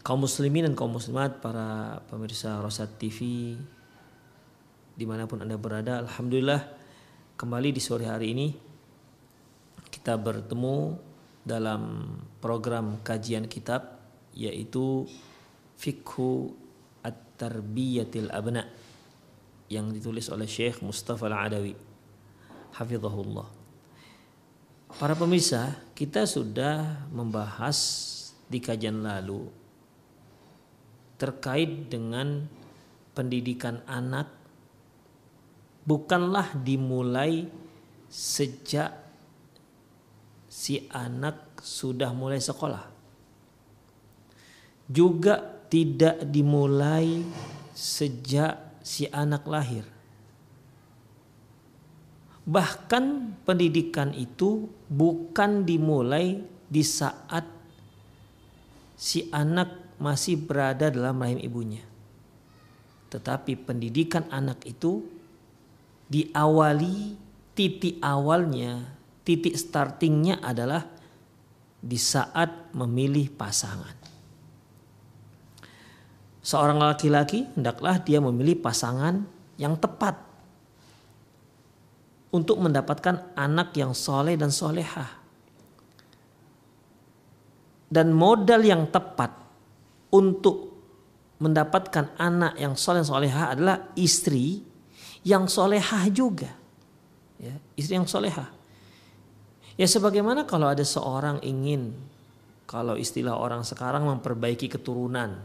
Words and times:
Kaum 0.00 0.24
muslimin 0.24 0.64
dan 0.64 0.74
kaum 0.76 0.96
muslimat 0.96 1.44
para 1.44 2.00
pemirsa 2.08 2.56
Rosat 2.64 2.96
TV 2.96 3.52
di 4.96 5.04
mana 5.04 5.28
pun 5.28 5.44
anda 5.44 5.60
berada 5.60 6.00
Alhamdulillah 6.00 6.64
kembali 7.36 7.68
di 7.72 7.80
sore 7.84 8.08
hari 8.08 8.32
ini 8.32 8.48
kita 9.92 10.16
bertemu 10.16 10.96
dalam 11.44 12.12
program 12.40 13.04
kajian 13.04 13.44
kitab 13.44 14.00
yaitu 14.32 15.04
Fikhu 15.76 16.52
At-Tarbiyatil 17.04 18.32
Abna 18.32 18.64
yang 19.72 19.92
ditulis 19.92 20.28
oleh 20.28 20.44
Syekh 20.44 20.84
Mustafa 20.84 21.30
Al-Adawi. 21.30 21.72
Hafizahullah. 22.76 23.48
Para 25.00 25.14
pemirsa 25.16 25.80
kita 25.96 26.28
sudah 26.28 27.08
membahas 27.08 27.78
di 28.50 28.58
kajian 28.60 29.00
lalu 29.00 29.59
terkait 31.20 31.92
dengan 31.92 32.48
pendidikan 33.12 33.84
anak 33.84 34.32
bukanlah 35.84 36.56
dimulai 36.56 37.44
sejak 38.08 38.96
si 40.48 40.88
anak 40.88 41.60
sudah 41.60 42.10
mulai 42.16 42.40
sekolah. 42.40 42.88
Juga 44.90 45.38
tidak 45.70 46.26
dimulai 46.26 47.22
sejak 47.76 48.82
si 48.82 49.06
anak 49.06 49.46
lahir. 49.46 49.86
Bahkan 52.50 53.36
pendidikan 53.46 54.10
itu 54.10 54.66
bukan 54.90 55.62
dimulai 55.62 56.42
di 56.66 56.82
saat 56.82 57.46
si 58.98 59.30
anak 59.30 59.79
masih 60.00 60.40
berada 60.40 60.88
dalam 60.88 61.20
rahim 61.20 61.38
ibunya. 61.38 61.84
Tetapi 63.12 63.68
pendidikan 63.68 64.24
anak 64.32 64.64
itu 64.64 65.04
diawali 66.08 67.14
titik 67.52 68.00
awalnya, 68.00 68.96
titik 69.22 69.54
startingnya 69.54 70.40
adalah 70.40 70.88
di 71.84 72.00
saat 72.00 72.72
memilih 72.72 73.28
pasangan. 73.28 73.92
Seorang 76.40 76.80
laki-laki 76.80 77.44
hendaklah 77.52 78.00
dia 78.00 78.16
memilih 78.16 78.56
pasangan 78.56 79.28
yang 79.60 79.76
tepat 79.76 80.16
untuk 82.32 82.56
mendapatkan 82.62 83.36
anak 83.36 83.76
yang 83.76 83.92
soleh 83.92 84.40
dan 84.40 84.48
solehah. 84.48 85.20
Dan 87.90 88.14
modal 88.14 88.62
yang 88.62 88.86
tepat 88.86 89.39
untuk 90.10 90.70
mendapatkan 91.40 92.14
anak 92.20 92.60
yang 92.60 92.76
soleh 92.76 93.00
solehah 93.00 93.56
adalah 93.56 93.90
istri 93.96 94.60
yang 95.24 95.48
solehah 95.48 96.04
juga. 96.12 96.52
Ya, 97.40 97.56
istri 97.76 97.96
yang 97.96 98.04
solehah. 98.04 98.52
Ya 99.80 99.88
sebagaimana 99.88 100.44
kalau 100.44 100.68
ada 100.68 100.84
seorang 100.84 101.40
ingin, 101.40 101.96
kalau 102.68 103.00
istilah 103.00 103.40
orang 103.40 103.64
sekarang 103.64 104.04
memperbaiki 104.04 104.68
keturunan. 104.68 105.40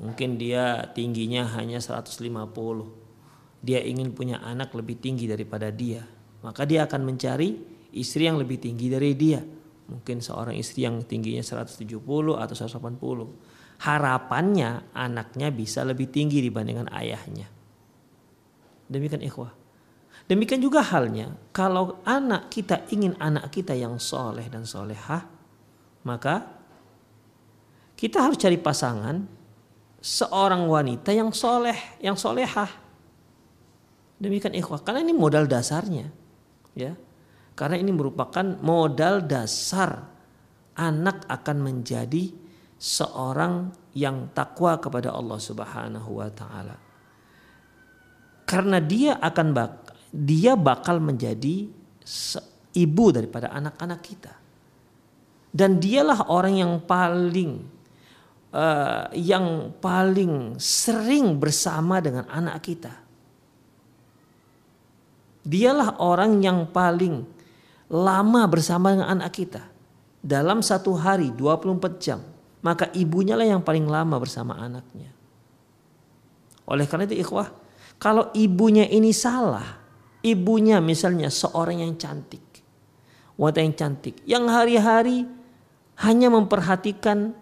Mungkin 0.00 0.38
dia 0.40 0.88
tingginya 0.94 1.44
hanya 1.58 1.82
150. 1.82 2.22
Dia 3.60 3.84
ingin 3.84 4.14
punya 4.16 4.40
anak 4.40 4.72
lebih 4.72 5.02
tinggi 5.02 5.28
daripada 5.28 5.68
dia. 5.68 6.00
Maka 6.40 6.64
dia 6.64 6.88
akan 6.88 7.04
mencari 7.04 7.52
istri 7.92 8.24
yang 8.24 8.40
lebih 8.40 8.56
tinggi 8.62 8.88
dari 8.88 9.12
dia. 9.12 9.42
Mungkin 9.90 10.22
seorang 10.22 10.54
istri 10.54 10.86
yang 10.86 11.02
tingginya 11.02 11.42
170 11.42 11.84
atau 12.38 12.54
180. 12.54 13.49
Harapannya 13.80 14.92
anaknya 14.92 15.48
bisa 15.48 15.80
lebih 15.82 16.12
tinggi 16.12 16.44
dibandingkan 16.44 16.92
ayahnya. 16.92 17.48
Demikian 18.90 19.24
ikhwah. 19.24 19.56
Demikian 20.28 20.62
juga 20.62 20.84
halnya 20.84 21.34
kalau 21.50 21.98
anak 22.06 22.52
kita 22.52 22.86
ingin 22.92 23.16
anak 23.18 23.50
kita 23.50 23.74
yang 23.74 23.96
soleh 23.96 24.46
dan 24.46 24.62
solehah, 24.68 25.26
maka 26.06 26.44
kita 27.98 28.28
harus 28.28 28.38
cari 28.38 28.60
pasangan 28.60 29.26
seorang 30.00 30.64
wanita 30.70 31.12
yang 31.12 31.34
soleh, 31.34 31.76
yang 32.00 32.16
solehah. 32.16 32.68
Demikian 34.20 34.56
ikhwah, 34.56 34.84
karena 34.84 35.00
ini 35.04 35.16
modal 35.16 35.48
dasarnya, 35.48 36.12
ya. 36.76 36.92
Karena 37.56 37.76
ini 37.76 37.92
merupakan 37.92 38.44
modal 38.60 39.24
dasar 39.24 40.08
anak 40.76 41.28
akan 41.28 41.56
menjadi 41.60 42.32
seorang 42.80 43.68
yang 43.92 44.32
takwa 44.32 44.80
kepada 44.80 45.12
Allah 45.12 45.36
Subhanahu 45.36 46.16
wa 46.16 46.30
taala. 46.32 46.76
Karena 48.48 48.80
dia 48.80 49.20
akan 49.20 49.48
bak 49.52 49.70
dia 50.10 50.58
bakal 50.58 50.98
menjadi 50.98 51.70
ibu 52.74 53.06
daripada 53.12 53.52
anak-anak 53.52 54.00
kita. 54.00 54.32
Dan 55.50 55.76
dialah 55.82 56.30
orang 56.32 56.54
yang 56.56 56.72
paling 56.82 57.60
uh, 58.54 59.10
yang 59.12 59.76
paling 59.82 60.56
sering 60.56 61.36
bersama 61.36 62.00
dengan 62.00 62.26
anak 62.30 62.58
kita. 62.62 62.94
Dialah 65.44 65.98
orang 65.98 66.38
yang 66.40 66.70
paling 66.70 67.26
lama 67.90 68.42
bersama 68.46 68.94
dengan 68.94 69.20
anak 69.20 69.32
kita. 69.34 69.62
Dalam 70.20 70.62
satu 70.62 70.94
hari 70.94 71.34
24 71.34 71.98
jam. 71.98 72.29
Maka 72.60 72.92
ibunya 72.92 73.36
lah 73.36 73.48
yang 73.48 73.64
paling 73.64 73.88
lama 73.88 74.20
bersama 74.20 74.60
anaknya. 74.60 75.08
Oleh 76.68 76.84
karena 76.84 77.08
itu 77.08 77.16
ikhwah. 77.24 77.48
Kalau 77.96 78.32
ibunya 78.36 78.84
ini 78.88 79.10
salah. 79.16 79.80
Ibunya 80.20 80.78
misalnya 80.84 81.32
seorang 81.32 81.80
yang 81.80 81.96
cantik. 81.96 82.44
Wanita 83.40 83.60
yang 83.64 83.74
cantik. 83.76 84.14
Yang 84.28 84.44
hari-hari 84.52 85.18
hanya 86.04 86.28
memperhatikan 86.28 87.32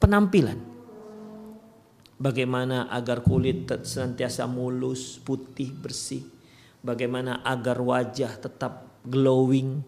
penampilan. 0.00 0.58
Bagaimana 2.16 2.88
agar 2.88 3.20
kulit 3.20 3.68
senantiasa 3.68 4.48
mulus, 4.48 5.20
putih, 5.20 5.74
bersih. 5.74 6.24
Bagaimana 6.82 7.44
agar 7.46 7.78
wajah 7.78 8.38
tetap 8.40 9.02
glowing, 9.04 9.82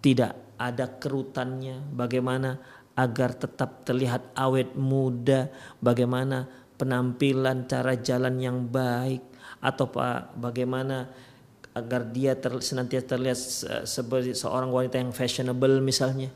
tidak 0.00 0.36
ada 0.60 0.86
kerutannya. 0.88 1.82
Bagaimana 1.92 2.60
agar 2.94 3.34
tetap 3.34 3.82
terlihat 3.82 4.34
awet 4.38 4.74
muda. 4.78 5.50
Bagaimana 5.82 6.46
penampilan 6.78 7.66
cara 7.66 7.94
jalan 7.98 8.38
yang 8.38 8.66
baik. 8.66 9.34
atau 9.64 9.88
pak 9.88 10.36
bagaimana 10.36 11.08
agar 11.72 12.04
dia 12.12 12.36
ter, 12.36 12.52
senantiasa 12.60 13.16
terlihat 13.16 13.38
sebagai 13.88 14.36
seorang 14.36 14.68
wanita 14.68 15.00
yang 15.00 15.10
fashionable 15.10 15.80
misalnya. 15.80 16.28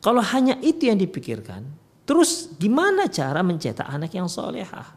Kalau 0.00 0.22
hanya 0.24 0.56
itu 0.64 0.88
yang 0.88 0.96
dipikirkan, 0.96 1.66
terus 2.08 2.48
gimana 2.56 3.10
cara 3.10 3.44
mencetak 3.44 3.84
anak 3.84 4.14
yang 4.16 4.30
solehah 4.30 4.96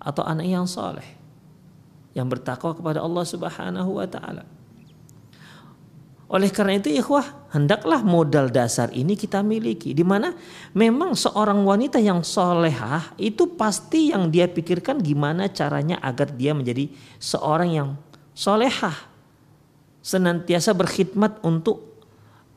atau 0.00 0.24
anak 0.24 0.46
yang 0.48 0.64
soleh 0.64 1.04
yang 2.16 2.30
bertakwa 2.30 2.72
kepada 2.72 3.04
Allah 3.04 3.24
Subhanahu 3.28 3.90
wa 3.98 4.06
taala? 4.08 4.46
Oleh 6.32 6.48
karena 6.48 6.80
itu 6.80 6.88
ikhwah, 6.88 7.26
hendaklah 7.48 8.04
modal 8.04 8.52
dasar 8.52 8.92
ini 8.92 9.16
kita 9.16 9.40
miliki. 9.40 9.96
Di 9.96 10.04
mana 10.04 10.32
memang 10.76 11.16
seorang 11.16 11.64
wanita 11.64 11.96
yang 12.00 12.20
solehah 12.20 13.16
itu 13.16 13.56
pasti 13.56 14.12
yang 14.12 14.28
dia 14.28 14.48
pikirkan 14.48 15.00
gimana 15.00 15.48
caranya 15.48 16.00
agar 16.04 16.32
dia 16.32 16.52
menjadi 16.52 16.88
seorang 17.16 17.70
yang 17.72 17.88
solehah. 18.36 18.96
Senantiasa 20.04 20.72
berkhidmat 20.72 21.44
untuk 21.44 22.00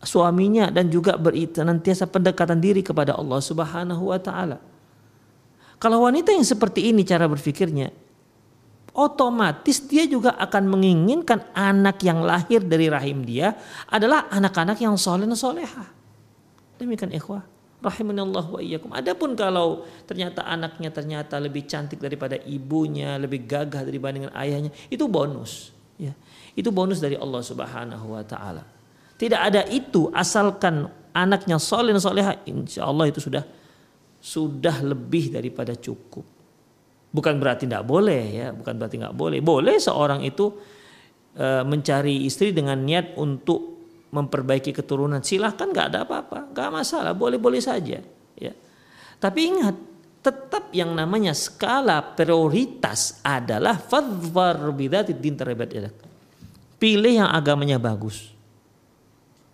suaminya 0.01 0.71
dan 0.73 0.89
juga 0.89 1.19
senantiasa 1.19 2.07
pendekatan 2.09 2.57
diri 2.57 2.81
kepada 2.81 3.13
Allah 3.17 3.41
subhanahu 3.43 4.09
wa 4.09 4.19
ta'ala. 4.21 4.57
Kalau 5.81 6.05
wanita 6.05 6.29
yang 6.29 6.45
seperti 6.45 6.93
ini 6.93 7.01
cara 7.01 7.25
berpikirnya, 7.25 7.89
otomatis 8.91 9.83
dia 9.87 10.03
juga 10.03 10.35
akan 10.35 10.63
menginginkan 10.67 11.51
anak 11.55 12.03
yang 12.03 12.23
lahir 12.23 12.59
dari 12.63 12.91
rahim 12.91 13.23
dia 13.23 13.55
adalah 13.87 14.27
anak-anak 14.27 14.77
yang 14.79 14.99
soleh 14.99 15.23
dan 15.23 15.37
soleha. 15.37 15.85
Demikian 16.75 17.13
ikhwah. 17.15 17.45
Rahimanallah 17.81 18.45
wa 18.45 18.61
iyyakum. 18.61 18.93
Adapun 18.93 19.33
kalau 19.33 19.89
ternyata 20.05 20.45
anaknya 20.45 20.93
ternyata 20.93 21.41
lebih 21.41 21.65
cantik 21.65 21.97
daripada 21.97 22.37
ibunya, 22.45 23.17
lebih 23.17 23.49
gagah 23.49 23.81
dibandingkan 23.89 24.29
ayahnya, 24.37 24.69
itu 24.85 25.09
bonus. 25.09 25.73
Ya. 25.97 26.13
Itu 26.53 26.69
bonus 26.69 27.01
dari 27.01 27.17
Allah 27.17 27.41
Subhanahu 27.41 28.13
wa 28.13 28.21
taala. 28.21 28.61
Tidak 29.17 29.37
ada 29.37 29.65
itu 29.65 30.13
asalkan 30.13 30.89
anaknya 31.09 31.57
soleh 31.57 31.89
dan 31.89 32.01
soleha, 32.01 32.33
insya 32.45 32.85
Allah 32.85 33.09
itu 33.09 33.17
sudah 33.17 33.41
sudah 34.21 34.85
lebih 34.85 35.33
daripada 35.33 35.73
cukup. 35.73 36.40
Bukan 37.11 37.43
berarti 37.43 37.67
tidak 37.67 37.83
boleh 37.83 38.23
ya, 38.31 38.47
bukan 38.55 38.79
berarti 38.79 38.95
nggak 38.95 39.15
boleh. 39.15 39.39
Boleh 39.43 39.75
seorang 39.83 40.23
itu 40.23 40.47
e, 41.35 41.47
mencari 41.67 42.23
istri 42.23 42.55
dengan 42.55 42.79
niat 42.79 43.19
untuk 43.19 43.83
memperbaiki 44.15 44.71
keturunan. 44.71 45.19
Silahkan 45.19 45.67
nggak 45.67 45.87
ada 45.91 45.99
apa-apa, 46.07 46.55
nggak 46.55 46.69
masalah, 46.71 47.11
boleh-boleh 47.11 47.59
saja. 47.59 47.99
Ya. 48.39 48.53
Tapi 49.19 49.39
ingat, 49.43 49.75
tetap 50.21 50.69
yang 50.71 50.95
namanya 50.95 51.35
skala 51.35 52.15
prioritas 52.15 53.19
adalah 53.25 53.75
fadhfar 53.75 54.59
bidati 54.71 55.11
din 55.11 55.35
terhebat 55.35 55.71
Pilih 56.79 57.13
yang 57.25 57.29
agamanya 57.29 57.77
bagus. 57.77 58.33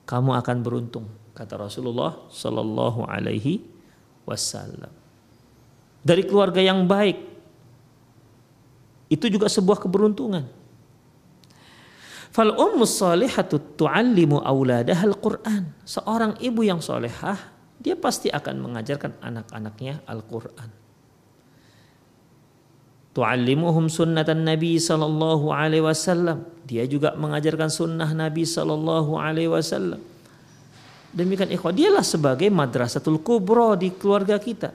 Kamu 0.08 0.32
akan 0.40 0.58
beruntung, 0.64 1.06
kata 1.36 1.60
Rasulullah 1.60 2.16
Shallallahu 2.32 3.04
Alaihi 3.04 3.60
Wasallam. 4.24 4.94
Dari 6.00 6.24
keluarga 6.24 6.64
yang 6.64 6.88
baik, 6.88 7.37
itu 9.08 9.26
juga 9.32 9.48
sebuah 9.48 9.80
keberuntungan. 9.80 10.48
Fal 12.32 12.54
ummu 12.54 12.86
salihatu 12.86 13.58
tu'allimu 13.80 14.44
auladaha 14.44 15.04
al-Qur'an. 15.10 15.74
Seorang 15.88 16.38
ibu 16.38 16.62
yang 16.62 16.84
solehah, 16.84 17.40
dia 17.82 17.98
pasti 17.98 18.30
akan 18.30 18.62
mengajarkan 18.62 19.18
anak-anaknya 19.24 20.06
Al-Qur'an. 20.06 20.70
Tu'allimuhum 23.18 23.90
sunnatan 23.90 24.46
Nabi 24.46 24.78
sallallahu 24.78 25.50
alaihi 25.50 25.82
wasallam. 25.82 26.46
Dia 26.70 26.86
juga 26.86 27.18
mengajarkan 27.18 27.74
sunnah 27.74 28.14
Nabi 28.14 28.46
sallallahu 28.46 29.18
alaihi 29.18 29.50
wasallam. 29.50 29.98
Demikian 31.18 31.50
ikhwah, 31.50 31.74
dialah 31.74 32.06
sebagai 32.06 32.54
madrasatul 32.54 33.18
kubro 33.26 33.74
di 33.74 33.90
keluarga 33.90 34.38
kita. 34.38 34.70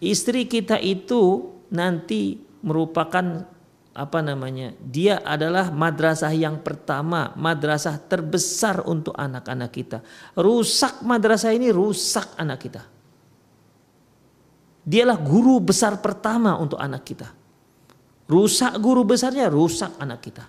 Istri 0.00 0.48
kita 0.48 0.80
itu 0.80 1.52
nanti 1.68 2.40
merupakan 2.62 3.46
apa 3.98 4.18
namanya? 4.22 4.70
Dia 4.78 5.18
adalah 5.26 5.74
madrasah 5.74 6.30
yang 6.30 6.62
pertama, 6.62 7.34
madrasah 7.34 7.98
terbesar 7.98 8.86
untuk 8.86 9.14
anak-anak 9.18 9.70
kita. 9.74 9.98
Rusak 10.38 11.02
madrasah 11.02 11.50
ini 11.50 11.74
rusak 11.74 12.38
anak 12.38 12.58
kita. 12.62 12.82
Dialah 14.88 15.18
guru 15.20 15.60
besar 15.60 15.98
pertama 16.00 16.56
untuk 16.56 16.80
anak 16.80 17.02
kita. 17.04 17.28
Rusak 18.30 18.78
guru 18.78 19.02
besarnya, 19.04 19.50
rusak 19.50 19.98
anak 20.00 20.20
kita. 20.22 20.44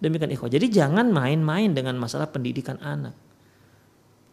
Demikian 0.00 0.32
ikhwah. 0.32 0.48
Jadi 0.48 0.72
jangan 0.72 1.12
main-main 1.12 1.68
dengan 1.76 2.00
masalah 2.00 2.32
pendidikan 2.32 2.80
anak. 2.80 3.12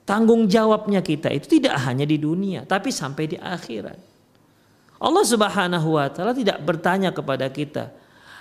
Tanggung 0.08 0.48
jawabnya 0.48 1.04
kita 1.04 1.28
itu 1.36 1.60
tidak 1.60 1.76
hanya 1.84 2.08
di 2.08 2.16
dunia, 2.16 2.64
tapi 2.64 2.96
sampai 2.96 3.28
di 3.28 3.36
akhirat. 3.36 4.00
Allah 4.98 5.24
Subhanahu 5.26 5.94
wa 5.94 6.10
taala 6.10 6.34
tidak 6.34 6.58
bertanya 6.66 7.14
kepada 7.14 7.46
kita, 7.54 7.94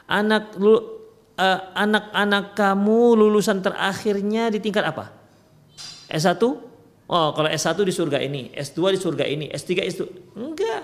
anak 0.09 0.57
uh, 0.57 1.61
anak-anak 1.77 2.57
kamu 2.57 3.01
lulusan 3.21 3.61
terakhirnya 3.61 4.49
di 4.49 4.59
tingkat 4.65 4.89
apa? 4.89 5.13
S1? 6.09 6.41
Oh, 7.07 7.29
kalau 7.37 7.47
S1 7.47 7.77
di 7.87 7.95
surga 7.95 8.19
ini, 8.19 8.51
S2 8.51 8.97
di 8.97 8.99
surga 8.99 9.25
ini, 9.29 9.47
S3 9.53 9.71
itu 9.85 10.05
enggak. 10.35 10.83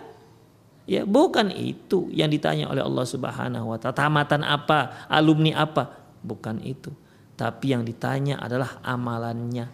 Ya, 0.87 1.07
bukan 1.07 1.51
itu 1.51 2.11
yang 2.11 2.31
ditanya 2.31 2.69
oleh 2.69 2.83
Allah 2.85 3.07
Subhanahu 3.09 3.73
wa 3.73 3.79
taala. 3.81 3.97
Tamatan 3.97 4.45
apa? 4.45 5.09
Alumni 5.09 5.57
apa? 5.57 5.89
Bukan 6.21 6.63
itu. 6.63 6.93
Tapi 7.33 7.75
yang 7.75 7.83
ditanya 7.83 8.39
adalah 8.39 8.79
amalannya, 8.85 9.73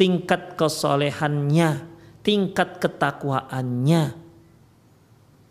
tingkat 0.00 0.56
kesolehannya, 0.58 1.86
tingkat 2.24 2.82
ketakwaannya 2.82 4.25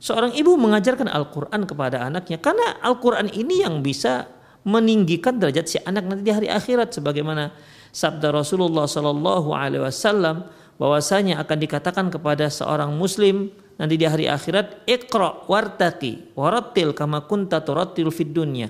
Seorang 0.06 0.38
ibu 0.38 0.54
mengajarkan 0.54 1.10
Al-Quran 1.10 1.66
kepada 1.66 2.06
anaknya 2.06 2.38
karena 2.38 2.78
Al-Quran 2.78 3.25
ini 3.34 3.66
yang 3.66 3.81
bisa 3.81 4.30
meninggikan 4.62 5.42
derajat 5.42 5.66
si 5.66 5.78
anak 5.81 6.06
nanti 6.06 6.22
di 6.22 6.30
hari 6.30 6.46
akhirat. 6.46 6.94
Sebagaimana 6.94 7.50
sabda 7.90 8.30
Rasulullah 8.30 8.85
Sallallahu 8.85 9.57
Alaihi 9.57 9.81
Wasallam 9.81 10.45
bahwasanya 10.78 11.42
akan 11.42 11.57
dikatakan 11.57 12.14
kepada 12.14 12.54
seorang 12.54 12.94
muslim 12.94 13.50
nanti 13.81 13.97
di 13.97 14.06
hari 14.06 14.30
akhirat 14.30 14.85
ikra 14.85 15.50
wartaki 15.50 16.38
warattil 16.38 16.94
kama 16.94 17.26
kunta 17.26 17.66
turattil 17.66 18.14
fid 18.14 18.30
dunya. 18.30 18.69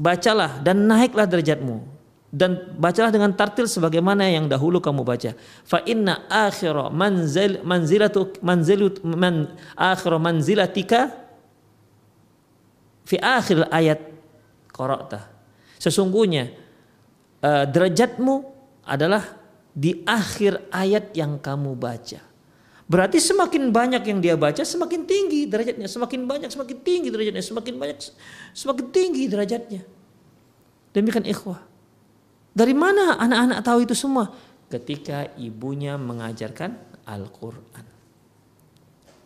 Bacalah 0.00 0.64
dan 0.64 0.88
naiklah 0.88 1.28
derajatmu 1.28 1.93
dan 2.34 2.74
bacalah 2.74 3.14
dengan 3.14 3.30
tartil 3.30 3.70
sebagaimana 3.70 4.26
yang 4.26 4.50
dahulu 4.50 4.82
kamu 4.82 5.06
baca. 5.06 5.38
Fa 5.62 5.78
inna 5.86 6.26
akhir 6.26 6.74
manzil 6.90 7.62
manzilatu 7.62 8.34
manzilut 8.42 8.98
man 9.06 9.54
akhir 9.78 10.18
manzilatika 10.18 11.14
fi 13.06 13.22
akhir 13.22 13.70
ayat 13.70 14.02
qara'ta. 14.74 15.30
Sesungguhnya 15.78 16.50
uh, 17.38 17.70
derajatmu 17.70 18.34
adalah 18.82 19.22
di 19.70 20.02
akhir 20.02 20.74
ayat 20.74 21.14
yang 21.14 21.38
kamu 21.38 21.78
baca. 21.78 22.18
Berarti 22.84 23.16
semakin 23.16 23.72
banyak 23.72 24.02
yang 24.04 24.18
dia 24.20 24.36
baca, 24.36 24.60
semakin 24.60 25.08
tinggi 25.08 25.48
derajatnya. 25.48 25.88
Semakin 25.88 26.28
banyak, 26.28 26.52
semakin 26.52 26.76
tinggi 26.84 27.08
derajatnya. 27.08 27.40
Semakin 27.40 27.74
banyak, 27.80 27.96
semakin 28.52 28.86
tinggi 28.92 29.24
derajatnya. 29.24 29.80
Demikian 30.92 31.24
ikhwah. 31.24 31.73
Dari 32.54 32.70
mana 32.70 33.18
anak-anak 33.18 33.58
tahu 33.66 33.78
itu 33.82 33.94
semua? 33.98 34.30
Ketika 34.70 35.26
ibunya 35.34 35.98
mengajarkan 35.98 36.78
Al-Qur'an. 37.02 37.86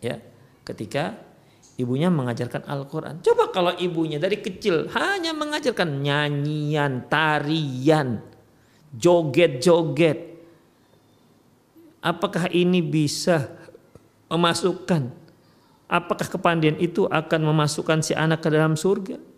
Ya, 0.01 0.17
ketika 0.65 1.13
ibunya 1.77 2.09
mengajarkan 2.09 2.65
Al-Qur'an. 2.65 3.21
Coba 3.21 3.53
kalau 3.53 3.71
ibunya 3.77 4.17
dari 4.17 4.41
kecil 4.41 4.89
hanya 4.97 5.31
mengajarkan 5.37 6.01
nyanyian, 6.01 7.05
tarian, 7.05 8.25
joget-joget. 8.97 10.41
Apakah 12.01 12.49
ini 12.49 12.81
bisa 12.81 13.53
memasukkan 14.31 15.11
apakah 15.89 16.27
kepandian 16.29 16.77
itu 16.77 17.09
akan 17.09 17.41
memasukkan 17.49 18.05
si 18.05 18.13
anak 18.13 18.45
ke 18.45 18.49
dalam 18.53 18.77
surga? 18.77 19.28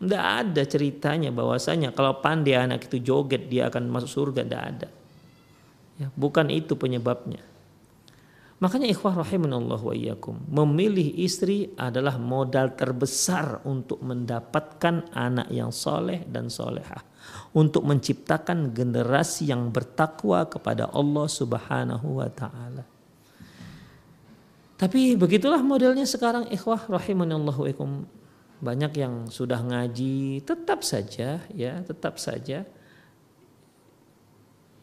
Tidak 0.00 0.24
ada 0.24 0.62
ceritanya 0.64 1.28
bahwasanya 1.28 1.92
kalau 1.92 2.24
pandai 2.24 2.56
anak 2.56 2.88
itu 2.88 3.04
joget 3.04 3.52
dia 3.52 3.68
akan 3.68 3.84
masuk 3.92 4.08
surga. 4.08 4.40
Tidak 4.48 4.62
ada. 4.64 4.88
Ya, 6.00 6.08
bukan 6.16 6.48
itu 6.48 6.72
penyebabnya. 6.72 7.44
Makanya 8.60 8.88
ikhwah 8.88 9.20
rahimanallah 9.20 9.80
wa 9.80 9.92
iyyakum. 9.92 10.40
Memilih 10.48 11.20
istri 11.20 11.72
adalah 11.76 12.16
modal 12.16 12.72
terbesar 12.76 13.64
untuk 13.68 14.00
mendapatkan 14.00 15.12
anak 15.12 15.52
yang 15.52 15.68
soleh 15.68 16.24
dan 16.28 16.48
solehah. 16.48 17.04
Untuk 17.52 17.84
menciptakan 17.84 18.72
generasi 18.72 19.52
yang 19.52 19.68
bertakwa 19.68 20.48
kepada 20.48 20.88
Allah 20.92 21.28
subhanahu 21.28 22.24
wa 22.24 22.28
ta'ala. 22.32 22.84
Tapi 24.80 25.12
begitulah 25.12 25.60
modelnya 25.60 26.08
sekarang 26.08 26.48
ikhwah 26.48 26.88
rahimanallah 26.88 27.52
wa 27.52 27.68
iyyakum 27.68 28.08
banyak 28.60 28.92
yang 29.00 29.14
sudah 29.32 29.64
ngaji 29.64 30.44
tetap 30.44 30.84
saja 30.84 31.40
ya 31.48 31.80
tetap 31.80 32.20
saja. 32.20 32.68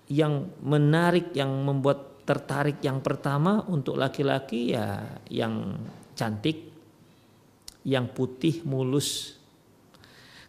Yang 0.10 0.34
menarik 0.66 1.36
yang 1.38 1.52
membuat 1.62 2.26
tertarik 2.26 2.82
yang 2.82 3.00
pertama 3.06 3.64
untuk 3.70 3.96
laki-laki 3.96 4.74
ya 4.74 5.20
yang 5.30 5.78
cantik 6.18 6.74
yang 7.86 8.10
putih 8.10 8.66
mulus. 8.66 9.38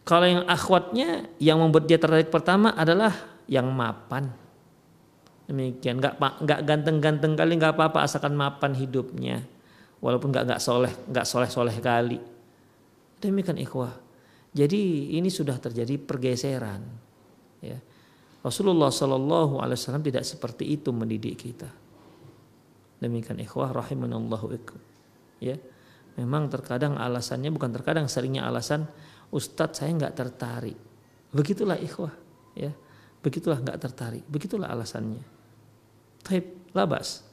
Kalau 0.03 0.25
yang 0.25 0.43
akhwatnya 0.49 1.29
yang 1.37 1.61
membuat 1.61 1.85
dia 1.85 2.01
tertarik 2.01 2.33
pertama 2.33 2.73
adalah 2.73 3.13
yang 3.45 3.69
mapan. 3.69 4.33
Demikian 5.45 6.01
nggak 6.01 6.17
nggak 6.17 6.59
ganteng-ganteng 6.65 7.37
kali 7.37 7.53
nggak 7.61 7.77
apa-apa 7.77 8.09
asalkan 8.09 8.33
mapan 8.33 8.73
hidupnya. 8.73 9.45
Walaupun 10.01 10.33
nggak 10.33 10.45
nggak 10.49 10.61
soleh 10.63 10.93
nggak 11.11 11.27
soleh 11.27 11.49
soleh 11.51 11.77
kali 11.77 12.38
Demikian 13.19 13.59
ikhwah. 13.59 13.93
Jadi 14.49 15.13
ini 15.19 15.29
sudah 15.29 15.59
terjadi 15.61 15.99
pergeseran. 15.99 16.81
Ya. 17.61 17.77
Rasulullah 18.39 18.89
Shallallahu 18.89 19.59
Alaihi 19.59 19.77
Wasallam 19.77 20.01
tidak 20.01 20.23
seperti 20.23 20.65
itu 20.79 20.89
mendidik 20.95 21.35
kita. 21.37 21.69
Demikian 22.99 23.37
ikhwah 23.43 23.75
rahimanallahu 23.75 24.47
ikum. 24.55 24.79
Ya. 25.43 25.59
Memang 26.17 26.51
terkadang 26.51 26.99
alasannya 26.99 27.51
bukan 27.53 27.71
terkadang 27.71 28.11
seringnya 28.11 28.43
alasan 28.43 28.89
Ustadz 29.29 29.83
saya 29.85 29.93
nggak 29.93 30.15
tertarik. 30.17 30.77
Begitulah 31.29 31.77
ikhwah. 31.77 32.11
Ya. 32.57 32.73
Begitulah 33.21 33.61
nggak 33.61 33.77
tertarik. 33.77 34.23
Begitulah 34.25 34.71
alasannya. 34.71 35.21
Taib 36.25 36.73
labas. 36.73 37.28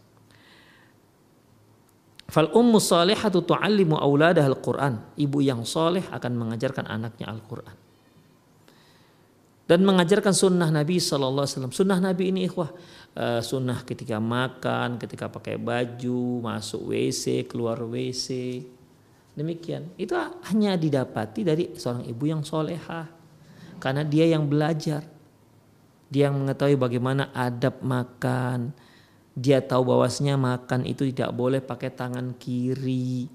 Fal 2.27 2.51
ummu 2.51 2.83
salihatu 2.83 3.47
tu'allimu 3.47 3.95
auladaha 3.95 4.51
al-Qur'an. 4.51 5.15
Ibu 5.15 5.39
yang 5.47 5.63
soleh 5.63 6.03
akan 6.11 6.33
mengajarkan 6.35 6.91
anaknya 6.91 7.31
Al-Qur'an. 7.31 7.87
Dan 9.67 9.83
mengajarkan 9.83 10.31
sunnah 10.31 10.71
Nabi 10.71 11.03
Wasallam. 11.03 11.75
Sunnah 11.75 11.99
Nabi 11.99 12.31
ini 12.31 12.47
ikhwah. 12.47 12.71
Uh, 13.17 13.41
sunnah 13.43 13.83
ketika 13.83 14.23
makan, 14.23 15.01
ketika 15.01 15.27
pakai 15.27 15.59
baju, 15.59 16.43
masuk 16.43 16.95
WC, 16.95 17.51
keluar 17.51 17.83
WC. 17.83 18.63
Demikian. 19.35 19.91
Itu 19.99 20.15
hanya 20.51 20.79
didapati 20.79 21.43
dari 21.43 21.75
seorang 21.75 22.07
ibu 22.07 22.25
yang 22.31 22.47
soleha. 22.47 23.11
Karena 23.83 24.07
dia 24.07 24.31
yang 24.31 24.47
belajar. 24.47 25.03
Dia 26.07 26.31
yang 26.31 26.39
mengetahui 26.47 26.79
bagaimana 26.79 27.35
adab 27.35 27.83
makan, 27.83 28.71
dia 29.37 29.61
tahu 29.61 29.93
bahwasanya 29.93 30.41
makan 30.41 30.89
itu 30.89 31.05
tidak 31.13 31.37
boleh 31.37 31.61
pakai 31.61 31.93
tangan 31.93 32.33
kiri. 32.41 33.29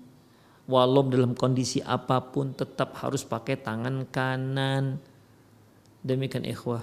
Walau 0.66 1.06
dalam 1.06 1.38
kondisi 1.38 1.78
apa 1.86 2.18
pun 2.26 2.58
tetap 2.58 2.98
harus 2.98 3.22
pakai 3.22 3.62
tangan 3.62 4.10
kanan. 4.10 4.98
Demikian 6.02 6.42
ikhwah. 6.50 6.82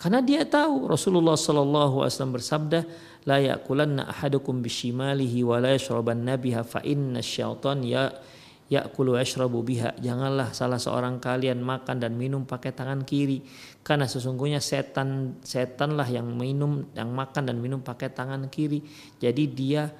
Karena 0.00 0.24
dia 0.24 0.48
tahu 0.48 0.88
Rasulullah 0.88 1.36
Shallallahu 1.36 2.02
Alaihi 2.02 2.10
Wasallam 2.16 2.34
bersabda, 2.40 2.80
la 3.28 3.38
yakulanna 3.38 4.08
ahadukum 4.08 4.64
bishimalihi 4.64 5.44
wa 5.44 5.60
la 5.60 5.76
yashrabanna 5.76 6.40
biha 6.40 6.64
fa 6.64 6.80
inna 6.82 7.20
syaitan 7.22 7.84
ya 7.84 8.10
yakulu 8.72 9.20
yashrabu 9.20 9.60
biha. 9.60 9.92
Janganlah 10.00 10.56
salah 10.56 10.80
seorang 10.80 11.20
kalian 11.20 11.60
makan 11.60 12.00
dan 12.00 12.16
minum 12.16 12.48
pakai 12.48 12.72
tangan 12.72 13.04
kiri 13.04 13.44
karena 13.84 14.08
sesungguhnya 14.08 14.64
setan 14.64 15.36
setanlah 15.44 16.08
yang 16.08 16.32
minum 16.32 16.88
yang 16.96 17.12
makan 17.12 17.52
dan 17.52 17.60
minum 17.60 17.84
pakai 17.84 18.08
tangan 18.08 18.48
kiri. 18.48 18.80
Jadi 19.20 19.44
dia 19.52 19.92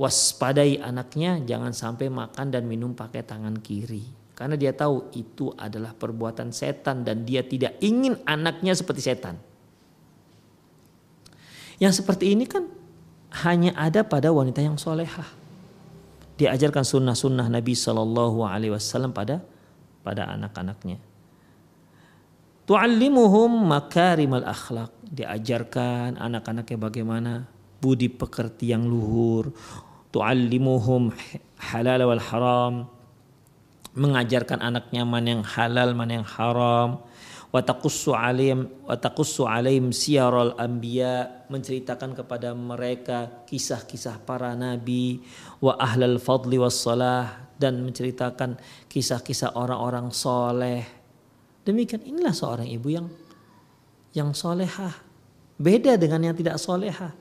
waspadai 0.00 0.80
anaknya 0.80 1.44
jangan 1.44 1.76
sampai 1.76 2.08
makan 2.08 2.48
dan 2.48 2.64
minum 2.64 2.96
pakai 2.96 3.20
tangan 3.28 3.60
kiri. 3.60 4.16
Karena 4.32 4.54
dia 4.54 4.72
tahu 4.72 5.12
itu 5.18 5.52
adalah 5.58 5.92
perbuatan 5.92 6.54
setan 6.54 7.02
dan 7.04 7.26
dia 7.28 7.42
tidak 7.44 7.76
ingin 7.82 8.16
anaknya 8.24 8.72
seperti 8.72 9.02
setan. 9.04 9.36
Yang 11.82 12.02
seperti 12.02 12.32
ini 12.32 12.46
kan 12.46 12.70
hanya 13.44 13.74
ada 13.76 14.06
pada 14.06 14.32
wanita 14.32 14.62
yang 14.62 14.78
solehah 14.78 15.37
diajarkan 16.38 16.86
sunnah-sunnah 16.86 17.50
Nabi 17.50 17.74
Shallallahu 17.74 18.46
Alaihi 18.46 18.70
Wasallam 18.70 19.10
pada 19.10 19.42
pada 20.06 20.30
anak-anaknya. 20.30 21.02
Tu'allimuhum 22.70 23.66
makarimal 23.66 24.46
akhlak. 24.46 24.94
Diajarkan 25.02 26.20
anak-anaknya 26.20 26.78
bagaimana 26.78 27.32
budi 27.82 28.06
pekerti 28.06 28.70
yang 28.70 28.86
luhur. 28.86 29.50
Tu'allimuhum 30.14 31.10
halal 31.58 32.00
wal 32.06 32.22
haram. 32.22 32.74
Mengajarkan 33.98 34.62
anaknya 34.62 35.02
mana 35.02 35.26
yang 35.26 35.42
halal, 35.42 35.90
mana 35.90 36.22
yang 36.22 36.28
haram 36.28 37.02
wa 37.48 37.60
taqussu 37.64 38.12
alaihim 38.12 38.68
wa 38.84 38.96
taqussu 38.96 39.48
alaihim 39.48 39.88
anbiya 40.60 41.46
menceritakan 41.48 42.12
kepada 42.12 42.52
mereka 42.52 43.44
kisah-kisah 43.48 44.20
para 44.20 44.52
nabi 44.52 45.24
wa 45.64 45.80
ahlal 45.80 46.20
fadli 46.20 46.60
was 46.60 46.76
salah 46.76 47.48
dan 47.58 47.82
menceritakan 47.82 48.60
kisah-kisah 48.86 49.58
orang-orang 49.58 50.14
soleh. 50.14 50.86
Demikian 51.66 52.06
inilah 52.06 52.30
seorang 52.30 52.70
ibu 52.70 52.88
yang 52.88 53.10
yang 54.14 54.30
solehah. 54.32 54.94
Beda 55.58 55.98
dengan 55.98 56.22
yang 56.22 56.36
tidak 56.38 56.56
solehah. 56.62 57.12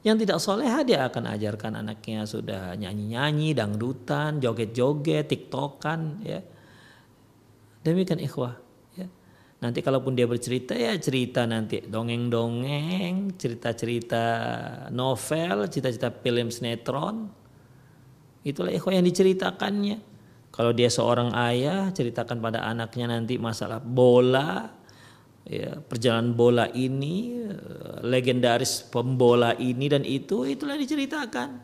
Yang 0.00 0.16
tidak 0.24 0.38
solehah 0.40 0.80
dia 0.86 1.04
akan 1.04 1.34
ajarkan 1.36 1.72
anaknya 1.82 2.24
sudah 2.24 2.72
nyanyi-nyanyi 2.78 3.52
dangdutan 3.52 4.40
joget-joget 4.40 5.28
tiktokan 5.28 6.24
ya. 6.24 6.40
Demikian 7.84 8.22
ikhwah 8.22 8.65
Nanti 9.66 9.82
kalaupun 9.82 10.14
dia 10.14 10.30
bercerita 10.30 10.78
ya 10.78 10.94
cerita 10.94 11.42
nanti 11.42 11.82
dongeng-dongeng, 11.82 13.34
cerita-cerita 13.34 14.22
novel, 14.94 15.66
cerita-cerita 15.66 16.14
film 16.22 16.54
sinetron. 16.54 17.26
Itulah 18.46 18.70
ikhwah 18.70 18.94
yang 18.94 19.02
diceritakannya. 19.02 19.98
Kalau 20.54 20.70
dia 20.70 20.86
seorang 20.86 21.34
ayah, 21.34 21.90
ceritakan 21.90 22.38
pada 22.38 22.62
anaknya 22.62 23.10
nanti 23.10 23.42
masalah 23.42 23.82
bola, 23.82 24.70
ya, 25.42 25.82
perjalanan 25.82 26.30
bola 26.38 26.70
ini, 26.70 27.42
legendaris 28.06 28.86
pembola 28.86 29.50
ini 29.58 29.90
dan 29.90 30.06
itu, 30.06 30.46
itulah 30.46 30.78
diceritakan. 30.78 31.58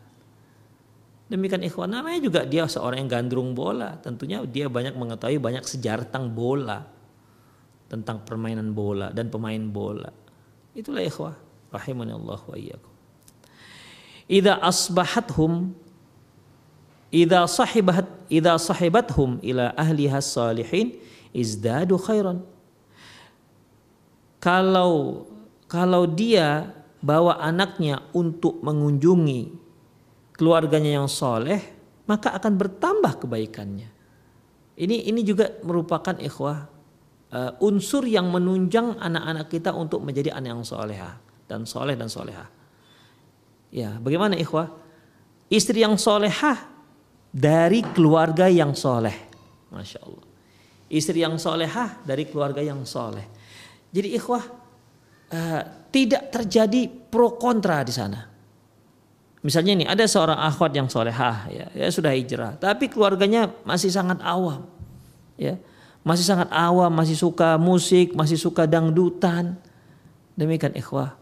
Demikian 1.31 1.63
ikhwan 1.63 1.87
namanya 1.87 2.19
juga 2.19 2.43
dia 2.43 2.67
seorang 2.67 3.07
yang 3.07 3.09
gandrung 3.09 3.55
bola. 3.55 3.95
Tentunya 4.03 4.43
dia 4.43 4.67
banyak 4.67 4.91
mengetahui 4.91 5.39
banyak 5.39 5.63
sejarah 5.63 6.03
tentang 6.03 6.35
bola 6.35 6.92
tentang 7.93 8.25
permainan 8.25 8.73
bola 8.73 9.13
dan 9.13 9.29
pemain 9.29 9.61
bola. 9.69 10.09
Itulah 10.73 11.05
ikhwah 11.05 11.37
rahimani 11.69 12.17
Allah 12.17 12.41
wa 12.41 12.57
iyyakum. 12.57 12.89
Idza 14.25 14.57
asbahathum 14.57 15.77
idza 17.13 17.45
sahibat 17.45 18.09
idza 18.33 18.57
sahibathum 18.57 19.37
ila 19.45 19.77
ahliha 19.77 20.17
salihin 20.17 20.97
izdadu 21.29 22.01
khairan. 22.01 22.41
Kalau 24.41 25.29
kalau 25.69 26.09
dia 26.09 26.73
bawa 26.97 27.37
anaknya 27.45 28.01
untuk 28.17 28.57
mengunjungi 28.65 29.53
keluarganya 30.33 30.97
yang 30.97 31.05
soleh, 31.05 31.61
maka 32.09 32.33
akan 32.33 32.57
bertambah 32.57 33.21
kebaikannya. 33.21 33.93
Ini 34.73 35.13
ini 35.13 35.21
juga 35.21 35.53
merupakan 35.61 36.17
ikhwah 36.17 36.72
uh, 37.33 37.51
unsur 37.65 38.05
yang 38.05 38.29
menunjang 38.29 39.01
anak-anak 39.01 39.49
kita 39.49 39.73
untuk 39.73 40.05
menjadi 40.05 40.37
anak 40.37 40.49
yang 40.53 40.63
soleha 40.63 41.11
dan 41.49 41.65
soleh 41.65 41.97
dan 41.97 42.07
soleha. 42.07 42.45
Ya, 43.73 43.97
bagaimana 43.97 44.37
ikhwah? 44.37 44.69
Istri 45.49 45.81
yang 45.81 45.97
solehah 45.97 46.69
dari 47.33 47.81
keluarga 47.81 48.45
yang 48.45 48.77
soleh. 48.77 49.17
Masya 49.73 49.99
Allah. 50.05 50.25
Istri 50.93 51.25
yang 51.25 51.41
solehah 51.41 52.05
dari 52.05 52.29
keluarga 52.29 52.61
yang 52.61 52.85
soleh. 52.85 53.25
Jadi 53.89 54.13
ikhwah, 54.13 54.45
uh, 55.33 55.61
tidak 55.89 56.29
terjadi 56.29 56.85
pro 56.89 57.33
kontra 57.37 57.81
di 57.81 57.93
sana. 57.93 58.29
Misalnya 59.43 59.75
ini 59.75 59.85
ada 59.89 60.07
seorang 60.07 60.39
akhwat 60.39 60.71
yang 60.71 60.87
solehah 60.87 61.51
ya, 61.51 61.67
ya 61.75 61.91
sudah 61.91 62.15
hijrah, 62.15 62.55
tapi 62.55 62.87
keluarganya 62.87 63.51
masih 63.67 63.91
sangat 63.91 64.23
awam, 64.23 64.63
ya 65.35 65.59
masih 66.03 66.27
sangat 66.27 66.51
awam, 66.51 66.91
masih 66.91 67.15
suka 67.15 67.55
musik, 67.55 68.11
masih 68.13 68.35
suka 68.35 68.67
dangdutan. 68.67 69.55
Demikian 70.35 70.75
ikhwah. 70.75 71.15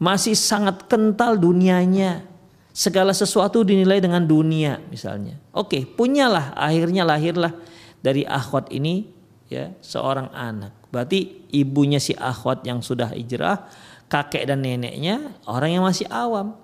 Masih 0.00 0.38
sangat 0.38 0.86
kental 0.86 1.36
dunianya. 1.36 2.24
Segala 2.70 3.10
sesuatu 3.10 3.66
dinilai 3.66 3.98
dengan 3.98 4.22
dunia 4.22 4.78
misalnya. 4.88 5.36
Oke, 5.50 5.82
punyalah 5.82 6.54
akhirnya 6.54 7.02
lahirlah 7.02 7.52
dari 7.98 8.22
akhwat 8.22 8.70
ini 8.70 9.10
ya 9.50 9.74
seorang 9.82 10.30
anak. 10.30 10.72
Berarti 10.88 11.50
ibunya 11.50 11.98
si 11.98 12.14
akhwat 12.14 12.62
yang 12.62 12.78
sudah 12.80 13.10
hijrah, 13.10 13.66
kakek 14.06 14.46
dan 14.46 14.62
neneknya 14.62 15.34
orang 15.50 15.76
yang 15.76 15.84
masih 15.84 16.06
awam. 16.08 16.54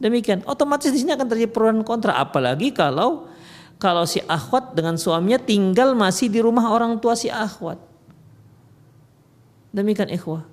Demikian, 0.00 0.40
otomatis 0.48 0.88
di 0.88 1.04
sini 1.04 1.12
akan 1.12 1.28
terjadi 1.28 1.52
dan 1.52 1.84
kontra 1.84 2.16
apalagi 2.16 2.72
kalau 2.72 3.29
kalau 3.80 4.04
si 4.04 4.20
akhwat 4.28 4.76
dengan 4.76 5.00
suaminya 5.00 5.40
tinggal 5.40 5.96
masih 5.96 6.28
di 6.28 6.44
rumah 6.44 6.68
orang 6.68 7.00
tua 7.00 7.16
si 7.16 7.32
akhwat. 7.32 7.80
Demikian 9.72 10.12
ikhwah. 10.12 10.44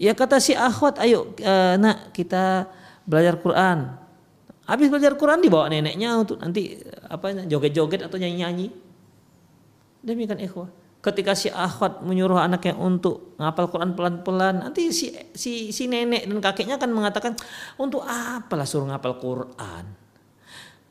Ya 0.00 0.16
kata 0.16 0.40
si 0.40 0.56
akhwat, 0.56 0.96
ayo 1.04 1.36
uh, 1.44 1.76
nak 1.76 2.16
kita 2.16 2.64
belajar 3.04 3.36
Quran. 3.36 3.92
Habis 4.64 4.88
belajar 4.88 5.12
Quran 5.20 5.44
dibawa 5.44 5.68
neneknya 5.68 6.16
untuk 6.16 6.40
nanti 6.40 6.80
apa 7.04 7.44
joget-joget 7.44 8.08
atau 8.08 8.16
nyanyi-nyanyi. 8.16 8.72
Demikian 10.00 10.40
ikhwah. 10.40 10.72
Ketika 11.04 11.36
si 11.36 11.52
akhwat 11.52 12.00
menyuruh 12.00 12.40
anaknya 12.40 12.72
untuk 12.72 13.36
ngapal 13.36 13.68
Quran 13.68 13.92
pelan-pelan, 13.92 14.64
nanti 14.64 14.88
si, 14.96 15.12
si 15.36 15.72
si 15.76 15.84
nenek 15.88 16.24
dan 16.24 16.40
kakeknya 16.40 16.80
akan 16.80 16.90
mengatakan, 16.92 17.32
"Untuk 17.76 18.00
apalah 18.04 18.64
suruh 18.64 18.88
ngapal 18.88 19.20
Quran?" 19.20 19.99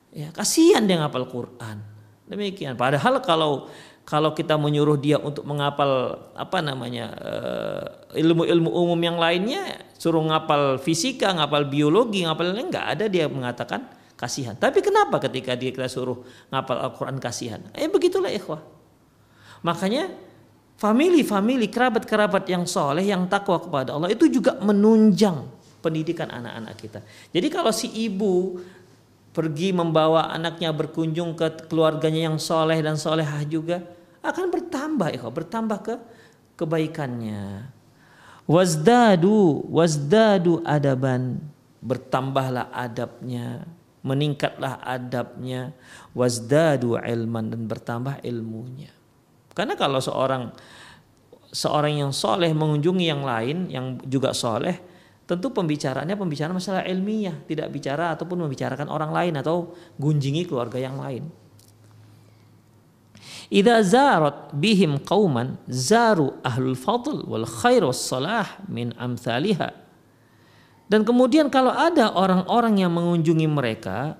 Ya, 0.10 0.34
kasihan 0.34 0.86
dia 0.90 0.98
ngapal 0.98 1.30
Quran. 1.30 1.86
Demikian. 2.30 2.78
Padahal 2.78 3.22
kalau 3.22 3.70
kalau 4.10 4.34
kita 4.34 4.58
menyuruh 4.58 4.98
dia 4.98 5.22
untuk 5.22 5.46
menghafal 5.46 6.18
apa 6.34 6.66
namanya 6.66 7.14
eh, 7.22 7.84
ilmu-ilmu 8.26 8.74
umum 8.74 8.98
yang 8.98 9.22
lainnya 9.22 9.86
suruh 10.02 10.26
ngapal 10.26 10.82
fisika 10.82 11.30
ngapal 11.30 11.70
biologi 11.70 12.26
ngapal 12.26 12.58
lain 12.58 12.74
nggak 12.74 12.88
ada 12.98 13.06
dia 13.06 13.30
mengatakan 13.30 13.86
kasihan 14.18 14.58
tapi 14.58 14.82
kenapa 14.82 15.22
ketika 15.22 15.54
dia 15.54 15.70
kita 15.70 15.86
suruh 15.86 16.26
ngapal 16.50 16.90
Al-Quran 16.90 17.22
kasihan 17.22 17.62
eh 17.78 17.86
begitulah 17.86 18.34
ikhwah 18.34 18.66
makanya 19.62 20.10
family-family 20.82 21.70
kerabat-kerabat 21.70 22.50
yang 22.50 22.66
soleh 22.66 23.06
yang 23.06 23.30
takwa 23.30 23.62
kepada 23.62 23.94
Allah 23.94 24.10
itu 24.10 24.26
juga 24.26 24.58
menunjang 24.58 25.46
pendidikan 25.86 26.34
anak-anak 26.34 26.76
kita 26.82 27.00
jadi 27.30 27.48
kalau 27.54 27.70
si 27.70 27.94
ibu 27.94 28.58
pergi 29.30 29.70
membawa 29.72 30.34
anaknya 30.34 30.74
berkunjung 30.74 31.38
ke 31.38 31.70
keluarganya 31.70 32.34
yang 32.34 32.38
soleh 32.42 32.82
dan 32.82 32.98
solehah 32.98 33.46
juga 33.46 33.86
akan 34.26 34.52
bertambah 34.52 35.10
ikhwah, 35.16 35.32
bertambah 35.32 35.80
ke 35.80 35.96
kebaikannya. 36.60 37.72
Wazdadu, 38.50 39.64
wazdadu 39.70 40.66
adaban, 40.66 41.38
bertambahlah 41.80 42.74
adabnya, 42.74 43.64
meningkatlah 44.02 44.82
adabnya, 44.82 45.72
wazdadu 46.18 46.98
ilman 46.98 47.54
dan 47.54 47.62
bertambah 47.70 48.20
ilmunya. 48.26 48.90
Karena 49.54 49.78
kalau 49.78 50.02
seorang 50.02 50.50
seorang 51.50 52.02
yang 52.02 52.12
soleh 52.14 52.50
mengunjungi 52.54 53.06
yang 53.06 53.22
lain 53.22 53.58
yang 53.70 53.86
juga 54.06 54.34
soleh, 54.34 54.82
tentu 55.30 55.54
pembicaraannya 55.54 56.18
pembicaraan 56.18 56.58
masalah 56.58 56.82
ilmiah, 56.90 57.38
tidak 57.46 57.70
bicara 57.70 58.18
ataupun 58.18 58.50
membicarakan 58.50 58.90
orang 58.90 59.14
lain 59.14 59.38
atau 59.38 59.78
gunjingi 60.02 60.50
keluarga 60.50 60.82
yang 60.82 60.98
lain. 60.98 61.30
Idza 63.54 63.78
zarat 63.86 64.50
bihim 64.58 64.98
qauman 65.06 65.62
zaru 65.70 66.34
ahlul 66.42 66.74
fadl 66.74 67.30
wal 67.30 67.46
khair 67.46 67.86
salah 67.94 68.58
min 68.66 68.90
amthaliha. 68.98 69.70
Dan 70.90 71.06
kemudian 71.06 71.54
kalau 71.54 71.70
ada 71.70 72.10
orang-orang 72.10 72.82
yang 72.82 72.90
mengunjungi 72.90 73.46
mereka, 73.46 74.18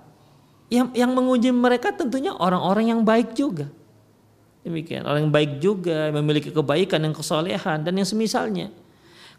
yang 0.70 0.94
yang 0.94 1.10
mengunjungi 1.18 1.58
mereka 1.58 1.90
tentunya 1.90 2.30
orang-orang 2.38 2.94
yang 2.94 3.02
baik 3.02 3.34
juga. 3.34 3.66
Demikian, 4.62 5.10
orang 5.10 5.26
yang 5.26 5.34
baik 5.34 5.52
juga, 5.58 6.14
memiliki 6.14 6.54
kebaikan 6.54 7.02
yang 7.02 7.18
kesolehan 7.18 7.82
dan 7.82 7.94
yang 7.98 8.06
semisalnya. 8.06 8.70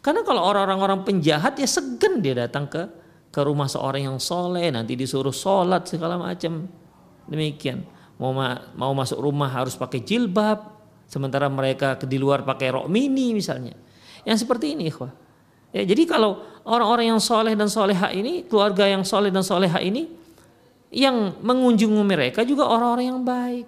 Karena 0.01 0.25
kalau 0.25 0.41
orang-orang 0.41 0.81
orang 0.81 1.01
penjahat 1.05 1.61
ya 1.61 1.69
segan 1.69 2.25
dia 2.25 2.33
datang 2.33 2.65
ke 2.69 2.89
ke 3.31 3.41
rumah 3.47 3.71
seorang 3.71 4.11
yang 4.11 4.19
soleh, 4.19 4.73
nanti 4.73 4.99
disuruh 4.99 5.33
sholat 5.33 5.87
segala 5.87 6.19
macam. 6.19 6.67
Demikian. 7.31 7.87
Mau 8.19 8.35
ma 8.35 8.59
mau 8.75 8.93
masuk 8.93 9.23
rumah 9.23 9.49
harus 9.49 9.79
pakai 9.79 10.03
jilbab 10.03 10.61
sementara 11.09 11.49
mereka 11.49 11.97
di 12.05 12.21
luar 12.21 12.45
pakai 12.45 12.75
rok 12.75 12.87
mini 12.91 13.33
misalnya. 13.33 13.73
Yang 14.27 14.45
seperti 14.45 14.77
ini 14.77 14.93
ikhwah. 14.93 15.13
Ya 15.71 15.87
jadi 15.87 16.03
kalau 16.05 16.43
orang-orang 16.67 17.15
yang 17.15 17.23
soleh 17.23 17.55
dan 17.55 17.71
soleha 17.71 18.11
ini 18.11 18.45
keluarga 18.45 18.91
yang 18.91 19.07
soleh 19.07 19.31
dan 19.31 19.47
soleha 19.47 19.79
ini 19.79 20.11
yang 20.91 21.39
mengunjungi 21.39 22.03
mereka 22.03 22.43
juga 22.43 22.67
orang-orang 22.67 23.07
yang 23.15 23.23
baik. 23.23 23.67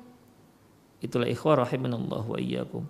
Itulah 1.01 1.31
ikhwah 1.31 1.65
rahimanallah 1.65 2.23
wa 2.27 2.37
iyyakum 2.37 2.85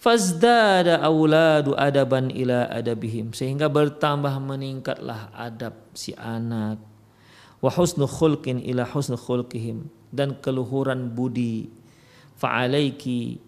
fazdada 0.00 1.02
auladu 1.02 1.74
adaban 1.78 2.30
ila 2.30 2.70
adabihim. 2.70 3.34
Sehingga 3.36 3.70
bertambah 3.70 4.34
meningkatlah 4.40 5.30
adab 5.34 5.74
si 5.94 6.14
anak. 6.14 6.80
Wa 7.58 7.70
husnu 7.70 8.08
khulqin 8.08 8.62
ila 8.62 8.88
husnu 8.88 9.18
khulqihim. 9.18 9.86
Dan 10.14 10.38
keluhuran 10.38 11.10
budi. 11.10 11.70
Fa'alaiki 12.34 13.44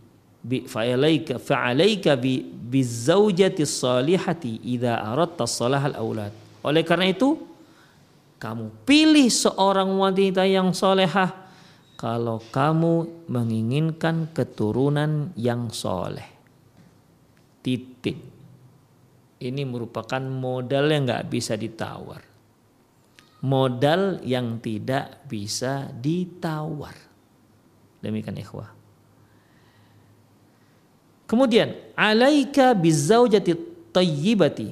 bi 0.46 0.62
fa'alaika 0.62 1.42
fa'alaika 1.42 2.14
bi 2.14 2.38
bizaujati 2.46 3.66
salihati 3.66 4.62
idza 4.62 5.02
aradta 5.02 5.42
salahal 5.42 5.98
aulad 5.98 6.30
oleh 6.62 6.86
karena 6.86 7.10
itu 7.10 7.34
kamu 8.38 8.70
pilih 8.86 9.26
seorang 9.26 9.90
wanita 9.90 10.46
yang 10.46 10.70
solehah 10.70 11.50
kalau 11.98 12.38
kamu 12.54 13.26
menginginkan 13.26 14.30
keturunan 14.30 15.34
yang 15.34 15.66
soleh 15.74 16.35
titik 17.66 18.22
ini 19.42 19.62
merupakan 19.66 20.22
modal 20.22 20.86
yang 20.86 21.02
nggak 21.02 21.26
bisa 21.26 21.58
ditawar 21.58 22.36
modal 23.46 24.18
yang 24.24 24.58
tidak 24.58 25.26
bisa 25.30 25.90
ditawar. 25.92 26.98
Demikian 28.00 28.38
ikhwah. 28.42 28.74
Kemudian 31.26 31.74
alaika 31.98 32.72
bizaujati 32.72 33.54
tayyibati. 33.90 34.68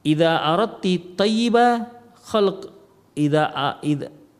Idza 0.00 0.40
aradti 0.40 1.16
tayyiba 1.16 1.88
khalq 2.28 2.72
idza 3.12 3.52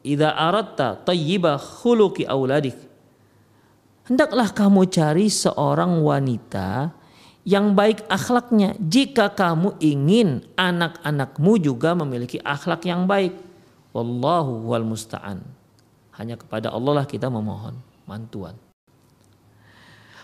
idza 0.00 0.28
aradta 0.32 0.96
tayyiba 1.04 1.56
khuluqi 1.60 2.24
auladik. 2.24 2.76
Hendaklah 4.08 4.48
kamu 4.56 4.88
cari 4.88 5.28
seorang 5.28 6.00
wanita 6.00 6.96
yang 7.50 7.74
baik 7.74 8.06
akhlaknya 8.06 8.78
jika 8.78 9.34
kamu 9.34 9.74
ingin 9.82 10.46
anak-anakmu 10.54 11.58
juga 11.58 11.98
memiliki 11.98 12.38
akhlak 12.46 12.86
yang 12.86 13.10
baik. 13.10 13.34
Wallahu 13.90 14.70
wal 14.70 14.86
musta'an. 14.86 15.42
Hanya 16.14 16.38
kepada 16.38 16.70
Allah 16.70 17.02
lah 17.02 17.06
kita 17.10 17.26
memohon 17.26 17.74
mantuan. 18.06 18.54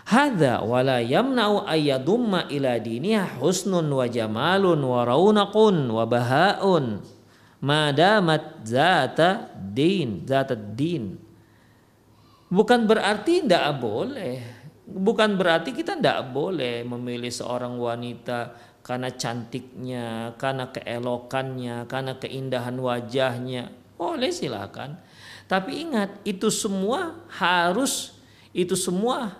Hadza 0.07 0.63
wala 0.63 1.03
yamna'u 1.03 1.67
ayyadumma 1.67 2.47
ila 2.47 2.79
diniha 2.79 3.43
husnun 3.43 3.91
wa 3.91 4.07
jamalun 4.07 4.79
wa 4.79 5.03
raunaqun 5.03 5.91
wa 5.91 6.07
bahaun 6.07 7.03
madamat 7.59 8.63
zata 8.63 9.51
din 9.51 10.23
zata 10.23 10.55
din 10.55 11.19
bukan 12.47 12.87
berarti 12.87 13.43
tidak 13.43 13.83
boleh 13.83 14.56
Bukan 14.87 15.35
berarti 15.35 15.75
kita 15.75 15.99
tidak 15.99 16.31
boleh 16.31 16.87
memilih 16.87 17.27
seorang 17.27 17.75
wanita 17.75 18.55
karena 18.79 19.11
cantiknya, 19.11 20.31
karena 20.39 20.71
keelokannya, 20.71 21.83
karena 21.91 22.15
keindahan 22.15 22.79
wajahnya. 22.79 23.67
Boleh 23.99 24.31
silakan. 24.31 24.95
Tapi 25.51 25.83
ingat, 25.83 26.23
itu 26.23 26.47
semua 26.47 27.27
harus 27.27 28.15
itu 28.55 28.73
semua 28.79 29.35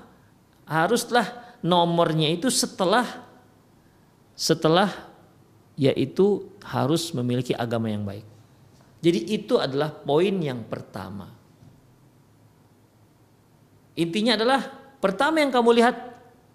haruslah 0.67 1.25
nomornya 1.63 2.27
itu 2.29 2.51
setelah 2.51 3.07
setelah 4.37 4.91
yaitu 5.73 6.45
harus 6.61 7.09
memiliki 7.15 7.55
agama 7.55 7.89
yang 7.89 8.05
baik. 8.05 8.25
Jadi 9.01 9.19
itu 9.31 9.57
adalah 9.57 9.93
poin 9.93 10.33
yang 10.37 10.65
pertama. 10.65 11.29
Intinya 13.97 14.37
adalah 14.37 14.61
Pertama 14.97 15.39
yang 15.41 15.53
kamu 15.53 15.77
lihat 15.77 15.95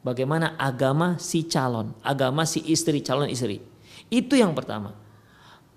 bagaimana 0.02 0.58
agama 0.58 1.16
si 1.22 1.46
calon, 1.46 1.94
agama 2.02 2.42
si 2.42 2.58
istri, 2.66 2.98
calon 3.00 3.30
istri. 3.30 3.62
Itu 4.10 4.34
yang 4.34 4.52
pertama. 4.52 4.98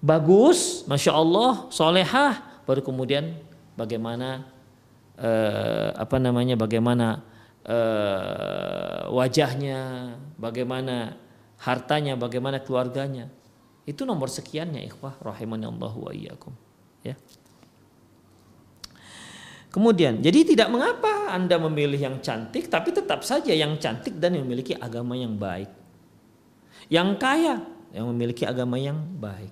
Bagus, 0.02 0.84
masya 0.86 1.14
Allah, 1.16 1.70
solehah, 1.70 2.62
baru 2.66 2.82
kemudian 2.82 3.38
bagaimana 3.78 4.46
eh, 5.18 5.90
apa 5.94 6.18
namanya, 6.18 6.58
bagaimana 6.58 7.22
eh, 7.64 9.02
wajahnya, 9.10 10.14
bagaimana 10.38 11.16
hartanya, 11.62 12.18
bagaimana 12.20 12.62
keluarganya. 12.62 13.30
Itu 13.86 14.04
nomor 14.04 14.34
sekiannya 14.34 14.82
ikhwah 14.90 15.22
rahimani 15.22 15.70
Allah 15.70 15.94
wa 15.94 16.12
iyyakum. 16.12 16.54
Ya. 17.06 17.14
Kemudian, 19.76 20.24
jadi 20.24 20.56
tidak 20.56 20.72
mengapa 20.72 21.36
Anda 21.36 21.60
memilih 21.60 22.00
yang 22.00 22.24
cantik, 22.24 22.72
tapi 22.72 22.96
tetap 22.96 23.28
saja 23.28 23.52
yang 23.52 23.76
cantik 23.76 24.16
dan 24.16 24.40
memiliki 24.40 24.72
agama 24.72 25.20
yang 25.20 25.36
baik. 25.36 25.68
Yang 26.88 27.10
kaya, 27.20 27.60
yang 27.92 28.08
memiliki 28.08 28.48
agama 28.48 28.80
yang 28.80 28.96
baik. 29.20 29.52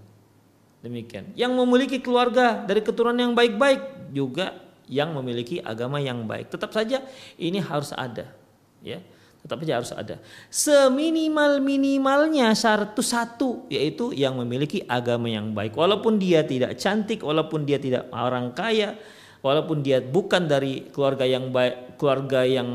Demikian. 0.79 1.36
Yang 1.36 1.51
memiliki 1.59 1.99
keluarga 1.99 2.63
dari 2.63 2.79
keturunan 2.79 3.19
yang 3.19 3.36
baik-baik 3.36 4.15
juga 4.15 4.63
yang 4.88 5.12
memiliki 5.12 5.59
agama 5.59 5.99
yang 5.99 6.23
baik. 6.23 6.47
Tetap 6.47 6.71
saja 6.71 7.03
ini 7.36 7.59
harus 7.59 7.91
ada, 7.91 8.31
ya. 8.79 9.03
Tetap 9.43 9.59
saja 9.59 9.73
harus 9.75 9.91
ada. 9.91 10.23
Seminimal 10.47 11.59
minimalnya 11.59 12.55
syarat 12.55 12.95
itu 12.95 13.03
satu, 13.03 13.67
yaitu 13.67 14.15
yang 14.15 14.39
memiliki 14.39 14.88
agama 14.88 15.27
yang 15.27 15.51
baik. 15.51 15.75
Walaupun 15.75 16.15
dia 16.15 16.47
tidak 16.47 16.79
cantik, 16.79 17.19
walaupun 17.27 17.67
dia 17.67 17.75
tidak 17.75 18.07
orang 18.15 18.55
kaya, 18.55 18.95
walaupun 19.43 19.84
dia 19.84 19.99
bukan 19.99 20.47
dari 20.47 20.88
keluarga 20.89 21.27
yang 21.27 21.51
baik, 21.51 21.99
keluarga 21.99 22.47
yang 22.47 22.69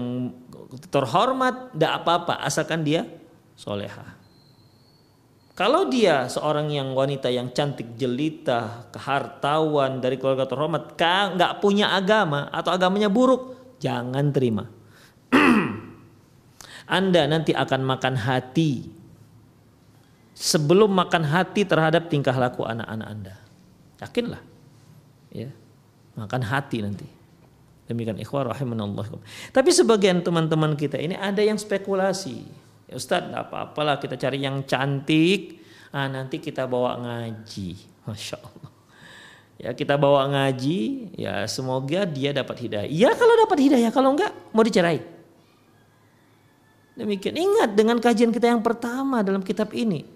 terhormat, 0.92 1.72
tidak 1.72 1.92
apa-apa, 2.04 2.44
asalkan 2.44 2.84
dia 2.84 3.08
soleha. 3.56 4.14
Kalau 5.58 5.90
dia 5.90 6.30
seorang 6.30 6.70
yang 6.70 6.94
wanita 6.94 7.26
yang 7.34 7.50
cantik 7.50 7.98
jelita, 7.98 8.86
kehartawan 8.94 9.98
dari 9.98 10.14
keluarga 10.14 10.46
terhormat, 10.46 10.94
nggak 10.94 11.58
punya 11.58 11.98
agama 11.98 12.46
atau 12.54 12.70
agamanya 12.70 13.10
buruk, 13.10 13.74
jangan 13.82 14.30
terima. 14.30 14.70
Anda 16.86 17.26
nanti 17.26 17.50
akan 17.58 17.80
makan 17.82 18.14
hati 18.22 18.86
sebelum 20.38 20.94
makan 20.94 21.26
hati 21.26 21.66
terhadap 21.66 22.06
tingkah 22.06 22.38
laku 22.38 22.62
anak-anak 22.62 23.08
Anda. 23.10 23.34
Yakinlah. 23.98 24.42
Ya. 25.34 25.50
Makan 26.18 26.42
hati 26.42 26.82
nanti. 26.82 27.06
Demikian 27.86 28.18
ikhwah 28.18 28.50
rahimanallah. 28.50 29.06
Tapi 29.54 29.70
sebagian 29.70 30.20
teman-teman 30.20 30.74
kita 30.74 30.98
ini 30.98 31.14
ada 31.14 31.40
yang 31.40 31.56
spekulasi 31.56 32.44
Ya 32.88 32.96
Ustaz, 32.96 33.20
apa-apalah 33.20 34.00
kita 34.00 34.16
cari 34.16 34.40
yang 34.40 34.64
cantik. 34.64 35.60
Ah, 35.92 36.08
nanti 36.08 36.40
kita 36.40 36.64
bawa 36.64 36.96
ngaji. 36.96 37.76
Masya 38.08 38.40
Allah. 38.40 38.72
Ya 39.58 39.70
kita 39.76 40.00
bawa 40.00 40.24
ngaji, 40.30 41.12
ya 41.18 41.44
semoga 41.50 42.08
dia 42.08 42.32
dapat 42.32 42.56
hidayah. 42.64 42.88
Ya 42.88 43.10
kalau 43.12 43.34
dapat 43.44 43.58
hidayah, 43.60 43.90
kalau 43.92 44.16
enggak 44.16 44.32
mau 44.54 44.64
dicerai. 44.64 45.04
Demikian. 46.96 47.36
Ingat 47.36 47.76
dengan 47.76 48.00
kajian 48.00 48.32
kita 48.32 48.48
yang 48.48 48.64
pertama 48.64 49.20
dalam 49.20 49.44
kitab 49.44 49.68
ini. 49.76 50.08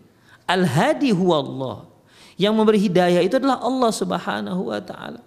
Al-hadi 0.49 1.13
huwa 1.13 1.37
Allah. 1.45 1.79
Yang 2.41 2.55
memberi 2.57 2.79
hidayah 2.81 3.21
itu 3.21 3.37
adalah 3.37 3.61
Allah 3.61 3.91
Subhanahu 3.93 4.73
wa 4.73 4.81
taala. 4.81 5.21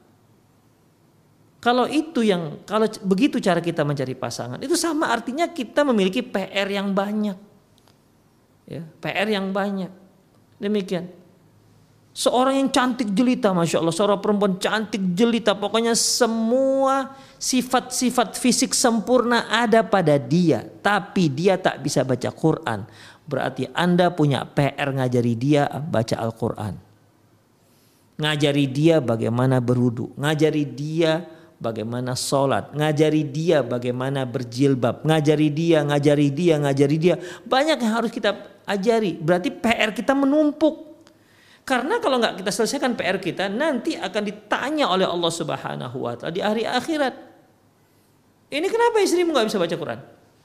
Kalau 1.66 1.90
itu 1.90 2.22
yang 2.22 2.62
kalau 2.62 2.86
begitu 3.02 3.42
cara 3.42 3.58
kita 3.58 3.82
mencari 3.82 4.14
pasangan, 4.14 4.62
itu 4.62 4.78
sama 4.78 5.10
artinya 5.10 5.50
kita 5.50 5.82
memiliki 5.82 6.22
PR 6.22 6.70
yang 6.70 6.94
banyak. 6.94 7.34
Ya, 8.70 8.86
PR 9.02 9.26
yang 9.26 9.50
banyak. 9.50 9.90
Demikian. 10.62 11.10
Seorang 12.14 12.62
yang 12.62 12.70
cantik 12.70 13.10
jelita, 13.18 13.50
masya 13.50 13.82
Allah, 13.82 13.98
seorang 13.98 14.22
perempuan 14.22 14.62
cantik 14.62 15.02
jelita, 15.18 15.58
pokoknya 15.58 15.98
semua 15.98 17.18
sifat-sifat 17.42 18.38
fisik 18.38 18.78
sempurna 18.78 19.50
ada 19.50 19.82
pada 19.82 20.22
dia, 20.22 20.70
tapi 20.86 21.34
dia 21.34 21.58
tak 21.58 21.82
bisa 21.82 22.06
baca 22.06 22.30
Quran. 22.30 22.86
Berarti 23.26 23.74
Anda 23.74 24.14
punya 24.14 24.46
PR 24.46 24.94
ngajari 24.96 25.34
dia 25.34 25.66
baca 25.66 26.14
Al-Quran. 26.14 26.78
Ngajari 28.22 28.66
dia 28.70 29.02
bagaimana 29.02 29.58
berwudu, 29.58 30.14
ngajari 30.16 30.64
dia 30.64 31.35
bagaimana 31.60 32.14
sholat, 32.14 32.76
ngajari 32.76 33.24
dia 33.28 33.64
bagaimana 33.64 34.28
berjilbab, 34.28 35.04
ngajari 35.08 35.50
dia, 35.52 35.84
ngajari 35.84 36.28
dia, 36.32 36.56
ngajari 36.60 36.98
dia. 37.00 37.16
Banyak 37.48 37.78
yang 37.80 37.94
harus 37.96 38.12
kita 38.12 38.36
ajari. 38.68 39.16
Berarti 39.18 39.50
PR 39.52 39.96
kita 39.96 40.12
menumpuk. 40.12 40.96
Karena 41.66 41.98
kalau 41.98 42.22
nggak 42.22 42.46
kita 42.46 42.52
selesaikan 42.54 42.94
PR 42.94 43.18
kita, 43.18 43.50
nanti 43.50 43.98
akan 43.98 44.22
ditanya 44.22 44.86
oleh 44.86 45.10
Allah 45.10 45.32
Subhanahu 45.34 45.98
Wa 45.98 46.14
Taala 46.14 46.34
di 46.34 46.42
hari 46.44 46.62
akhirat. 46.62 47.16
Ini 48.54 48.68
kenapa 48.70 49.02
istrimu 49.02 49.34
nggak 49.34 49.50
bisa 49.50 49.58
baca 49.58 49.74
Quran? 49.74 50.00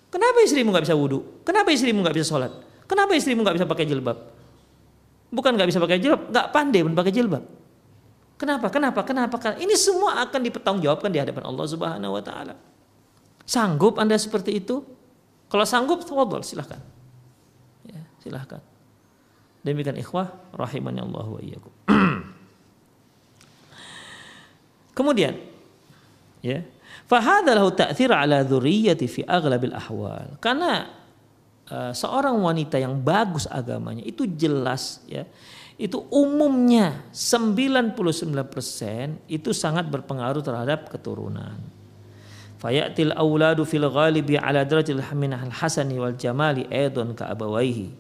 Kenapa 0.08 0.38
istrimu 0.40 0.72
nggak 0.72 0.84
bisa 0.88 0.96
wudhu? 0.96 1.44
Kenapa 1.44 1.68
istrimu 1.70 2.00
nggak 2.00 2.16
bisa 2.16 2.26
sholat? 2.32 2.52
Kenapa 2.88 3.12
istrimu 3.12 3.44
nggak 3.44 3.60
bisa 3.60 3.68
pakai 3.68 3.84
jilbab? 3.84 4.18
Bukan 5.30 5.52
nggak 5.54 5.68
bisa 5.68 5.78
pakai 5.78 6.00
jilbab, 6.00 6.32
nggak 6.32 6.46
pandai 6.50 6.80
pakai 6.82 7.12
jilbab. 7.12 7.59
Kenapa? 8.40 8.72
Kenapa? 8.72 9.04
Kenapa? 9.04 9.36
Ini 9.60 9.76
semua 9.76 10.24
akan 10.24 10.40
dipertanggungjawabkan 10.40 11.12
di 11.12 11.20
hadapan 11.20 11.44
Allah 11.44 11.66
Subhanahu 11.68 12.16
wa 12.16 12.22
taala. 12.24 12.56
Sanggup 13.44 14.00
Anda 14.00 14.16
seperti 14.16 14.64
itu? 14.64 14.80
Kalau 15.52 15.68
sanggup, 15.68 16.00
tafadhol 16.08 16.40
silahkan. 16.40 16.80
Ya, 17.84 18.00
silahkan. 18.24 18.64
Demikian 19.60 20.00
ikhwah 20.00 20.32
rahimani 20.56 21.04
Allah 21.04 21.26
wa 21.28 21.40
iyyakum. 21.42 21.72
Kemudian 24.96 25.36
ya, 26.40 26.64
fahadha 27.04 27.52
lahu 27.52 27.76
ta'thir 27.76 28.08
ala 28.08 28.40
dzurriyyati 28.40 29.04
fi 29.04 29.20
aghlabil 29.28 29.76
ahwal. 29.76 30.40
Karena 30.40 30.88
uh, 31.68 31.92
seorang 31.92 32.40
wanita 32.40 32.80
yang 32.80 32.96
bagus 33.04 33.44
agamanya 33.52 34.00
itu 34.00 34.24
jelas 34.24 35.04
ya 35.04 35.28
itu 35.80 36.04
umumnya 36.12 37.08
99% 37.08 37.96
itu 39.32 39.50
sangat 39.56 39.88
berpengaruh 39.88 40.44
terhadap 40.44 40.92
keturunan. 40.92 41.56
Fayatil 42.60 43.16
auladu 43.16 43.64
fil 43.64 43.88
ghalibi 43.88 44.36
ala 44.36 44.68
haminah 44.68 45.48
al 45.48 45.54
hasani 45.56 45.96
wal 45.96 46.12
jamali 46.12 46.68
aidon 46.68 47.16
ka 47.16 47.32
abawaihi. 47.32 47.96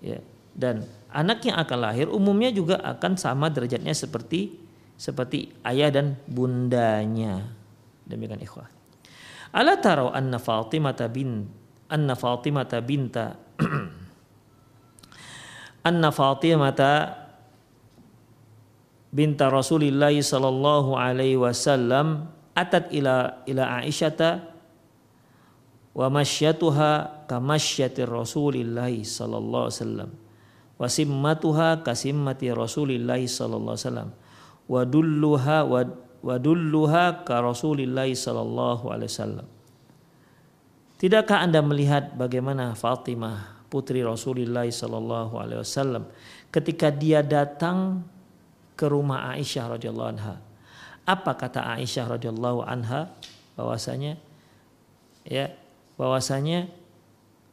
Ya, 0.00 0.24
dan 0.56 0.88
anak 1.12 1.44
yang 1.44 1.60
akan 1.60 1.78
lahir 1.84 2.08
umumnya 2.08 2.48
juga 2.48 2.80
akan 2.80 3.20
sama 3.20 3.52
derajatnya 3.52 3.92
seperti 3.92 4.56
seperti 4.96 5.52
ayah 5.68 5.92
dan 5.92 6.16
bundanya. 6.24 7.52
Demikian 8.08 8.40
ikhwah. 8.40 8.72
Ala 9.52 9.76
tarau 9.76 10.08
anna 10.08 10.40
Fatimah 10.40 10.96
bin 11.12 11.44
anna 11.92 12.16
Fatimah 12.16 12.64
binta 12.80 13.36
anna 15.82 16.14
Fatimah 16.14 16.74
binta 19.12 19.52
Rasulillah 19.52 20.14
sallallahu 20.14 20.96
alaihi 20.96 21.36
wasallam 21.36 22.32
atat 22.56 22.88
ila 22.96 23.44
ila 23.44 23.84
Aisyata 23.84 24.48
wa 25.92 26.08
masyyatuha 26.08 27.28
kamasyatir 27.28 28.08
Rasulillah 28.08 28.88
sallallahu 28.88 29.68
alaihi 29.68 29.78
wasallam 29.84 30.10
wa 30.80 30.88
simmatuha 30.88 31.84
kasimmati 31.84 32.48
Rasulillah 32.48 33.20
sallallahu 33.20 33.76
alaihi 33.76 33.84
wasallam 33.84 34.10
wa 34.64 34.80
dulluha 34.88 35.58
wa 36.22 36.34
dulluha 36.40 37.28
ka 37.28 37.44
Rasulillah 37.44 38.08
sallallahu 38.08 38.88
alaihi 38.88 39.12
wasallam. 39.12 39.46
Tidakkah 41.02 41.44
Anda 41.44 41.60
melihat 41.60 42.14
bagaimana 42.14 42.78
Fatimah 42.78 43.51
putri 43.72 44.04
Rasulullah 44.04 44.68
Sallallahu 44.68 45.40
Alaihi 45.40 45.64
Wasallam 45.64 46.04
ketika 46.52 46.92
dia 46.92 47.24
datang 47.24 48.04
ke 48.76 48.84
rumah 48.84 49.32
Aisyah 49.32 49.80
radhiyallahu 49.80 50.10
anha. 50.12 50.36
Apa 51.08 51.32
kata 51.40 51.64
Aisyah 51.80 52.20
radhiyallahu 52.20 52.68
anha 52.68 53.08
bahwasanya 53.56 54.20
ya 55.24 55.48
bahwasanya 55.96 56.68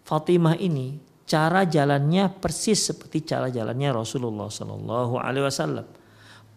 Fatimah 0.03 0.59
ini 0.59 0.99
cara 1.29 1.63
jalannya 1.63 2.33
persis 2.41 2.81
seperti 2.81 3.21
cara 3.23 3.47
jalannya 3.53 3.93
Rasulullah 3.93 4.51
Sallallahu 4.51 5.21
Alaihi 5.21 5.45
Wasallam. 5.47 5.87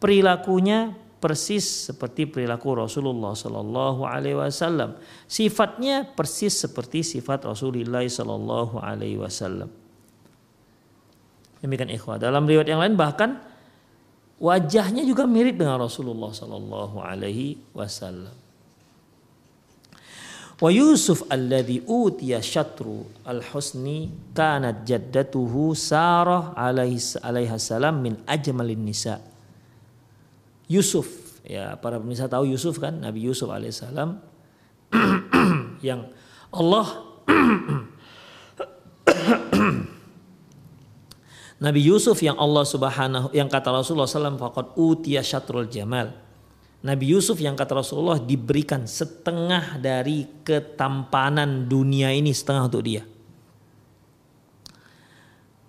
Perilakunya 0.03 0.99
persis 1.23 1.87
seperti 1.87 2.27
perilaku 2.27 2.75
Rasulullah 2.75 3.39
Sallallahu 3.39 4.03
Alaihi 4.03 4.35
Wasallam. 4.35 4.99
Sifatnya 5.31 6.03
persis 6.03 6.59
seperti 6.59 7.07
sifat 7.07 7.47
Rasulullah 7.47 8.03
Sallallahu 8.03 8.83
Alaihi 8.83 9.23
Wasallam. 9.23 9.71
Demikian 11.63 11.95
ikhwah. 11.95 12.19
Dalam 12.19 12.43
riwayat 12.43 12.67
yang 12.67 12.83
lain 12.83 12.99
bahkan 12.99 13.39
wajahnya 14.43 15.07
juga 15.07 15.31
mirip 15.31 15.63
dengan 15.63 15.79
Rasulullah 15.79 16.35
Sallallahu 16.35 16.99
Alaihi 16.99 17.63
Wasallam. 17.71 18.35
Wa 20.59 20.71
Yusuf 20.71 21.23
alladhi 21.31 21.87
utiya 21.87 22.43
syatru 22.43 23.07
al-husni 23.27 24.11
kanat 24.35 24.83
jaddatuhu 24.87 25.75
Sarah 25.79 26.55
alaihi 26.59 26.99
salam 27.59 27.99
min 27.99 28.19
ajmalin 28.27 28.83
nisa' 28.83 29.32
Yusuf 30.71 31.43
ya 31.43 31.75
para 31.79 31.99
pemirsa 31.99 32.31
tahu 32.31 32.47
Yusuf 32.47 32.79
kan 32.79 33.03
Nabi 33.03 33.27
Yusuf 33.27 33.51
alaihissalam 33.51 34.23
yang 35.89 36.07
Allah 36.53 36.87
Nabi 41.63 41.81
Yusuf 41.87 42.19
yang 42.19 42.35
Allah 42.43 42.67
Subhanahu 42.67 43.31
yang 43.31 43.47
kata 43.47 43.71
Rasulullah 43.71 44.11
SAW 44.11 44.35
faqad 44.35 44.75
utiya 44.75 45.23
syatrul 45.23 45.71
jamal. 45.71 46.11
Nabi 46.83 47.15
Yusuf 47.15 47.39
yang 47.39 47.55
kata 47.55 47.79
Rasulullah 47.79 48.19
diberikan 48.19 48.91
setengah 48.91 49.79
dari 49.79 50.27
ketampanan 50.43 51.71
dunia 51.71 52.11
ini 52.11 52.35
setengah 52.35 52.67
untuk 52.67 52.83
dia. 52.83 53.07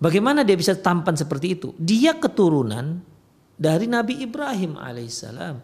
Bagaimana 0.02 0.42
dia 0.42 0.58
bisa 0.58 0.74
tampan 0.74 1.14
seperti 1.14 1.54
itu? 1.54 1.70
Dia 1.78 2.18
keturunan 2.18 3.13
dari 3.54 3.86
Nabi 3.86 4.22
Ibrahim 4.22 4.78
alaihissalam. 4.78 5.62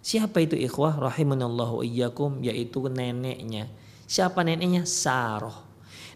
Siapa 0.00 0.40
itu 0.40 0.56
ikhwah 0.56 0.96
rahimanallahu 0.96 1.84
iyyakum 1.84 2.40
yaitu 2.40 2.88
neneknya. 2.88 3.68
Siapa 4.08 4.40
neneknya? 4.40 4.88
Saroh. 4.88 5.68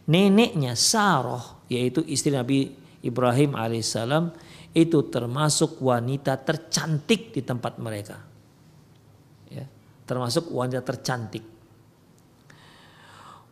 Neneknya 0.08 0.72
Saroh 0.72 1.64
yaitu 1.68 2.00
istri 2.08 2.32
Nabi 2.32 2.72
Ibrahim 3.04 3.52
alaihissalam 3.52 4.32
itu 4.74 5.06
termasuk 5.12 5.78
wanita 5.84 6.40
tercantik 6.40 7.30
di 7.36 7.44
tempat 7.44 7.76
mereka. 7.78 8.18
Ya, 9.52 9.68
termasuk 10.08 10.50
wanita 10.50 10.82
tercantik. 10.82 11.44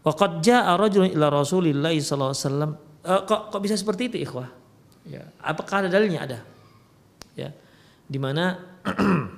Waqad 0.03 0.43
jaa 0.43 0.75
rajulun 0.75 1.15
ila 1.15 1.31
Rasulillah 1.31 1.95
sallallahu 1.95 2.35
alaihi 2.35 2.47
wasallam. 2.49 2.73
Kok 3.03 3.43
kok 3.55 3.61
bisa 3.63 3.79
seperti 3.79 4.11
itu 4.11 4.17
ikhwah? 4.27 4.51
Ya, 5.07 5.31
apakah 5.39 5.87
ada 5.87 5.89
dalilnya? 5.93 6.27
Ada. 6.27 6.39
Ya. 7.39 7.55
Di 8.09 8.19
mana 8.21 8.61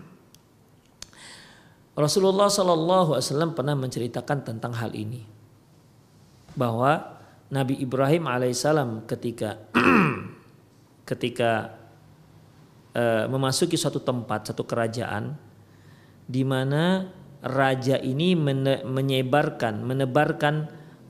Rasulullah 1.94 2.50
sallallahu 2.50 3.14
alaihi 3.14 3.26
wasallam 3.30 3.54
pernah 3.54 3.78
menceritakan 3.78 4.38
tentang 4.42 4.74
hal 4.74 4.90
ini. 4.94 5.22
Bahwa 6.54 7.22
Nabi 7.54 7.78
Ibrahim 7.78 8.26
alaihissalam 8.26 9.06
ketika 9.06 9.62
ketika 11.10 11.76
uh, 12.96 13.30
memasuki 13.30 13.78
suatu 13.78 14.02
tempat, 14.02 14.50
satu 14.50 14.66
kerajaan 14.66 15.38
di 16.24 16.42
mana 16.42 17.12
raja 17.44 18.00
ini 18.00 18.32
menyebarkan, 18.82 19.84
menebarkan 19.84 20.54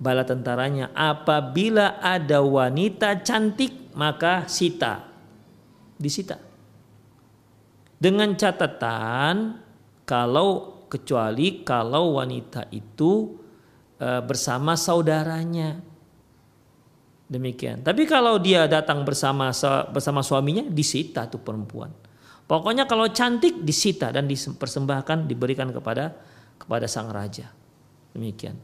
bala 0.03 0.27
tentaranya. 0.27 0.90
Apabila 0.92 2.03
ada 2.03 2.42
wanita 2.42 3.23
cantik, 3.23 3.94
maka 3.94 4.51
sita. 4.51 5.07
Disita. 5.94 6.53
Dengan 7.98 8.35
catatan 8.37 9.61
kalau 10.04 10.85
kecuali 10.87 11.66
kalau 11.66 12.20
wanita 12.20 12.70
itu 12.70 13.35
e, 13.98 14.09
bersama 14.22 14.78
saudaranya. 14.78 15.80
Demikian. 17.24 17.80
Tapi 17.80 18.04
kalau 18.04 18.37
dia 18.38 18.68
datang 18.68 19.02
bersama 19.02 19.50
bersama 19.90 20.20
suaminya 20.20 20.62
disita 20.68 21.26
tuh 21.26 21.40
perempuan. 21.40 21.90
Pokoknya 22.44 22.85
kalau 22.85 23.09
cantik 23.09 23.64
disita 23.64 24.12
dan 24.12 24.28
dipersembahkan 24.28 25.24
diberikan 25.24 25.72
kepada 25.72 26.12
kepada 26.61 26.85
sang 26.85 27.09
raja. 27.09 27.48
Demikian. 28.12 28.54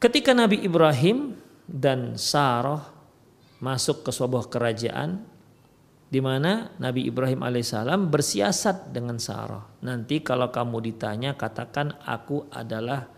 Ketika 0.00 0.32
Nabi 0.32 0.64
Ibrahim 0.64 1.36
dan 1.64 2.16
Sarah 2.20 2.92
masuk 3.60 4.04
ke 4.04 4.10
sebuah 4.12 4.48
kerajaan 4.52 5.24
di 6.14 6.22
mana 6.22 6.70
Nabi 6.78 7.10
Ibrahim 7.10 7.42
alaihissalam 7.42 8.06
bersiasat 8.06 8.94
dengan 8.94 9.18
Sarah. 9.18 9.66
Nanti 9.82 10.22
kalau 10.22 10.46
kamu 10.46 10.78
ditanya 10.94 11.34
katakan 11.34 11.90
aku 12.06 12.46
adalah 12.54 13.10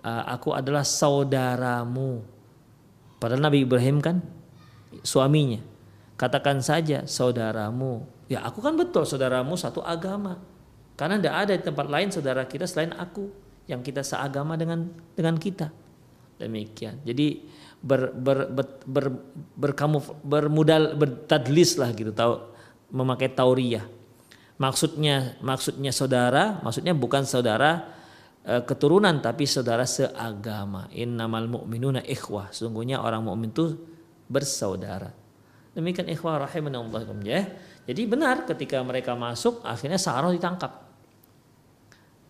uh, 0.00 0.24
aku 0.32 0.56
adalah 0.56 0.80
saudaramu. 0.80 2.24
Padahal 3.20 3.44
Nabi 3.44 3.68
Ibrahim 3.68 4.00
kan 4.00 4.24
suaminya. 5.04 5.60
Katakan 6.16 6.64
saja 6.64 7.04
saudaramu. 7.04 8.08
Ya 8.32 8.40
aku 8.48 8.64
kan 8.64 8.80
betul 8.80 9.04
saudaramu 9.04 9.60
satu 9.60 9.84
agama. 9.84 10.40
Karena 10.96 11.20
tidak 11.20 11.36
ada 11.36 11.52
di 11.52 11.64
tempat 11.68 11.84
lain 11.84 12.08
saudara 12.08 12.48
kita 12.48 12.64
selain 12.64 12.96
aku 12.96 13.28
yang 13.68 13.84
kita 13.84 14.00
seagama 14.00 14.56
dengan 14.56 14.88
dengan 15.12 15.36
kita. 15.36 15.68
Demikian. 16.40 17.04
Jadi 17.04 17.44
ber, 17.80 18.12
ber, 18.12 18.52
ber, 18.52 18.66
ber, 18.84 19.06
berkamu 19.56 20.04
bermodal 20.20 20.94
bertadlis 20.96 21.80
lah 21.80 21.90
gitu 21.96 22.12
tahu 22.12 22.36
memakai 22.92 23.32
tauriyah. 23.32 23.84
Maksudnya 24.60 25.40
maksudnya 25.40 25.88
saudara, 25.88 26.60
maksudnya 26.60 26.92
bukan 26.92 27.24
saudara 27.24 27.96
e, 28.44 28.60
keturunan 28.60 29.24
tapi 29.24 29.48
saudara 29.48 29.88
seagama. 29.88 30.92
Innamal 30.92 31.48
mu'minuna 31.48 32.04
ikhwah. 32.04 32.52
Sungguhnya 32.52 33.00
orang 33.00 33.24
mukmin 33.24 33.48
itu 33.48 33.72
bersaudara. 34.28 35.16
Demikian 35.72 36.12
ikhwah 36.12 36.44
rahimanallah 36.44 37.08
ya. 37.24 37.48
Jadi 37.88 38.02
benar 38.04 38.44
ketika 38.44 38.84
mereka 38.84 39.16
masuk 39.16 39.64
akhirnya 39.64 39.96
Sarah 39.96 40.28
ditangkap. 40.28 40.92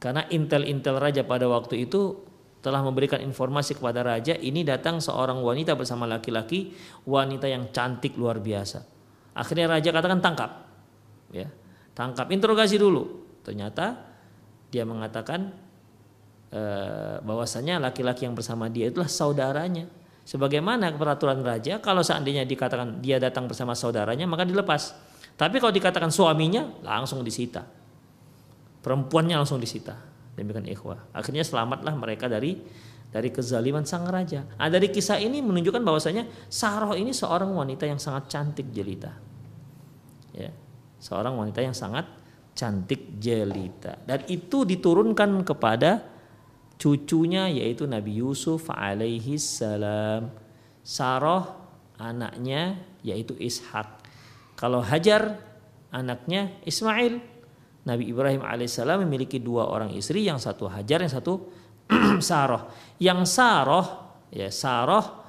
Karena 0.00 0.24
intel-intel 0.30 0.96
raja 0.96 1.26
pada 1.26 1.50
waktu 1.50 1.84
itu 1.84 2.29
telah 2.60 2.84
memberikan 2.84 3.20
informasi 3.24 3.80
kepada 3.80 4.04
raja 4.04 4.36
ini 4.36 4.60
datang 4.62 5.00
seorang 5.00 5.40
wanita 5.40 5.72
bersama 5.76 6.04
laki-laki 6.04 6.76
wanita 7.08 7.48
yang 7.48 7.72
cantik 7.72 8.16
luar 8.20 8.40
biasa. 8.40 8.84
Akhirnya 9.32 9.66
raja 9.68 9.88
katakan 9.88 10.20
tangkap. 10.20 10.50
Ya. 11.32 11.48
Tangkap 11.96 12.28
interogasi 12.28 12.76
dulu. 12.76 13.24
Ternyata 13.40 13.96
dia 14.68 14.84
mengatakan 14.84 15.56
e, 16.52 16.62
bahwasanya 17.24 17.80
laki-laki 17.80 18.28
yang 18.28 18.36
bersama 18.36 18.68
dia 18.68 18.92
itulah 18.92 19.08
saudaranya 19.08 19.88
Sebagaimana 20.30 20.94
peraturan 20.94 21.42
raja, 21.42 21.82
kalau 21.82 22.06
seandainya 22.06 22.46
dikatakan 22.46 23.02
dia 23.02 23.18
datang 23.18 23.50
bersama 23.50 23.74
saudaranya, 23.74 24.30
maka 24.30 24.46
dilepas. 24.46 24.94
Tapi 25.34 25.58
kalau 25.58 25.74
dikatakan 25.74 26.12
suaminya, 26.14 26.70
langsung 26.86 27.26
disita. 27.26 27.66
Perempuannya 28.78 29.34
langsung 29.40 29.58
disita. 29.58 29.96
Demikian 30.38 30.66
ikhwah. 30.70 31.10
Akhirnya 31.10 31.42
selamatlah 31.42 31.94
mereka 31.98 32.30
dari 32.30 32.60
dari 33.10 33.28
kezaliman 33.34 33.82
sang 33.82 34.06
raja. 34.06 34.46
Nah, 34.54 34.70
dari 34.70 34.86
kisah 34.86 35.18
ini 35.18 35.42
menunjukkan 35.42 35.82
bahwasanya 35.82 36.30
Saroh 36.46 36.94
ini 36.94 37.10
seorang 37.10 37.50
wanita 37.50 37.84
yang 37.84 37.98
sangat 37.98 38.30
cantik 38.30 38.70
jelita. 38.70 39.10
Ya, 40.30 40.54
seorang 41.02 41.34
wanita 41.34 41.58
yang 41.58 41.74
sangat 41.74 42.06
cantik 42.54 43.18
jelita. 43.18 43.98
Dan 44.06 44.22
itu 44.30 44.62
diturunkan 44.62 45.42
kepada 45.42 46.06
cucunya 46.78 47.50
yaitu 47.50 47.90
Nabi 47.90 48.22
Yusuf 48.22 48.70
alaihi 48.70 49.36
salam. 49.36 50.30
Sarah 50.86 51.60
anaknya 51.98 52.78
yaitu 53.02 53.34
Ishak. 53.36 54.00
Kalau 54.54 54.80
Hajar 54.80 55.40
anaknya 55.90 56.54
Ismail. 56.64 57.29
Nabi 57.90 58.06
Ibrahim 58.06 58.46
alaihissalam 58.46 59.02
memiliki 59.02 59.42
dua 59.42 59.66
orang 59.66 59.90
istri, 59.90 60.22
yang 60.22 60.38
satu 60.38 60.70
Hajar, 60.70 61.02
yang 61.02 61.10
satu 61.10 61.50
Sarah. 62.22 62.70
Yang 63.02 63.34
Sarah, 63.34 63.86
ya 64.30 64.46
Sarah 64.54 65.26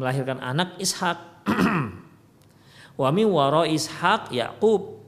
melahirkan 0.00 0.40
anak 0.40 0.80
Ishak. 0.80 1.44
Wa 3.00 3.12
min 3.12 3.28
wara 3.28 3.68
Ishak 3.68 4.32
Yakub. 4.32 5.04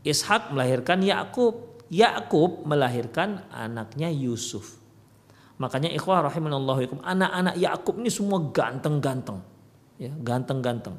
Ishak 0.00 0.56
melahirkan 0.56 1.04
Yakub. 1.04 1.84
Yakub 1.92 2.64
melahirkan 2.64 3.44
anaknya 3.52 4.08
Yusuf. 4.08 4.80
Makanya 5.60 5.92
ikhwah 5.92 6.24
rahimanallahu 6.24 7.02
anak-anak 7.04 7.58
Yakub 7.58 8.00
ini 8.00 8.08
semua 8.08 8.38
ganteng-ganteng. 8.48 9.42
Ya, 9.98 10.14
ganteng-ganteng. 10.14 10.96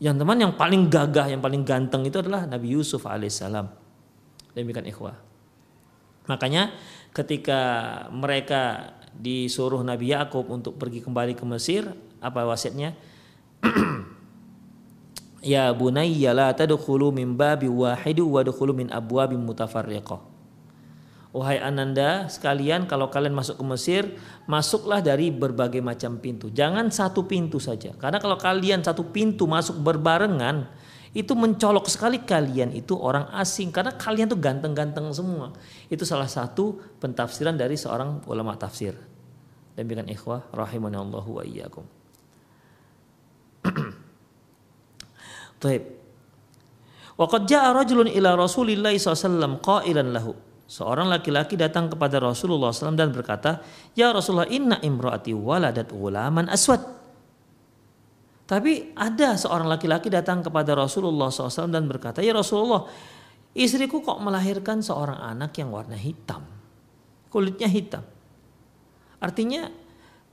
Yang 0.00 0.16
teman 0.20 0.38
yang 0.38 0.52
paling 0.54 0.92
gagah, 0.92 1.32
yang 1.32 1.40
paling 1.40 1.64
ganteng 1.64 2.04
itu 2.04 2.20
adalah 2.20 2.44
Nabi 2.44 2.76
Yusuf 2.76 3.08
alaihissalam. 3.08 3.89
Demikian 4.54 4.86
ikhwah. 4.86 5.16
Makanya 6.26 6.74
ketika 7.10 7.60
mereka 8.14 8.94
disuruh 9.16 9.82
Nabi 9.82 10.14
Yakub 10.14 10.46
untuk 10.46 10.78
pergi 10.78 11.02
kembali 11.02 11.34
ke 11.34 11.44
Mesir, 11.46 11.90
apa 12.22 12.46
wasiatnya? 12.46 12.94
ya 15.40 15.72
bunayya 15.72 16.36
la 16.36 16.52
tadkhulu 16.54 17.10
min 17.10 17.34
babi 17.34 17.66
wahidi 17.66 18.22
wa 18.22 18.40
min 18.74 18.88
abwabin 18.92 19.42
mutafarriqah. 19.42 20.30
Wahai 21.30 21.62
ananda 21.62 22.26
sekalian 22.26 22.90
kalau 22.90 23.06
kalian 23.06 23.30
masuk 23.30 23.54
ke 23.54 23.62
Mesir 23.62 24.02
Masuklah 24.50 24.98
dari 24.98 25.30
berbagai 25.30 25.78
macam 25.78 26.18
pintu 26.18 26.50
Jangan 26.50 26.90
satu 26.90 27.22
pintu 27.30 27.62
saja 27.62 27.94
Karena 27.94 28.18
kalau 28.18 28.34
kalian 28.34 28.82
satu 28.82 29.14
pintu 29.14 29.46
masuk 29.46 29.78
berbarengan 29.78 30.66
Itu 31.10 31.34
mencolok 31.34 31.90
sekali 31.90 32.22
kalian 32.22 32.70
itu 32.70 32.94
orang 32.94 33.26
asing. 33.34 33.74
Karena 33.74 33.98
kalian 33.98 34.30
tuh 34.30 34.38
ganteng-ganteng 34.38 35.10
semua. 35.10 35.50
Itu 35.90 36.06
salah 36.06 36.30
satu 36.30 36.78
pentafsiran 37.02 37.58
dari 37.58 37.74
seorang 37.74 38.22
ulama 38.30 38.54
tafsir. 38.54 38.94
Demikian 39.74 40.06
ikhwah 40.06 40.46
rahimani 40.54 40.94
Allah 40.98 41.24
wa 41.26 41.42
iyyakum. 41.42 41.82
Taib. 45.62 45.82
Waqad 47.20 47.42
ja'a 47.44 47.74
rajulun 47.76 48.08
ila 48.08 48.32
Rasulillah 48.38 48.94
SAW 48.96 49.60
qailan 49.60 50.14
lahu. 50.14 50.32
Seorang 50.70 51.10
laki-laki 51.10 51.58
datang 51.58 51.90
kepada 51.90 52.22
Rasulullah 52.22 52.70
SAW 52.70 52.94
dan 52.94 53.10
berkata, 53.10 53.58
Ya 53.98 54.14
Rasulullah 54.14 54.46
inna 54.46 54.78
imro'ati 54.78 55.34
waladat 55.34 55.90
ulaman 55.90 56.46
aswad. 56.46 56.99
Tapi 58.50 58.98
ada 58.98 59.38
seorang 59.38 59.70
laki-laki 59.70 60.10
datang 60.10 60.42
kepada 60.42 60.74
Rasulullah 60.74 61.30
SAW 61.30 61.70
dan 61.70 61.86
berkata, 61.86 62.18
Ya 62.18 62.34
Rasulullah, 62.34 62.82
istriku 63.54 64.02
kok 64.02 64.18
melahirkan 64.18 64.82
seorang 64.82 65.22
anak 65.22 65.54
yang 65.54 65.70
warna 65.70 65.94
hitam. 65.94 66.42
Kulitnya 67.30 67.70
hitam. 67.70 68.02
Artinya, 69.22 69.70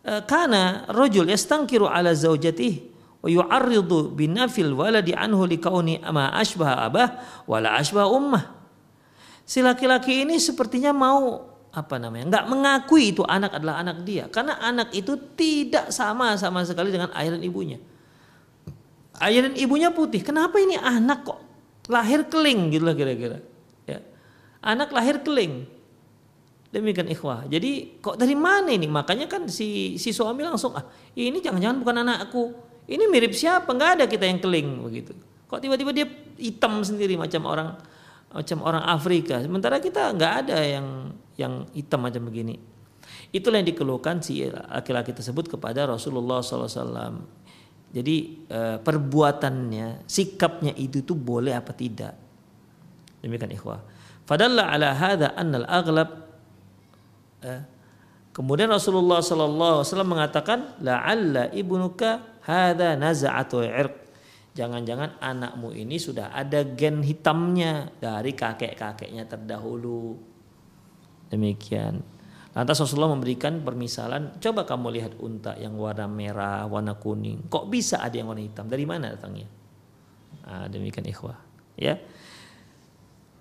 e, 0.02 0.26
karena 0.26 0.90
rojul 0.90 1.30
yastangkiru 1.30 1.86
ala 1.86 2.10
zaujatih 2.18 2.90
wa 3.22 3.30
yu'arridu 3.30 4.10
binafil 4.10 4.74
waladi 4.74 5.14
anhu 5.14 5.46
likauni 5.46 6.02
ma 6.10 6.34
asbah 6.34 6.90
abah 6.90 7.22
wala 7.46 7.78
asbah 7.78 8.10
ummah. 8.10 8.50
Si 9.46 9.62
laki-laki 9.62 10.26
ini 10.26 10.42
sepertinya 10.42 10.90
mau 10.90 11.54
apa 11.70 12.02
namanya 12.02 12.34
nggak 12.34 12.46
mengakui 12.50 13.14
itu 13.14 13.22
anak 13.22 13.62
adalah 13.62 13.78
anak 13.86 14.02
dia 14.02 14.26
karena 14.34 14.58
anak 14.58 14.90
itu 14.98 15.14
tidak 15.38 15.94
sama 15.94 16.34
sama 16.34 16.66
sekali 16.66 16.90
dengan 16.90 17.14
ayah 17.14 17.38
dan 17.38 17.46
ibunya 17.46 17.78
ayah 19.24 19.50
dan 19.50 19.54
ibunya 19.58 19.90
putih. 19.90 20.22
Kenapa 20.22 20.58
ini 20.62 20.78
anak 20.78 21.26
kok 21.26 21.40
lahir 21.90 22.28
keling 22.28 22.74
gitu 22.74 22.84
lah 22.84 22.96
kira-kira? 22.98 23.38
Ya. 23.88 24.04
Anak 24.62 24.92
lahir 24.92 25.24
keling. 25.24 25.66
Demikian 26.68 27.08
ikhwah. 27.08 27.48
Jadi 27.48 28.02
kok 28.04 28.20
dari 28.20 28.36
mana 28.36 28.70
ini? 28.70 28.92
Makanya 28.92 29.26
kan 29.32 29.48
si 29.48 29.96
si 29.96 30.12
suami 30.12 30.44
langsung 30.44 30.76
ah 30.76 30.84
ini 31.16 31.40
jangan-jangan 31.40 31.78
bukan 31.80 31.96
anakku. 32.04 32.44
Ini 32.88 33.04
mirip 33.08 33.36
siapa? 33.36 33.72
Nggak 33.72 33.92
ada 34.00 34.06
kita 34.08 34.28
yang 34.28 34.40
keling. 34.40 34.68
Begitu. 34.84 35.12
Kok 35.48 35.60
tiba-tiba 35.64 35.92
dia 35.96 36.08
hitam 36.36 36.84
sendiri 36.84 37.16
macam 37.16 37.48
orang 37.48 37.70
macam 38.32 38.58
orang 38.68 38.84
Afrika. 38.84 39.40
Sementara 39.40 39.80
kita 39.80 40.12
nggak 40.12 40.34
ada 40.44 40.60
yang 40.60 41.16
yang 41.40 41.64
hitam 41.72 42.04
macam 42.04 42.28
begini. 42.28 42.60
Itulah 43.32 43.64
yang 43.64 43.70
dikeluhkan 43.72 44.20
si 44.20 44.44
laki-laki 44.52 45.16
tersebut 45.16 45.48
kepada 45.48 45.88
Rasulullah 45.88 46.44
SAW. 46.44 47.24
Jadi 47.98 48.46
eh, 48.46 48.78
perbuatannya, 48.78 50.06
sikapnya 50.06 50.78
itu 50.78 51.02
tuh 51.02 51.18
boleh 51.18 51.58
apa 51.58 51.74
tidak? 51.74 52.14
Demikian 53.26 53.58
ikhwah. 53.58 53.82
Fadalla 54.30 54.70
ala 54.70 54.94
hadha 54.94 55.34
annal 55.34 55.66
aghlab 55.66 56.10
eh, 57.42 57.62
Kemudian 58.38 58.70
Rasulullah 58.70 59.18
SAW 59.18 59.82
mengatakan, 60.06 60.78
la'alla 60.86 61.50
ibnuka 61.58 62.38
hadha 62.46 62.94
naza'atu 62.94 63.66
irq. 63.66 63.98
Jangan-jangan 64.54 65.18
anakmu 65.18 65.74
ini 65.74 65.98
sudah 65.98 66.30
ada 66.30 66.62
gen 66.62 67.02
hitamnya 67.02 67.90
dari 67.98 68.38
kakek-kakeknya 68.38 69.26
terdahulu. 69.26 70.22
Demikian. 71.34 72.06
Lantas 72.58 72.82
Rasulullah 72.82 73.14
memberikan 73.14 73.62
permisalan, 73.62 74.42
coba 74.42 74.66
kamu 74.66 74.98
lihat 74.98 75.14
unta 75.22 75.54
yang 75.62 75.78
warna 75.78 76.10
merah, 76.10 76.66
warna 76.66 76.98
kuning. 76.98 77.46
Kok 77.54 77.70
bisa 77.70 78.02
ada 78.02 78.18
yang 78.18 78.34
warna 78.34 78.42
hitam? 78.42 78.66
Dari 78.66 78.82
mana 78.82 79.14
datangnya? 79.14 79.46
Nah, 80.42 80.66
demikian 80.66 81.06
ikhwah. 81.06 81.38
Ya. 81.78 82.02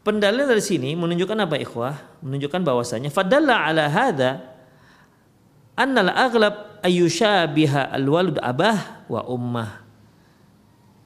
Pendalil 0.04 0.44
dari 0.44 0.60
sini 0.60 0.92
menunjukkan 0.92 1.48
apa 1.48 1.56
ikhwah? 1.56 2.20
Menunjukkan 2.20 2.60
bahwasanya 2.60 3.08
fadalla 3.08 3.64
ala 3.64 3.88
hadza 3.88 4.52
annal 5.80 6.12
aghlab 6.12 6.84
ayyushabiha 6.84 7.96
alwalud 7.96 8.36
abah 8.36 9.08
wa 9.08 9.24
ummah 9.32 9.85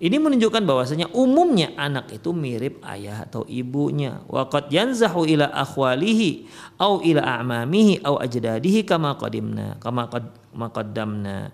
ini 0.01 0.17
menunjukkan 0.17 0.65
bahwasanya 0.65 1.13
umumnya 1.13 1.77
anak 1.77 2.09
itu 2.17 2.33
mirip 2.33 2.81
ayah 2.89 3.29
atau 3.29 3.45
ibunya. 3.45 4.25
Waqad 4.33 4.73
yanzahu 4.73 5.29
ila 5.29 5.53
akhwalihi 5.53 6.49
au 6.81 7.05
ila 7.05 7.21
a'mamihi 7.21 8.01
au 8.09 8.17
ajdadihi 8.17 8.89
kama 8.89 9.21
qadimna 9.21 9.77
kama 9.77 10.09
qaddamna. 10.73 11.53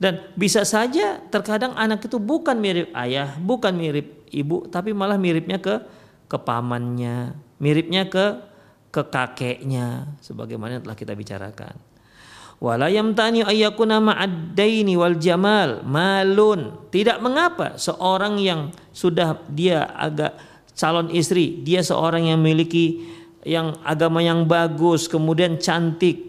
Dan 0.00 0.32
bisa 0.32 0.64
saja 0.64 1.20
terkadang 1.28 1.76
anak 1.76 2.08
itu 2.08 2.16
bukan 2.16 2.56
mirip 2.56 2.88
ayah, 2.96 3.36
bukan 3.36 3.76
mirip 3.76 4.24
ibu, 4.32 4.64
tapi 4.72 4.96
malah 4.96 5.20
miripnya 5.20 5.60
ke 5.60 5.76
ke 6.32 6.40
pamannya, 6.40 7.36
miripnya 7.60 8.08
ke 8.08 8.48
ke 8.88 9.04
kakeknya 9.12 10.08
sebagaimana 10.24 10.80
telah 10.80 10.96
kita 10.96 11.12
bicarakan 11.12 11.91
wala 12.62 12.86
yamtani 12.86 13.42
ayyakuna 13.42 13.98
ma'addaini 13.98 14.94
wal 14.94 15.18
jamal. 15.18 15.82
Malun. 15.82 16.86
Tidak 16.94 17.18
mengapa 17.18 17.74
seorang 17.74 18.38
yang 18.38 18.70
sudah 18.94 19.42
dia 19.50 19.90
agak 19.90 20.38
calon 20.78 21.10
istri 21.10 21.60
dia 21.66 21.82
seorang 21.82 22.30
yang 22.30 22.38
memiliki 22.38 23.02
yang 23.42 23.74
agama 23.82 24.22
yang 24.22 24.46
bagus 24.46 25.10
kemudian 25.10 25.58
cantik. 25.58 26.22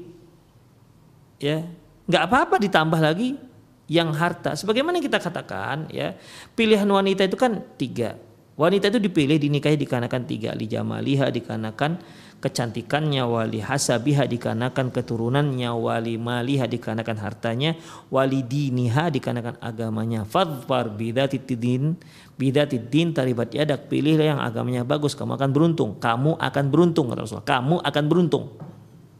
Ya. 1.38 1.69
Nggak 2.10 2.24
apa-apa 2.26 2.56
ditambah 2.58 3.00
lagi 3.00 3.38
yang 3.86 4.10
harta. 4.12 4.58
Sebagaimana 4.58 4.98
kita 4.98 5.22
katakan 5.22 5.88
ya 5.93 6.17
pilihan 6.58 6.89
wanita 6.89 7.30
itu 7.30 7.38
kan 7.38 7.62
tiga. 7.78 8.17
Wanita 8.54 8.89
itu 8.89 9.00
dipilih 9.02 9.38
dinikahi 9.38 9.78
dikarenakan 9.78 10.30
tiga 10.30 10.54
li 10.54 10.69
jamaliha 10.69 11.30
dikarenakan 11.30 11.98
kecantikannya 12.43 13.23
wali 13.23 13.63
hasabiha 13.63 14.27
dikarenakan 14.27 14.91
keturunannya 14.91 15.71
wali 15.71 16.19
maliha 16.19 16.67
dikarenakan 16.67 17.15
hartanya 17.23 17.79
wali 18.12 18.43
diniha 18.43 19.08
dikarenakan 19.08 19.63
agamanya. 19.63 20.27
Fadfar 20.27 20.91
bidati 20.91 21.39
din 21.39 21.95
bidati 22.36 22.84
din 22.84 23.15
taribat 23.15 23.56
yadak 23.56 23.88
pilihlah 23.88 24.36
yang 24.36 24.41
agamanya 24.43 24.84
bagus 24.84 25.15
kamu 25.15 25.39
akan 25.39 25.49
beruntung. 25.56 25.95
Kamu 26.03 26.36
akan 26.36 26.65
beruntung 26.67 27.08
kata 27.08 27.23
Rasulullah. 27.23 27.47
Kamu 27.47 27.75
akan 27.79 28.03
beruntung. 28.12 28.43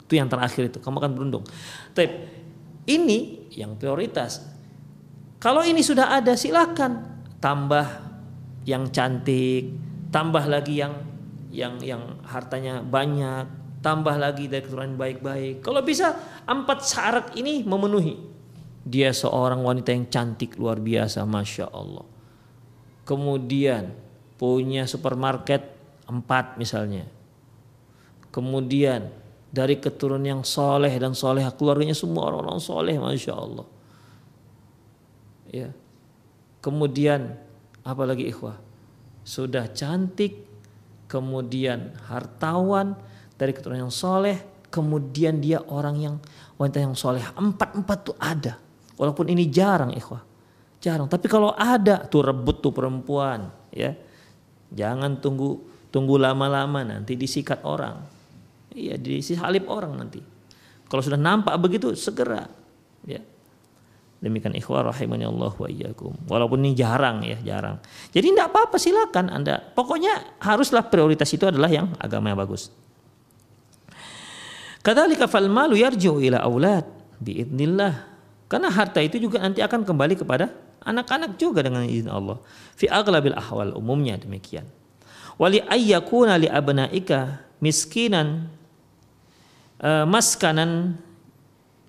Itu 0.04 0.12
yang 0.20 0.28
terakhir 0.28 0.68
itu 0.68 0.78
kamu 0.84 0.96
akan 1.00 1.12
beruntung. 1.16 1.42
Tapi 1.96 2.06
ini 2.92 3.48
yang 3.56 3.80
prioritas. 3.80 4.44
Kalau 5.40 5.64
ini 5.64 5.80
sudah 5.80 6.12
ada 6.12 6.36
silakan. 6.36 7.16
Tambah 7.40 8.04
yang 8.64 8.88
cantik 8.88 9.84
tambah 10.14 10.46
lagi 10.46 10.78
yang 10.78 11.13
yang 11.54 11.78
yang 11.78 12.18
hartanya 12.26 12.82
banyak, 12.82 13.46
tambah 13.78 14.18
lagi 14.18 14.50
dari 14.50 14.66
keturunan 14.66 14.98
baik-baik. 14.98 15.62
Kalau 15.62 15.86
bisa 15.86 16.18
empat 16.50 16.82
syarat 16.82 17.26
ini 17.38 17.62
memenuhi, 17.62 18.18
dia 18.82 19.14
seorang 19.14 19.62
wanita 19.62 19.94
yang 19.94 20.10
cantik 20.10 20.58
luar 20.58 20.82
biasa, 20.82 21.22
masya 21.22 21.70
Allah. 21.70 22.02
Kemudian 23.06 23.94
punya 24.34 24.90
supermarket 24.90 25.62
empat 26.10 26.58
misalnya. 26.58 27.06
Kemudian 28.34 29.14
dari 29.54 29.78
keturunan 29.78 30.26
yang 30.26 30.42
soleh 30.42 30.90
dan 30.98 31.14
soleh 31.14 31.46
keluarganya 31.54 31.94
semua 31.94 32.34
orang-orang 32.34 32.58
soleh, 32.58 32.98
masya 32.98 33.32
Allah. 33.38 33.66
Ya. 35.54 35.70
Kemudian 36.58 37.38
apalagi 37.86 38.26
ikhwah 38.26 38.58
sudah 39.22 39.70
cantik 39.70 40.53
kemudian 41.14 41.94
hartawan 42.10 42.98
dari 43.38 43.54
keturunan 43.54 43.86
yang 43.86 43.94
soleh, 43.94 44.66
kemudian 44.66 45.38
dia 45.38 45.62
orang 45.70 45.94
yang 45.94 46.14
wanita 46.58 46.82
yang 46.82 46.98
soleh. 46.98 47.22
Empat 47.38 47.78
empat 47.78 47.98
tuh 48.02 48.16
ada, 48.18 48.58
walaupun 48.98 49.30
ini 49.30 49.46
jarang 49.46 49.94
ikhwah, 49.94 50.26
jarang. 50.82 51.06
Tapi 51.06 51.30
kalau 51.30 51.54
ada 51.54 52.02
tuh 52.02 52.26
rebut 52.26 52.58
tuh 52.58 52.74
perempuan, 52.74 53.46
ya 53.70 53.94
jangan 54.74 55.22
tunggu 55.22 55.62
tunggu 55.94 56.18
lama-lama 56.18 56.82
nanti 56.82 57.14
disikat 57.14 57.62
orang, 57.62 58.02
iya 58.74 58.98
disihalip 58.98 59.70
orang 59.70 59.94
nanti. 59.94 60.18
Kalau 60.90 60.98
sudah 60.98 61.18
nampak 61.18 61.54
begitu 61.62 61.94
segera, 61.94 62.50
ya 63.06 63.22
Demikian 64.24 64.56
ikhwah 64.56 64.88
rahimani 64.88 65.28
Allah 65.28 65.52
wa 65.52 65.68
iyyakum. 65.68 66.16
Walaupun 66.24 66.64
ini 66.64 66.72
jarang 66.72 67.20
ya, 67.20 67.36
jarang. 67.44 67.76
Jadi 68.08 68.32
tidak 68.32 68.56
apa-apa 68.56 68.80
silakan 68.80 69.28
Anda. 69.28 69.60
Pokoknya 69.60 70.40
haruslah 70.40 70.88
prioritas 70.88 71.28
itu 71.28 71.44
adalah 71.44 71.68
yang 71.68 71.92
agama 72.00 72.32
yang 72.32 72.40
bagus. 72.40 72.72
Kadzalika 74.80 75.28
fal 75.28 75.52
malu 75.52 75.76
yarji'u 75.76 76.24
ila 76.24 76.40
aulad 76.40 76.88
biidznillah. 77.20 78.16
Karena 78.48 78.72
harta 78.72 79.04
itu 79.04 79.20
juga 79.20 79.44
nanti 79.44 79.60
akan 79.60 79.84
kembali 79.84 80.16
kepada 80.16 80.48
anak-anak 80.88 81.36
juga 81.36 81.60
dengan 81.60 81.84
izin 81.84 82.08
Allah. 82.08 82.40
Fi 82.80 82.88
aglabil 82.88 83.36
ahwal 83.36 83.76
umumnya 83.76 84.16
demikian. 84.16 84.64
Wali 85.36 85.60
ayyakuna 85.60 86.40
li 86.40 86.48
abnaika 86.48 87.44
miskinan 87.60 88.48
uh, 89.84 90.08
maskanan 90.08 90.96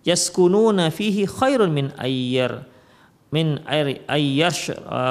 yaskununa 0.06 0.94
fihi 0.94 1.26
khairun 1.26 1.74
min 1.74 1.88
ayyar 1.98 2.70
min 3.34 3.60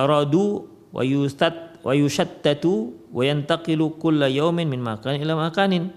radu 0.07 0.71
wa 0.95 1.03
yustat 1.03 1.83
wa 1.85 1.93
yushattatu 1.93 2.95
wa 3.13 3.23
yantaqilu 3.27 4.01
kulla 4.01 4.31
yawmin 4.31 4.71
min 4.71 4.81
makanin 4.81 5.21
ila 5.21 5.51
makanin. 5.51 5.93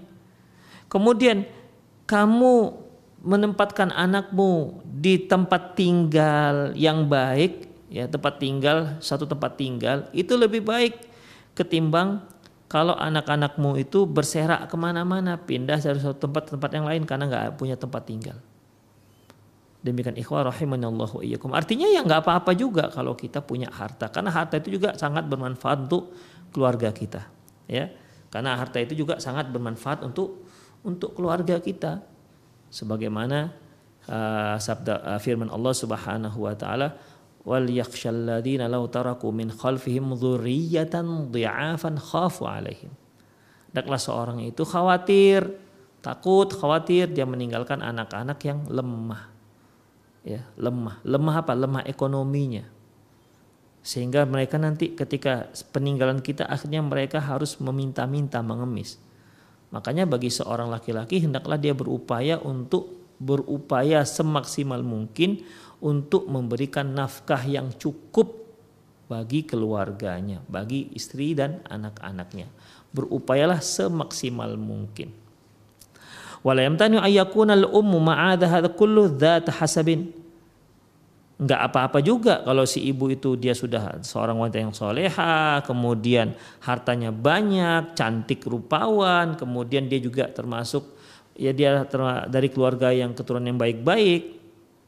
Kemudian 0.91 1.47
kamu 2.09 2.73
menempatkan 3.23 3.95
anakmu 3.95 4.83
di 4.83 5.29
tempat 5.29 5.77
tinggal 5.79 6.75
yang 6.75 7.07
baik, 7.07 7.67
ya 7.87 8.07
tempat 8.07 8.39
tinggal 8.39 8.99
satu 8.99 9.23
tempat 9.27 9.55
tinggal 9.55 10.07
itu 10.11 10.35
lebih 10.35 10.63
baik 10.63 11.07
ketimbang 11.55 12.23
kalau 12.67 12.93
anak-anakmu 12.99 13.79
itu 13.79 14.03
berserak 14.03 14.67
ke 14.67 14.75
mana-mana 14.75 15.39
pindah 15.39 15.79
dari 15.79 15.99
satu 16.03 16.27
tempat 16.27 16.51
ke 16.51 16.59
tempat 16.59 16.71
yang 16.75 16.85
lain 16.85 17.03
karena 17.07 17.23
nggak 17.31 17.55
punya 17.55 17.79
tempat 17.79 18.03
tinggal. 18.03 18.37
Demikian 19.77 20.17
ikhwah 20.17 20.49
rahimanallahu 20.49 21.21
iyyakum. 21.21 21.53
Artinya 21.53 21.85
ya 21.85 22.01
nggak 22.01 22.25
apa-apa 22.25 22.51
juga 22.57 22.89
kalau 22.89 23.13
kita 23.13 23.45
punya 23.45 23.69
harta 23.69 24.09
karena 24.09 24.33
harta 24.33 24.57
itu 24.57 24.81
juga 24.81 24.97
sangat 24.97 25.29
bermanfaat 25.29 25.85
untuk 25.85 26.11
keluarga 26.49 26.89
kita, 26.89 27.29
ya. 27.69 27.87
Karena 28.27 28.57
harta 28.57 28.81
itu 28.81 28.97
juga 28.97 29.21
sangat 29.21 29.47
bermanfaat 29.53 30.03
untuk 30.03 30.43
untuk 30.81 31.13
keluarga 31.13 31.61
kita. 31.61 32.03
Sebagaimana 32.67 33.53
uh, 34.09 34.57
sabda 34.59 35.15
uh, 35.15 35.19
firman 35.21 35.47
Allah 35.47 35.71
Subhanahu 35.71 36.43
wa 36.43 36.51
taala, 36.57 36.97
wal 37.47 37.69
yakhshal 37.69 38.27
ladzina 38.27 38.67
law 38.67 38.83
taraku 38.91 39.31
min 39.31 39.47
khalfihim 39.53 40.11
dzurriyyatan 40.17 41.31
dhi'afan 41.31 41.95
khafu 41.95 42.43
alaihim. 42.49 42.91
Hendaklah 43.71 44.01
seorang 44.01 44.41
itu 44.43 44.65
khawatir, 44.67 45.47
takut, 46.01 46.49
khawatir 46.51 47.13
dia 47.13 47.23
meninggalkan 47.23 47.79
anak-anak 47.79 48.41
yang 48.43 48.65
lemah. 48.67 49.36
Ya, 50.27 50.43
lemah. 50.59 50.99
Lemah 51.07 51.35
apa? 51.39 51.55
Lemah 51.55 51.87
ekonominya. 51.87 52.67
Sehingga 53.79 54.27
mereka 54.27 54.59
nanti 54.59 54.91
ketika 54.91 55.47
peninggalan 55.71 56.19
kita 56.19 56.43
akhirnya 56.43 56.83
mereka 56.83 57.23
harus 57.23 57.55
meminta-minta, 57.63 58.43
mengemis. 58.43 58.99
Makanya 59.71 60.03
bagi 60.03 60.27
seorang 60.27 60.67
laki-laki 60.67 61.23
hendaklah 61.23 61.55
dia 61.55 61.71
berupaya 61.71 62.43
untuk 62.43 63.15
berupaya 63.23 64.03
semaksimal 64.03 64.83
mungkin 64.83 65.47
untuk 65.79 66.27
memberikan 66.27 66.91
nafkah 66.91 67.47
yang 67.47 67.71
cukup 67.79 68.35
bagi 69.07 69.47
keluarganya, 69.47 70.43
bagi 70.51 70.91
istri 70.91 71.31
dan 71.31 71.63
anak-anaknya. 71.71 72.51
Berupayalah 72.91 73.63
semaksimal 73.63 74.59
mungkin. 74.59 75.26
Wala 76.45 76.65
yamtanu 76.65 77.01
ayyakuna 77.01 77.57
al-ummu 77.57 77.97
ma'adha 78.01 78.45
hadha 78.47 78.69
kullu 78.73 79.09
dzat 79.09 79.49
hasabin. 79.57 80.13
Enggak 81.37 81.69
apa-apa 81.69 82.01
juga 82.01 82.41
kalau 82.41 82.65
si 82.65 82.81
ibu 82.81 83.13
itu 83.13 83.37
dia 83.37 83.53
sudah 83.53 84.01
seorang 84.01 84.41
wanita 84.41 84.57
yang 84.57 84.73
soleha, 84.73 85.61
kemudian 85.61 86.33
hartanya 86.65 87.13
banyak, 87.13 87.93
cantik 87.93 88.41
rupawan, 88.41 89.37
kemudian 89.37 89.85
dia 89.85 90.01
juga 90.01 90.33
termasuk 90.33 90.97
ya 91.37 91.53
dia 91.53 91.85
dari 92.25 92.49
keluarga 92.49 92.89
yang 92.89 93.13
keturunan 93.13 93.53
yang 93.53 93.61
baik-baik, 93.61 94.33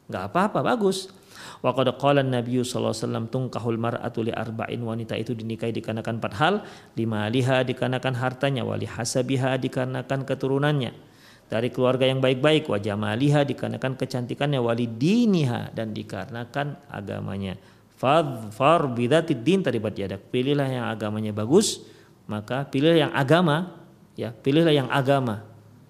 nggak 0.10 0.24
apa-apa 0.34 0.66
bagus. 0.66 1.14
Wa 1.62 1.70
qad 1.76 1.94
qala 2.02 2.26
Nabi 2.26 2.66
sallallahu 2.66 2.98
alaihi 2.98 3.06
wasallam 3.06 3.26
tungkahul 3.30 3.78
mar'atu 3.78 4.26
li 4.26 4.34
arba'in 4.34 4.82
wanita 4.82 5.14
itu 5.22 5.38
dinikahi 5.38 5.70
dikarenakan 5.70 6.18
empat 6.18 6.34
hal, 6.40 6.66
lima 6.98 7.30
liha 7.30 7.62
dikarenakan 7.62 8.18
hartanya, 8.18 8.66
wali 8.66 8.90
hasabiha 8.90 9.60
dikarenakan 9.62 10.26
keturunannya. 10.26 11.09
Dari 11.50 11.74
keluarga 11.74 12.06
yang 12.06 12.22
baik-baik, 12.22 12.70
wajah 12.70 12.94
maliha 12.94 13.42
dikarenakan 13.42 13.98
kecantikannya, 13.98 14.62
wali 14.62 14.86
diniha 14.86 15.74
dan 15.74 15.98
dikarenakan 15.98 16.78
agamanya. 16.94 17.58
Far 17.98 18.82
bidatid 18.94 19.42
din 19.42 19.66
ada 19.66 20.16
Pilihlah 20.16 20.70
yang 20.70 20.86
agamanya 20.88 21.34
bagus, 21.34 21.84
maka 22.30 22.70
pilih 22.70 22.94
yang 22.94 23.12
agama, 23.12 23.82
ya 24.14 24.30
pilihlah 24.30 24.72
yang 24.72 24.88
agama 24.94 25.50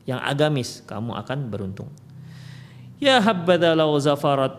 yang 0.09 0.17
agamis, 0.25 0.81
kamu 0.89 1.13
akan 1.21 1.53
beruntung. 1.53 1.93
Ya 2.97 3.21
habbada 3.21 3.77
law 3.77 3.93
zafarat 4.01 4.57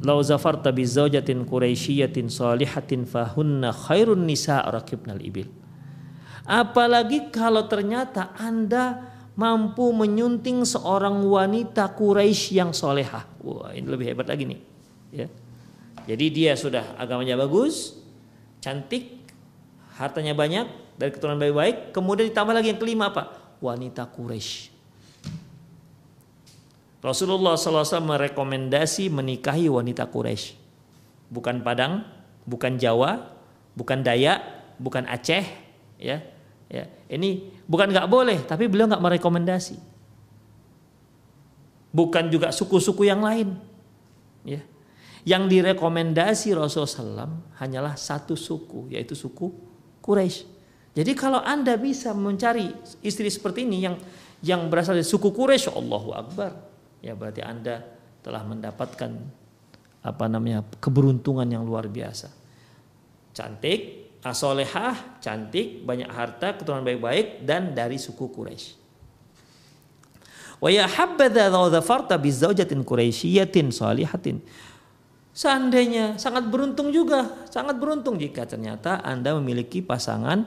law 0.00 0.18
zafarta 0.24 0.72
bi 0.72 0.88
zaujatin 0.88 1.44
quraisyiyatin 1.44 2.32
salihatin 2.32 3.04
fahunna 3.04 3.76
khairun 3.76 4.24
nisa 4.24 4.64
rakibnal 4.64 5.20
ibil. 5.20 5.52
Apalagi 6.48 7.28
kalau 7.28 7.68
ternyata 7.68 8.32
Anda 8.40 9.09
mampu 9.40 9.88
menyunting 9.96 10.68
seorang 10.68 11.24
wanita 11.24 11.96
Quraisy 11.96 12.60
yang 12.60 12.76
solehah. 12.76 13.24
Wah 13.40 13.72
ini 13.72 13.88
lebih 13.88 14.12
hebat 14.12 14.28
lagi 14.28 14.44
nih. 14.44 14.60
Ya. 15.16 15.26
Jadi 16.04 16.26
dia 16.28 16.52
sudah 16.60 16.84
agamanya 17.00 17.40
bagus, 17.40 17.96
cantik, 18.60 19.24
hartanya 19.96 20.36
banyak, 20.36 20.68
dari 21.00 21.08
keturunan 21.08 21.40
baik-baik. 21.40 21.96
Kemudian 21.96 22.28
ditambah 22.28 22.52
lagi 22.52 22.68
yang 22.76 22.80
kelima 22.80 23.08
apa? 23.08 23.32
Wanita 23.64 24.04
Quraisy. 24.12 24.76
Rasulullah 27.00 27.56
SAW 27.56 28.04
merekomendasi 28.04 29.08
menikahi 29.08 29.72
wanita 29.72 30.04
Quraisy. 30.12 30.52
Bukan 31.32 31.64
Padang, 31.64 32.04
bukan 32.44 32.76
Jawa, 32.76 33.32
bukan 33.72 34.04
Dayak, 34.04 34.44
bukan 34.76 35.08
Aceh, 35.08 35.48
ya. 35.96 36.20
Ya, 36.70 36.86
ini 37.10 37.50
bukan 37.66 37.90
nggak 37.90 38.06
boleh, 38.06 38.38
tapi 38.46 38.70
beliau 38.70 38.86
nggak 38.86 39.02
merekomendasi. 39.02 39.76
Bukan 41.90 42.30
juga 42.30 42.54
suku-suku 42.54 43.02
yang 43.10 43.26
lain, 43.26 43.58
ya. 44.46 44.62
Yang 45.26 45.58
direkomendasi 45.58 46.54
Rasulullah 46.56 47.26
SAW 47.26 47.58
hanyalah 47.60 47.98
satu 47.98 48.38
suku, 48.38 48.94
yaitu 48.94 49.18
suku 49.18 49.52
Quraisy. 50.00 50.46
Jadi 50.96 51.12
kalau 51.12 51.42
anda 51.42 51.76
bisa 51.76 52.14
mencari 52.16 52.72
istri 53.04 53.28
seperti 53.28 53.66
ini 53.66 53.84
yang 53.84 53.98
yang 54.40 54.70
berasal 54.72 54.96
dari 54.96 55.04
suku 55.04 55.34
Quraisy, 55.34 55.74
Allahu 55.76 56.14
Akbar 56.16 56.70
ya 57.04 57.16
berarti 57.16 57.42
Anda 57.44 57.84
telah 58.20 58.44
mendapatkan 58.44 59.10
apa 60.00 60.24
namanya 60.28 60.64
keberuntungan 60.80 61.44
yang 61.48 61.64
luar 61.64 61.88
biasa. 61.88 62.32
Cantik, 63.36 63.99
asolehah, 64.20 65.20
cantik, 65.20 65.84
banyak 65.84 66.08
harta, 66.08 66.56
keturunan 66.56 66.84
baik-baik 66.84 67.44
dan 67.44 67.72
dari 67.72 67.96
suku 67.96 68.28
Quraisy. 68.28 68.68
Ya. 68.68 68.76
Seandainya 75.32 76.20
sangat 76.20 76.52
beruntung 76.52 76.92
juga, 76.92 77.48
sangat 77.48 77.80
beruntung 77.80 78.20
jika 78.20 78.44
ternyata 78.44 79.00
Anda 79.00 79.32
memiliki 79.40 79.80
pasangan 79.80 80.44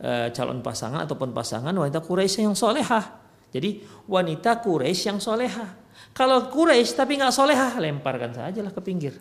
e, 0.00 0.32
calon 0.32 0.64
pasangan 0.64 1.04
ataupun 1.04 1.36
pasangan 1.36 1.76
wanita 1.76 2.00
Quraisy 2.00 2.48
yang 2.48 2.56
solehah. 2.56 3.20
Jadi 3.52 3.84
wanita 4.08 4.64
Quraisy 4.64 5.12
yang 5.12 5.20
solehah. 5.20 5.76
Kalau 6.16 6.48
Quraisy 6.48 6.96
tapi 6.96 7.20
nggak 7.20 7.34
solehah, 7.34 7.76
lemparkan 7.76 8.32
saja 8.32 8.64
lah 8.64 8.72
ke 8.72 8.80
pinggir. 8.80 9.12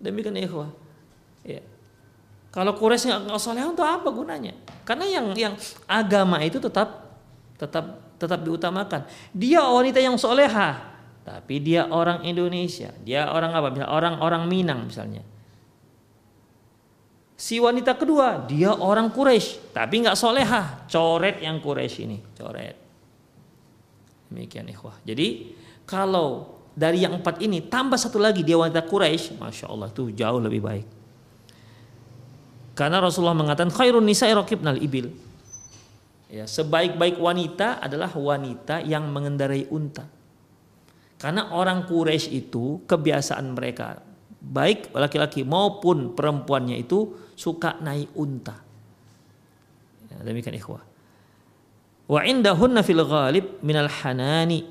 Demikian 0.00 0.40
ikhwah. 0.40 0.72
Ya. 1.44 1.60
Kalau 2.48 2.72
Quraisy 2.72 3.12
nggak 3.12 3.40
solehah 3.40 3.68
untuk 3.68 3.84
apa 3.84 4.08
gunanya? 4.08 4.56
Karena 4.88 5.04
yang 5.04 5.36
yang 5.36 5.54
agama 5.84 6.40
itu 6.40 6.56
tetap 6.56 7.12
tetap 7.60 8.00
tetap 8.16 8.40
diutamakan. 8.40 9.04
Dia 9.36 9.62
wanita 9.68 10.00
yang 10.00 10.16
solehah, 10.16 10.80
tapi 11.22 11.60
dia 11.60 11.86
orang 11.92 12.24
Indonesia, 12.24 12.90
dia 13.04 13.28
orang 13.28 13.52
apa? 13.52 13.68
Misalnya 13.68 13.92
orang 13.92 14.14
orang 14.24 14.42
Minang 14.48 14.88
misalnya. 14.88 15.22
Si 17.38 17.62
wanita 17.62 17.94
kedua 17.94 18.48
dia 18.50 18.74
orang 18.74 19.14
Quraisy, 19.14 19.70
tapi 19.70 20.02
nggak 20.02 20.18
solehah, 20.18 20.88
coret 20.90 21.38
yang 21.38 21.62
Quraisy 21.62 21.98
ini, 22.08 22.18
coret. 22.34 22.74
Demikian 24.32 24.66
ikhwah. 24.66 24.98
Jadi 25.06 25.54
kalau 25.86 26.58
dari 26.74 27.06
yang 27.06 27.14
empat 27.22 27.38
ini 27.38 27.62
tambah 27.70 27.94
satu 27.94 28.18
lagi 28.18 28.42
dia 28.42 28.58
wanita 28.58 28.82
Quraisy, 28.82 29.38
masya 29.38 29.70
Allah 29.70 29.92
itu 29.92 30.10
jauh 30.10 30.40
lebih 30.42 30.64
baik. 30.64 30.97
Karena 32.78 33.02
Rasulullah 33.02 33.34
mengatakan 33.34 33.74
khairun 33.74 34.06
nisa'i 34.06 34.30
raqibnal 34.30 34.78
ibil. 34.78 35.10
Ya, 36.30 36.46
sebaik-baik 36.46 37.18
wanita 37.18 37.82
adalah 37.82 38.14
wanita 38.14 38.86
yang 38.86 39.10
mengendarai 39.10 39.66
unta. 39.66 40.06
Karena 41.18 41.50
orang 41.50 41.90
Quraisy 41.90 42.30
itu 42.30 42.86
kebiasaan 42.86 43.50
mereka 43.50 43.98
baik 44.38 44.94
laki-laki 44.94 45.42
maupun 45.42 46.14
perempuannya 46.14 46.78
itu 46.78 47.18
suka 47.34 47.82
naik 47.82 48.14
unta. 48.14 48.54
Ya, 50.14 50.22
demikian 50.22 50.54
ikhwah. 50.54 50.86
Wa 52.06 52.22
indahunna 52.22 52.86
fil 52.86 53.02
ghalib 53.02 53.58
minal 53.66 53.90
hanani 53.90 54.62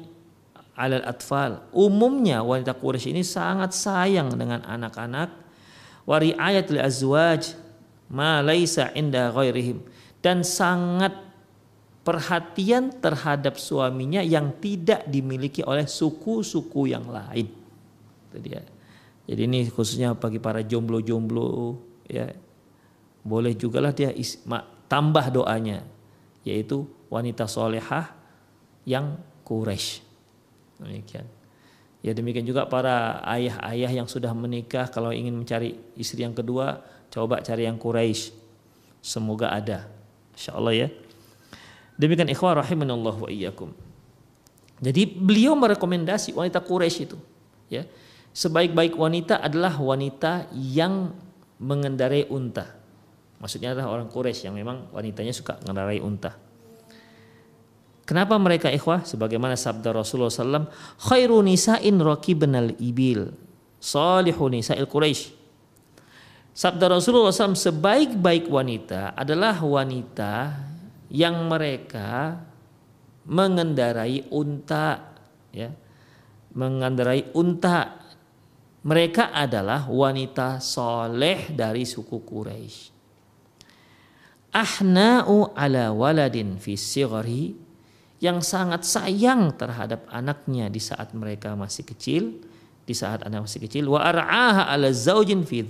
alal 0.79 1.03
atfal. 1.03 1.67
Umumnya 1.75 2.39
wanita 2.39 2.71
Quraisy 2.71 3.11
ini 3.11 3.27
sangat 3.27 3.75
sayang 3.75 4.31
dengan 4.31 4.63
anak-anak. 4.63 5.27
Wari 6.07 6.31
ayatul 6.39 6.79
azwaj 6.79 7.66
ma 8.07 8.39
laisa 8.39 8.91
inda 8.95 9.31
ghairihim 9.31 9.83
dan 10.23 10.41
sangat 10.43 11.27
perhatian 12.07 12.95
terhadap 13.03 13.59
suaminya 13.59 14.23
yang 14.23 14.55
tidak 14.63 15.03
dimiliki 15.11 15.59
oleh 15.67 15.83
suku-suku 15.83 16.87
yang 16.87 17.03
lain. 17.03 17.51
Itu 18.31 18.37
dia. 18.39 18.63
Jadi 19.27 19.41
ini 19.43 19.67
khususnya 19.67 20.15
bagi 20.15 20.39
para 20.39 20.63
jomblo-jomblo 20.63 21.75
ya. 22.07 22.31
Boleh 23.27 23.51
juga 23.59 23.83
lah 23.83 23.91
dia 23.91 24.07
isma, 24.15 24.63
tambah 24.87 25.27
doanya 25.27 25.83
yaitu 26.47 26.87
wanita 27.11 27.43
solehah 27.43 28.15
yang 28.87 29.19
Quraisy. 29.43 29.99
Demikian. 30.79 31.36
Ya 32.07 32.15
demikian 32.15 32.47
juga 32.47 32.63
para 32.63 33.19
ayah-ayah 33.35 33.99
yang 33.99 34.07
sudah 34.07 34.31
menikah 34.31 34.87
kalau 34.87 35.11
ingin 35.11 35.35
mencari 35.35 35.75
istri 35.99 36.23
yang 36.23 36.31
kedua 36.31 36.79
coba 37.11 37.43
cari 37.43 37.67
yang 37.67 37.75
Quraisy. 37.75 38.31
Semoga 39.03 39.51
ada. 39.51 39.91
Insyaallah 40.39 40.71
ya. 40.71 40.87
Demikian 41.99 42.31
ikhwah 42.31 42.63
rahimanallah 42.63 43.11
wa 43.11 43.27
iyyakum. 43.27 43.75
Jadi 44.79 45.03
beliau 45.03 45.51
merekomendasi 45.59 46.31
wanita 46.31 46.63
Quraisy 46.63 46.99
itu 47.11 47.19
ya. 47.67 47.83
Sebaik-baik 48.31 48.95
wanita 48.95 49.43
adalah 49.43 49.75
wanita 49.75 50.47
yang 50.55 51.11
mengendarai 51.59 52.31
unta. 52.31 52.71
Maksudnya 53.43 53.75
adalah 53.75 53.99
orang 53.99 54.07
Quraisy 54.07 54.47
yang 54.47 54.55
memang 54.55 54.87
wanitanya 54.95 55.35
suka 55.35 55.59
mengendarai 55.67 55.99
unta. 55.99 56.46
Kenapa 58.07 58.39
mereka 58.39 58.71
ikhwah? 58.71 59.03
Sebagaimana 59.03 59.59
sabda 59.59 59.91
Rasulullah 59.91 60.31
SAW, 60.31 60.71
khairu 60.95 61.43
nisa'in 61.43 61.99
benal 62.39 62.71
ibil. 62.79 63.35
Salihu 63.83 64.47
nisa'il 64.47 64.87
Quraisy. 64.87 65.35
Sabda 66.55 66.87
Rasulullah 66.87 67.35
SAW 67.35 67.53
sebaik-baik 67.53 68.47
wanita 68.47 69.13
adalah 69.13 69.59
wanita 69.61 70.55
yang 71.11 71.45
mereka 71.45 72.41
mengendarai 73.27 74.31
unta 74.31 75.19
ya 75.51 75.69
mengendarai 76.55 77.35
unta 77.35 78.01
mereka 78.87 79.35
adalah 79.35 79.85
wanita 79.91 80.63
soleh 80.63 81.51
dari 81.51 81.83
suku 81.83 82.23
Quraisy 82.23 82.79
ahna'u 84.55 85.53
ala 85.53 85.91
waladin 85.91 86.55
fi 86.57 86.73
yang 88.17 88.41
sangat 88.41 88.81
sayang 88.81 89.53
terhadap 89.53 90.09
anaknya 90.09 90.73
di 90.73 90.81
saat 90.81 91.13
mereka 91.13 91.53
masih 91.53 91.85
kecil 91.85 92.33
di 92.87 92.95
saat 92.95 93.21
anak 93.27 93.45
masih 93.45 93.61
kecil. 93.67 93.91
Wa 93.91 94.09
ar'aha 94.09 94.71
ala 94.71 94.89
zaujin 94.95 95.43
fi 95.43 95.61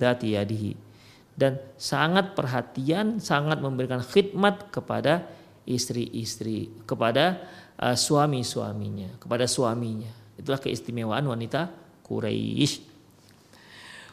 dan 1.37 1.53
sangat 1.77 2.33
perhatian 2.37 3.17
sangat 3.17 3.61
memberikan 3.61 4.01
khidmat 4.01 4.69
kepada 4.69 5.25
istri-istri 5.67 6.71
kepada 6.85 7.41
uh, 7.81 7.97
suami-suaminya 7.97 9.17
kepada 9.17 9.49
suaminya. 9.49 10.09
Itulah 10.37 10.61
keistimewaan 10.61 11.25
wanita 11.25 11.73
Quraisy. 12.05 12.85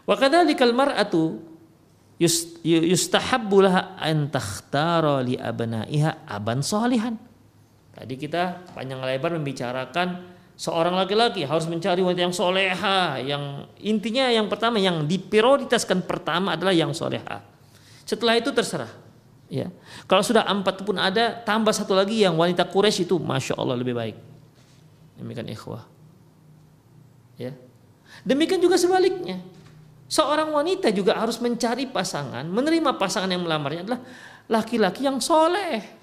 Wa 0.04 0.16
kadzalikal 0.16 0.72
mar'atu 0.72 1.38
yustahabbu 2.18 3.56
laha 3.62 3.96
an 4.00 4.32
abnaiha 4.32 6.28
aban 6.28 6.64
salihan 6.64 7.20
tadi 7.94 8.14
kita 8.18 8.74
panjang 8.74 9.00
lebar 9.00 9.38
membicarakan 9.38 10.34
seorang 10.54 10.94
laki-laki 10.94 11.42
harus 11.42 11.66
mencari 11.66 12.02
wanita 12.02 12.22
yang 12.30 12.34
soleha 12.34 13.18
yang 13.18 13.66
intinya 13.82 14.30
yang 14.30 14.46
pertama 14.46 14.78
yang 14.78 15.06
diprioritaskan 15.06 16.06
pertama 16.06 16.54
adalah 16.54 16.74
yang 16.74 16.94
soleha. 16.94 17.42
Setelah 18.06 18.38
itu 18.38 18.54
terserah 18.54 18.90
ya. 19.50 19.70
Kalau 20.06 20.22
sudah 20.22 20.46
empat 20.46 20.82
pun 20.86 20.98
ada 20.98 21.34
tambah 21.42 21.74
satu 21.74 21.94
lagi 21.94 22.22
yang 22.22 22.38
wanita 22.38 22.66
Quraisy 22.66 23.06
itu 23.06 23.18
masya 23.18 23.58
Allah 23.58 23.78
lebih 23.78 23.94
baik. 23.94 24.16
Demikian 25.18 25.46
ikhwah 25.50 25.86
ya. 27.38 27.54
Demikian 28.22 28.62
juga 28.62 28.78
sebaliknya. 28.78 29.42
Seorang 30.06 30.54
wanita 30.54 30.94
juga 30.94 31.18
harus 31.18 31.40
mencari 31.42 31.90
pasangan 31.90 32.46
menerima 32.46 32.94
pasangan 32.94 33.26
yang 33.26 33.42
melamarnya 33.42 33.82
adalah 33.88 34.00
laki-laki 34.46 35.08
yang 35.08 35.18
soleh 35.18 35.93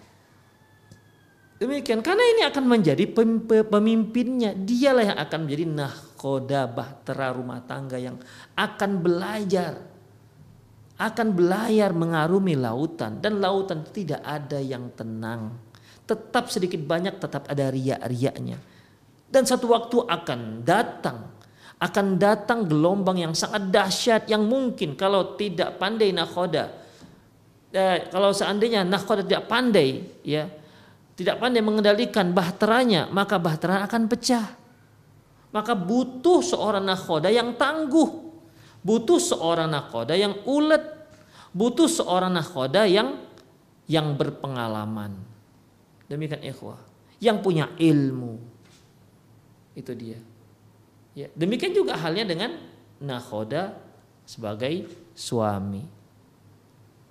Demikian 1.62 2.02
karena 2.02 2.26
ini 2.26 2.42
akan 2.50 2.66
menjadi 2.66 3.06
pemimpinnya. 3.70 4.58
Dialah 4.58 5.14
yang 5.14 5.20
akan 5.22 5.40
menjadi 5.46 5.66
nahkoda 5.70 6.66
bahtera 6.66 7.30
rumah 7.30 7.62
tangga 7.62 8.02
yang 8.02 8.18
akan 8.58 8.92
belajar 8.98 9.78
akan 10.98 11.28
belayar 11.34 11.94
mengarumi 11.94 12.58
lautan 12.58 13.22
dan 13.22 13.38
lautan 13.38 13.86
tidak 13.94 14.26
ada 14.26 14.58
yang 14.58 14.90
tenang. 14.98 15.54
Tetap 16.10 16.50
sedikit 16.50 16.82
banyak 16.82 17.22
tetap 17.22 17.46
ada 17.46 17.70
riak-riaknya. 17.70 18.58
Dan 19.30 19.46
satu 19.46 19.70
waktu 19.70 20.02
akan 20.02 20.66
datang 20.66 21.30
akan 21.82 22.18
datang 22.18 22.66
gelombang 22.66 23.22
yang 23.22 23.34
sangat 23.38 23.70
dahsyat 23.70 24.30
yang 24.30 24.46
mungkin 24.46 24.94
kalau 24.94 25.34
tidak 25.34 25.82
pandai 25.82 26.14
nakhoda 26.14 26.70
eh, 27.74 28.06
kalau 28.14 28.30
seandainya 28.30 28.86
nakhoda 28.86 29.26
tidak 29.26 29.50
pandai 29.50 30.06
ya 30.22 30.46
tidak 31.16 31.38
pandai 31.38 31.62
mengendalikan 31.62 32.32
bahteranya, 32.32 33.12
maka 33.12 33.38
bahtera 33.38 33.84
akan 33.86 34.08
pecah. 34.08 34.58
Maka 35.52 35.76
butuh 35.76 36.40
seorang 36.40 36.88
nakhoda 36.88 37.28
yang 37.28 37.60
tangguh. 37.60 38.32
Butuh 38.82 39.20
seorang 39.20 39.68
nakhoda 39.68 40.16
yang 40.16 40.40
ulet. 40.48 40.82
Butuh 41.52 41.92
seorang 41.92 42.32
nakhoda 42.32 42.88
yang 42.88 43.20
yang 43.86 44.16
berpengalaman. 44.16 45.20
Demikian 46.08 46.40
ikhwah. 46.48 46.80
Yang 47.20 47.38
punya 47.44 47.66
ilmu. 47.76 48.40
Itu 49.76 49.92
dia. 49.92 50.18
Ya, 51.12 51.28
demikian 51.36 51.76
juga 51.76 52.00
halnya 52.00 52.24
dengan 52.24 52.56
nakhoda 53.04 53.76
sebagai 54.24 54.88
suami. 55.12 55.84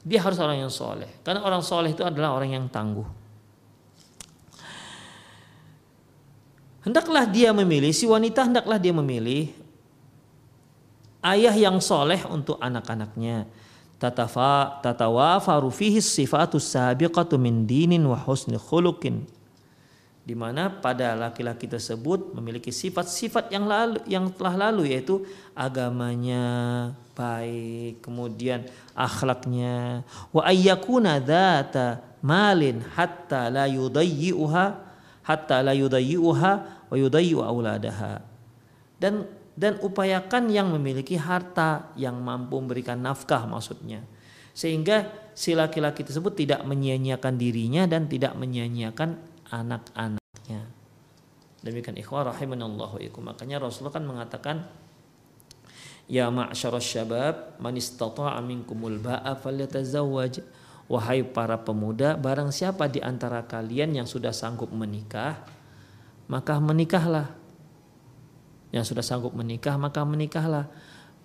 Dia 0.00 0.24
harus 0.24 0.40
orang 0.40 0.64
yang 0.64 0.72
soleh. 0.72 1.20
Karena 1.20 1.44
orang 1.44 1.60
soleh 1.60 1.92
itu 1.92 2.00
adalah 2.00 2.32
orang 2.32 2.56
yang 2.56 2.66
tangguh. 2.72 3.19
Hendaklah 6.80 7.28
dia 7.28 7.52
memilih, 7.52 7.92
si 7.92 8.08
wanita 8.08 8.48
hendaklah 8.48 8.80
dia 8.80 8.92
memilih 8.96 9.52
ayah 11.20 11.52
yang 11.52 11.76
soleh 11.80 12.24
untuk 12.28 12.56
anak-anaknya. 12.56 13.44
Tatafa 14.00 14.80
tatawafaru 14.80 15.68
fihi 15.68 16.00
sifatus 16.00 16.72
sabiqatu 16.72 17.36
min 17.36 17.68
dinin 17.68 18.00
wa 18.08 18.16
husni 18.16 18.56
khuluqin. 18.56 19.28
Di 20.24 20.32
mana 20.32 20.72
pada 20.72 21.12
laki-laki 21.12 21.68
tersebut 21.68 22.32
memiliki 22.32 22.72
sifat-sifat 22.72 23.52
yang 23.52 23.68
lalu 23.68 24.00
yang 24.08 24.32
telah 24.32 24.68
lalu 24.68 24.96
yaitu 24.96 25.20
agamanya 25.52 26.44
baik, 27.12 28.00
kemudian 28.00 28.64
akhlaknya 28.96 30.00
wa 30.32 30.48
ayyakuna 30.48 31.20
dzata 31.20 32.00
malin 32.24 32.80
hatta 32.96 33.52
la 33.52 33.68
yudayyi'uha 33.68 34.89
hatta 35.30 35.62
la 35.62 35.70
yudayyuha 35.70 36.52
wa 36.90 36.96
yudayyu 36.98 37.38
auladaha. 37.38 38.18
Dan 38.98 39.30
dan 39.54 39.78
upayakan 39.78 40.50
yang 40.50 40.72
memiliki 40.74 41.14
harta 41.14 41.94
yang 41.94 42.18
mampu 42.18 42.58
memberikan 42.58 42.98
nafkah 42.98 43.46
maksudnya. 43.46 44.02
Sehingga 44.50 45.06
si 45.30 45.54
laki-laki 45.54 46.02
tersebut 46.02 46.34
tidak 46.34 46.66
menyia-nyiakan 46.66 47.38
dirinya 47.38 47.86
dan 47.86 48.10
tidak 48.10 48.34
menyia-nyiakan 48.34 49.14
anak-anaknya. 49.46 50.66
Demikian 51.60 51.96
ikhwah 52.00 52.34
rahimanallahu 52.34 52.98
ikum. 53.04 53.30
Makanya 53.30 53.60
Rasulullah 53.60 53.94
kan 53.94 54.06
mengatakan 54.08 54.56
Ya 56.10 56.26
ma'syarus 56.26 56.90
syabab 56.90 57.54
man 57.62 57.78
istata'a 57.78 58.42
minkumul 58.42 58.98
ba'a 58.98 59.38
falyatazawwaj 59.38 60.42
Wahai 60.90 61.22
para 61.22 61.54
pemuda, 61.54 62.18
barang 62.18 62.50
siapa 62.50 62.90
di 62.90 62.98
antara 62.98 63.46
kalian 63.46 63.94
yang 63.94 64.10
sudah 64.10 64.34
sanggup 64.34 64.74
menikah, 64.74 65.38
maka 66.26 66.58
menikahlah. 66.58 67.30
Yang 68.74 68.90
sudah 68.90 69.04
sanggup 69.06 69.30
menikah, 69.30 69.78
maka 69.78 70.02
menikahlah. 70.02 70.66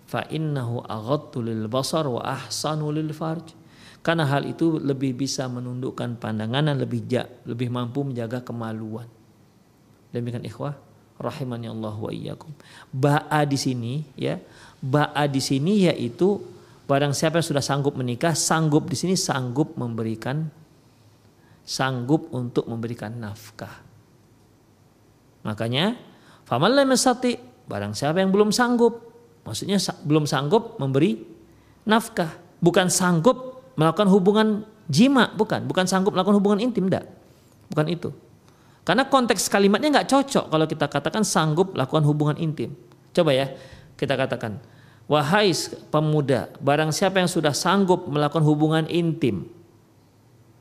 Fa 0.06 0.22
innahu 0.30 0.86
aghaddu 0.86 1.42
lil 1.42 1.66
basar 1.66 2.06
wa 2.06 2.22
ahsanu 2.22 2.94
lil 2.94 3.10
farj. 3.10 3.58
Karena 4.06 4.30
hal 4.30 4.46
itu 4.46 4.78
lebih 4.78 5.18
bisa 5.18 5.50
menundukkan 5.50 6.22
pandangan 6.22 6.70
dan 6.70 6.78
lebih 6.78 7.10
lebih 7.50 7.74
mampu 7.74 8.06
menjaga 8.06 8.46
kemaluan. 8.46 9.10
Demikian 10.14 10.46
ikhwah 10.46 10.78
rahimani 11.18 11.74
Allah 11.74 11.98
wa 11.98 12.14
iyyakum. 12.14 12.54
Ba'a 12.94 13.42
di 13.50 13.58
sini 13.58 14.06
ya. 14.14 14.38
Ba'a 14.78 15.26
di 15.26 15.42
sini 15.42 15.90
yaitu 15.90 16.38
Barang 16.86 17.18
siapa 17.18 17.42
yang 17.42 17.48
sudah 17.50 17.64
sanggup 17.66 17.98
menikah, 17.98 18.38
sanggup 18.38 18.86
di 18.86 18.94
sini 18.94 19.18
sanggup 19.18 19.74
memberikan 19.74 20.46
sanggup 21.66 22.30
untuk 22.30 22.70
memberikan 22.70 23.18
nafkah. 23.18 23.82
Makanya 25.42 25.98
faman 26.46 26.78
lam 26.78 26.94
barang 27.66 27.94
siapa 27.98 28.22
yang 28.22 28.30
belum 28.30 28.54
sanggup, 28.54 29.02
maksudnya 29.42 29.82
belum 30.06 30.30
sanggup 30.30 30.78
memberi 30.78 31.26
nafkah, 31.90 32.30
bukan 32.62 32.94
sanggup 32.94 33.66
melakukan 33.74 34.06
hubungan 34.14 34.48
jima, 34.86 35.34
bukan, 35.34 35.66
bukan 35.66 35.90
sanggup 35.90 36.14
melakukan 36.14 36.38
hubungan 36.38 36.62
intim, 36.62 36.86
enggak. 36.86 37.10
Bukan 37.74 37.90
itu. 37.90 38.14
Karena 38.86 39.10
konteks 39.10 39.50
kalimatnya 39.50 39.90
nggak 39.90 40.10
cocok 40.14 40.46
kalau 40.54 40.66
kita 40.70 40.86
katakan 40.86 41.26
sanggup 41.26 41.74
melakukan 41.74 42.06
hubungan 42.06 42.38
intim. 42.38 42.78
Coba 43.10 43.34
ya, 43.34 43.50
kita 43.98 44.14
katakan 44.14 44.62
Wahai 45.06 45.54
pemuda, 45.94 46.50
barang 46.58 46.90
siapa 46.90 47.22
yang 47.22 47.30
sudah 47.30 47.54
sanggup 47.54 48.10
melakukan 48.10 48.42
hubungan 48.42 48.90
intim 48.90 49.46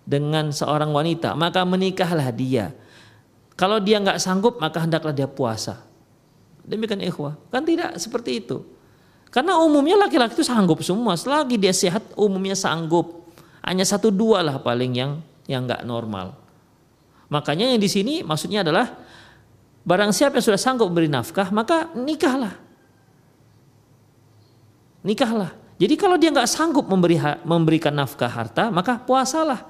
dengan 0.04 0.52
seorang 0.52 0.92
wanita, 0.92 1.32
maka 1.32 1.64
menikahlah 1.64 2.28
dia. 2.28 2.76
Kalau 3.56 3.80
dia 3.80 3.96
nggak 4.04 4.20
sanggup, 4.20 4.60
maka 4.60 4.84
hendaklah 4.84 5.16
dia 5.16 5.24
puasa. 5.24 5.80
Demikian 6.60 7.00
ikhwah. 7.00 7.40
Kan 7.48 7.64
tidak 7.64 7.96
seperti 7.96 8.44
itu. 8.44 8.60
Karena 9.32 9.56
umumnya 9.56 9.96
laki-laki 9.96 10.36
itu 10.36 10.44
sanggup 10.44 10.84
semua. 10.84 11.16
Selagi 11.16 11.56
dia 11.56 11.72
sehat, 11.72 12.04
umumnya 12.12 12.56
sanggup. 12.56 13.24
Hanya 13.64 13.88
satu 13.88 14.12
dua 14.12 14.44
lah 14.44 14.60
paling 14.60 14.92
yang 14.92 15.12
yang 15.48 15.64
nggak 15.64 15.88
normal. 15.88 16.36
Makanya 17.32 17.72
yang 17.72 17.80
di 17.80 17.88
sini 17.88 18.20
maksudnya 18.20 18.60
adalah 18.60 18.92
barang 19.88 20.12
siapa 20.12 20.36
yang 20.36 20.44
sudah 20.44 20.60
sanggup 20.60 20.92
beri 20.92 21.08
nafkah, 21.08 21.48
maka 21.48 21.88
nikahlah 21.96 22.63
nikahlah. 25.04 25.52
Jadi 25.76 25.94
kalau 26.00 26.16
dia 26.16 26.32
nggak 26.32 26.48
sanggup 26.48 26.88
memberi 26.88 27.20
memberikan 27.44 27.92
nafkah 27.92 28.30
harta, 28.30 28.72
maka 28.72 28.96
puasalah. 28.98 29.68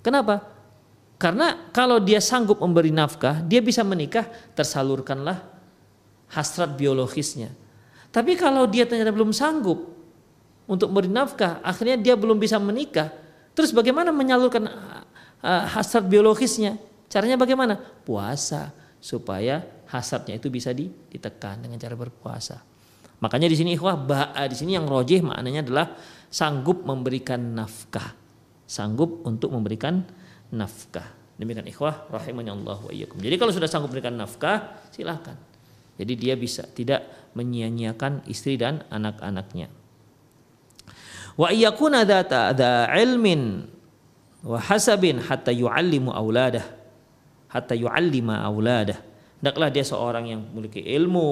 Kenapa? 0.00 0.46
Karena 1.18 1.68
kalau 1.74 1.98
dia 1.98 2.22
sanggup 2.22 2.62
memberi 2.62 2.94
nafkah, 2.94 3.42
dia 3.42 3.58
bisa 3.58 3.82
menikah, 3.82 4.24
tersalurkanlah 4.54 5.42
hasrat 6.30 6.78
biologisnya. 6.78 7.50
Tapi 8.08 8.38
kalau 8.38 8.64
dia 8.70 8.88
ternyata 8.88 9.12
belum 9.12 9.34
sanggup 9.34 9.90
untuk 10.70 10.88
beri 10.94 11.10
nafkah, 11.10 11.58
akhirnya 11.60 11.98
dia 11.98 12.14
belum 12.14 12.38
bisa 12.38 12.56
menikah, 12.62 13.10
terus 13.52 13.74
bagaimana 13.74 14.14
menyalurkan 14.14 14.70
hasrat 15.42 16.06
biologisnya? 16.06 16.78
Caranya 17.10 17.34
bagaimana? 17.34 17.74
Puasa 18.06 18.70
supaya 19.02 19.66
hasratnya 19.90 20.38
itu 20.38 20.46
bisa 20.52 20.70
ditekan 20.76 21.58
dengan 21.58 21.80
cara 21.82 21.98
berpuasa. 21.98 22.62
Makanya 23.18 23.50
di 23.50 23.56
sini 23.58 23.74
ikhwah 23.74 23.98
ba'a 23.98 24.46
di 24.46 24.54
sini 24.54 24.78
yang 24.78 24.86
rojih 24.86 25.26
maknanya 25.26 25.66
adalah 25.66 25.86
sanggup 26.30 26.86
memberikan 26.86 27.40
nafkah. 27.56 28.14
Sanggup 28.68 29.26
untuk 29.26 29.50
memberikan 29.50 30.06
nafkah. 30.54 31.16
Demikian 31.38 31.66
ikhwah 31.66 32.10
rahimahnya 32.10 32.54
Allah 32.54 32.78
wa 32.78 32.92
iyyakum. 32.94 33.18
Jadi 33.18 33.34
kalau 33.38 33.50
sudah 33.50 33.66
sanggup 33.66 33.90
memberikan 33.90 34.14
nafkah, 34.14 34.86
silahkan. 34.94 35.38
Jadi 35.98 36.12
dia 36.14 36.34
bisa 36.38 36.62
tidak 36.62 37.32
menyia-nyiakan 37.34 38.26
istri 38.30 38.54
dan 38.54 38.86
anak-anaknya 38.86 39.70
wa 41.38 41.54
iyakuna 41.54 42.02
data 42.02 42.50
ada 42.50 42.90
ilmin 42.98 43.62
wa 44.42 44.58
hasabin 44.58 45.22
hatta 45.22 45.54
yu'allimu 45.54 46.10
auladah 46.10 46.66
hatta 47.46 47.78
yu'allima 47.78 48.42
auladah 48.42 48.98
hendaklah 49.38 49.70
dia 49.70 49.84
seorang 49.86 50.30
yang 50.30 50.40
memiliki 50.50 50.82
ilmu 50.82 51.30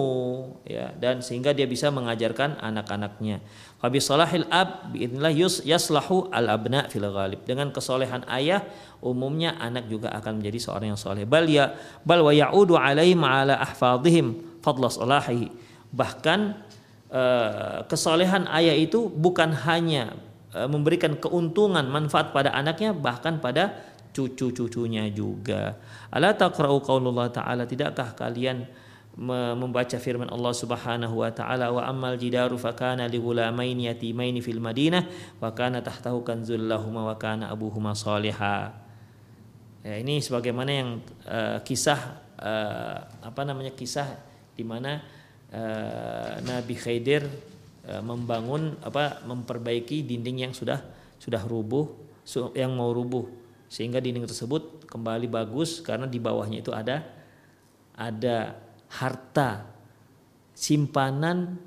ya 0.66 0.94
dan 0.96 1.22
sehingga 1.22 1.50
dia 1.52 1.66
bisa 1.66 1.90
mengajarkan 1.90 2.58
anak-anaknya. 2.62 3.42
Fa 3.76 3.90
bi 3.90 3.98
salahil 3.98 4.46
ab 4.48 4.90
biidznillah 4.94 5.34
yaslahu 5.66 6.30
al 6.30 6.46
abna 6.50 6.86
fil 6.86 7.06
ghalib. 7.06 7.42
Dengan 7.44 7.74
kesolehan 7.74 8.24
ayah 8.30 8.62
umumnya 9.02 9.58
anak 9.58 9.90
juga 9.90 10.14
akan 10.16 10.40
menjadi 10.42 10.58
seorang 10.70 10.94
yang 10.94 11.00
soleh. 11.00 11.26
Bal 11.28 11.46
ya 11.50 11.74
bal 12.06 12.22
wa 12.22 12.32
ya'udu 12.32 12.78
alaihim 12.78 13.20
ala 13.26 13.58
ahfadhihim 13.60 14.60
fadla 14.62 14.88
salahi 14.88 15.50
bahkan 15.94 16.66
Eh, 17.06 17.78
kesolehan 17.86 18.50
ayah 18.50 18.74
itu 18.74 19.06
bukan 19.06 19.54
hanya 19.62 20.18
eh, 20.50 20.66
memberikan 20.66 21.14
keuntungan 21.14 21.86
manfaat 21.86 22.34
pada 22.34 22.50
anaknya 22.50 22.90
bahkan 22.90 23.38
pada 23.38 23.78
cucu-cucunya 24.16 25.12
juga. 25.12 25.76
Ala 26.08 26.32
taqra'u 26.32 26.80
qaulullah 26.80 27.28
ta'ala 27.28 27.68
tidakkah 27.68 28.16
kalian 28.16 28.64
membaca 29.56 29.96
firman 29.96 30.28
Allah 30.28 30.52
Subhanahu 30.52 31.24
wa 31.24 31.32
taala 31.32 31.72
wa 31.72 31.88
ammal 31.88 32.20
jidaru 32.20 32.60
fakana 32.60 33.08
li 33.08 33.16
ghulamaini 33.16 33.88
yatimaini 33.88 34.44
fil 34.44 34.60
madinah 34.60 35.08
wa 35.40 35.48
kana 35.56 35.80
tahtahu 35.80 36.20
kanzul 36.20 36.60
lahumma 36.60 37.08
wa 37.08 37.16
kana 37.16 37.48
abuhuma 37.48 37.96
salihah. 37.96 38.76
Ya, 39.80 39.96
ini 40.02 40.20
sebagaimana 40.20 40.70
yang 40.72 41.00
uh, 41.24 41.64
kisah 41.64 42.20
uh, 42.36 42.96
apa 43.24 43.40
namanya 43.48 43.72
kisah 43.72 44.20
di 44.52 44.66
mana 44.66 45.00
uh, 45.48 46.42
Nabi 46.44 46.76
Khidir 46.76 47.24
uh, 47.88 48.02
membangun 48.04 48.76
apa 48.84 49.24
memperbaiki 49.24 50.04
dinding 50.04 50.50
yang 50.50 50.52
sudah 50.52 50.82
sudah 51.16 51.40
rubuh 51.40 51.88
yang 52.52 52.74
mau 52.76 52.92
rubuh 52.92 53.45
sehingga 53.66 53.98
dinding 53.98 54.26
tersebut 54.26 54.86
kembali 54.86 55.26
bagus 55.26 55.82
karena 55.82 56.06
di 56.06 56.22
bawahnya 56.22 56.62
itu 56.62 56.70
ada 56.70 57.02
ada 57.96 58.54
harta 58.92 59.66
simpanan 60.54 61.58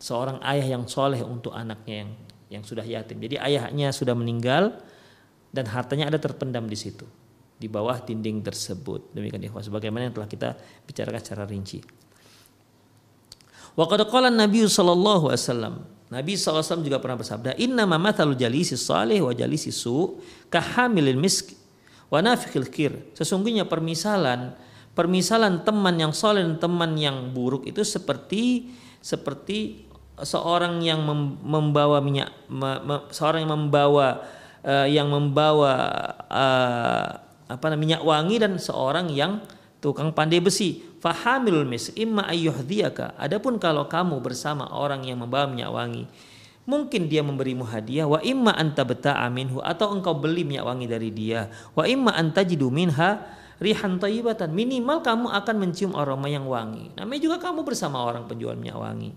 seorang 0.00 0.40
ayah 0.44 0.76
yang 0.76 0.84
soleh 0.86 1.20
untuk 1.24 1.52
anaknya 1.52 2.06
yang 2.06 2.10
yang 2.50 2.62
sudah 2.66 2.82
yatim. 2.82 3.22
Jadi 3.22 3.38
ayahnya 3.38 3.94
sudah 3.94 4.12
meninggal 4.12 4.74
dan 5.54 5.70
hartanya 5.70 6.10
ada 6.10 6.18
terpendam 6.18 6.66
di 6.66 6.74
situ 6.74 7.06
di 7.60 7.68
bawah 7.68 8.00
dinding 8.00 8.40
tersebut. 8.40 9.12
Demikian 9.12 9.44
ikhwas 9.44 9.68
sebagaimana 9.68 10.08
yang 10.08 10.14
telah 10.16 10.28
kita 10.28 10.56
bicarakan 10.88 11.20
secara 11.20 11.44
rinci. 11.44 11.78
Wa 13.76 13.86
qad 13.86 14.02
qala 14.08 14.32
Nabi 14.32 14.66
sallallahu 14.66 15.30
alaihi 15.30 15.44
wasallam 15.46 15.74
Nabi 16.10 16.34
SAW 16.34 16.82
juga 16.82 16.98
pernah 16.98 17.14
bersabda, 17.14 17.54
Inna 17.62 17.86
ma 17.86 17.94
mathalu 17.94 18.34
jalisi 18.34 18.74
salih 18.74 19.22
wa 19.22 19.30
jalisi 19.30 19.70
su 19.70 20.18
kahamilil 20.50 21.14
misk 21.14 21.54
wa 22.10 22.18
nafikhil 22.18 22.66
kir. 22.66 22.92
Sesungguhnya 23.14 23.62
permisalan 23.70 24.58
permisalan 24.90 25.62
teman 25.62 25.94
yang 25.96 26.10
soleh 26.10 26.42
dan 26.42 26.58
teman 26.58 26.98
yang 26.98 27.30
buruk 27.30 27.62
itu 27.70 27.86
seperti 27.86 28.74
seperti 28.98 29.86
seorang 30.20 30.82
yang 30.82 31.00
membawa 31.46 32.02
minyak 32.02 32.28
seorang 33.14 33.46
yang 33.46 33.54
membawa 33.54 34.26
uh, 34.66 34.86
yang 34.90 35.08
membawa 35.08 35.72
uh, 36.26 37.06
apa 37.48 37.64
namanya 37.70 38.02
minyak 38.02 38.02
wangi 38.02 38.36
dan 38.42 38.52
seorang 38.58 39.08
yang 39.14 39.40
tukang 39.80 40.12
pandai 40.12 40.42
besi 40.42 40.89
fahamilul 41.00 41.66
mis 41.66 41.90
imma 41.96 42.28
ayyuhdiyaka. 42.28 43.16
Adapun 43.16 43.56
kalau 43.56 43.88
kamu 43.88 44.20
bersama 44.20 44.68
orang 44.70 45.02
yang 45.08 45.18
membawa 45.24 45.48
minyak 45.48 45.72
wangi 45.72 46.04
mungkin 46.70 47.10
dia 47.10 47.26
memberimu 47.26 47.66
hadiah. 47.66 48.06
Wa 48.06 48.22
imma 48.22 48.54
anta 48.54 48.86
beta'a 48.86 49.26
minhu 49.32 49.58
atau 49.58 49.90
engkau 49.90 50.14
beli 50.14 50.46
minyak 50.46 50.62
wangi 50.62 50.86
dari 50.86 51.10
dia. 51.10 51.50
Wa 51.74 51.90
imma 51.90 52.14
antajidu 52.14 52.70
minha 52.70 53.26
rihan 53.58 53.98
tayyibatan. 53.98 54.54
Minimal 54.54 55.02
kamu 55.02 55.26
akan 55.34 55.56
mencium 55.58 55.92
aroma 55.98 56.30
yang 56.30 56.46
wangi. 56.46 56.94
Namanya 56.94 57.20
juga 57.20 57.36
kamu 57.42 57.66
bersama 57.66 57.98
orang 58.06 58.30
penjual 58.30 58.54
minyak 58.54 58.78
wangi. 58.78 59.10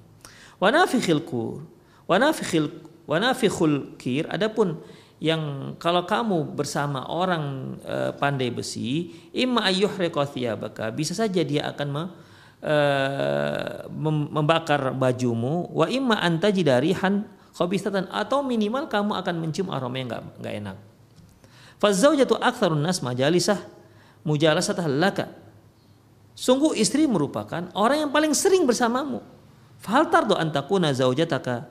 Wa 0.58 0.74
nafikhil 0.74 1.22
kur 1.22 1.62
wa 2.10 2.16
nafikhil 2.18 2.74
wa 3.06 3.22
nafikhul 3.22 4.00
kir. 4.02 4.26
Adapun 4.34 4.82
yang 5.24 5.74
kalau 5.80 6.04
kamu 6.04 6.52
bersama 6.52 7.08
orang 7.08 7.80
e, 7.80 8.12
pandai 8.20 8.52
besi 8.52 9.08
imma 9.32 9.72
ayyuhriqa 9.72 10.92
bisa 10.92 11.16
saja 11.16 11.40
dia 11.48 11.72
akan 11.72 11.88
me, 11.88 12.04
e, 12.60 12.76
membakar 14.36 14.92
bajumu 14.92 15.72
wa 15.72 15.88
imma 15.88 16.20
antajidarihan 16.20 17.24
khabisatan 17.56 18.12
atau 18.12 18.44
minimal 18.44 18.92
kamu 18.92 19.16
akan 19.16 19.36
mencium 19.40 19.72
aroma 19.72 19.96
yang 19.96 20.12
enggak 20.12 20.54
enak. 20.60 20.78
Fazaujatu 21.80 22.36
aktsarun 22.36 22.84
nas 22.84 23.00
majalisah 23.00 23.64
mujalasatah 24.28 24.92
laka. 24.92 25.32
Sungguh 26.36 26.76
istri 26.76 27.08
merupakan 27.08 27.72
orang 27.80 28.08
yang 28.08 28.12
paling 28.12 28.36
sering 28.36 28.68
bersamamu. 28.68 29.24
Fahal 29.80 30.12
tardu 30.12 30.36
antakuna 30.36 30.92
zaujataka 30.92 31.70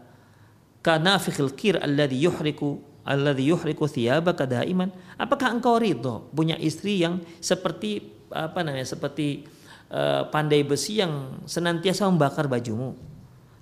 kana 0.80 1.20
fi 1.20 1.36
kir 1.52 1.76
alladhi 1.80 2.24
yuhriku 2.24 2.91
alladhi 3.02 3.50
yuhriku 3.50 3.86
thiyabaka 3.86 4.46
daiman. 4.46 4.90
Apakah 5.18 5.54
engkau 5.54 5.78
ridho 5.78 6.26
punya 6.34 6.58
istri 6.58 7.02
yang 7.02 7.22
seperti 7.42 8.14
apa 8.32 8.64
namanya 8.64 8.86
seperti 8.86 9.46
uh, 9.90 10.26
pandai 10.30 10.62
besi 10.64 11.02
yang 11.02 11.42
senantiasa 11.46 12.06
membakar 12.08 12.46
bajumu? 12.46 12.94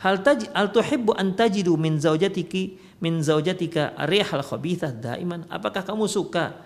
Hal 0.01 0.25
taj 0.25 0.49
al 0.57 0.73
tuhibbu 0.73 1.13
an 1.13 1.37
tajidu 1.37 1.77
min 1.77 2.01
zaujatiki 2.01 2.81
min 3.05 3.21
zaujatika 3.21 3.97
rihal 4.09 4.45
khabithah 4.45 4.93
daiman. 4.97 5.45
Apakah 5.53 5.85
kamu 5.85 6.09
suka 6.09 6.57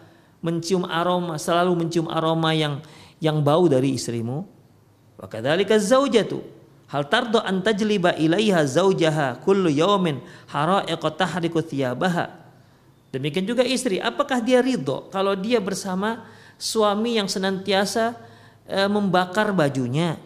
mencium 0.43 0.87
aroma 0.87 1.39
selalu 1.39 1.75
mencium 1.87 2.07
aroma 2.11 2.55
yang 2.55 2.79
yang 3.19 3.43
bau 3.43 3.67
dari 3.67 3.99
istrimu? 3.99 4.47
Wa 5.19 5.27
kadzalika 5.31 5.79
zaujatu 5.79 6.43
hal 6.91 7.11
tardo 7.11 7.43
an 7.43 7.63
tajliba 7.63 8.15
ilaiha 8.15 8.67
zaujaha 8.67 9.43
kullu 9.43 9.67
yawmin 9.67 10.23
hara'iqa 10.51 11.09
tahriku 11.15 11.59
thiyabaha 11.59 12.44
Demikian 13.15 13.47
juga 13.47 13.63
istri, 13.63 14.03
apakah 14.03 14.43
dia 14.43 14.59
ridho 14.59 15.07
kalau 15.15 15.39
dia 15.39 15.63
bersama 15.63 16.27
suami 16.59 17.15
yang 17.15 17.31
senantiasa 17.31 18.19
e, 18.67 18.91
membakar 18.91 19.55
bajunya? 19.55 20.19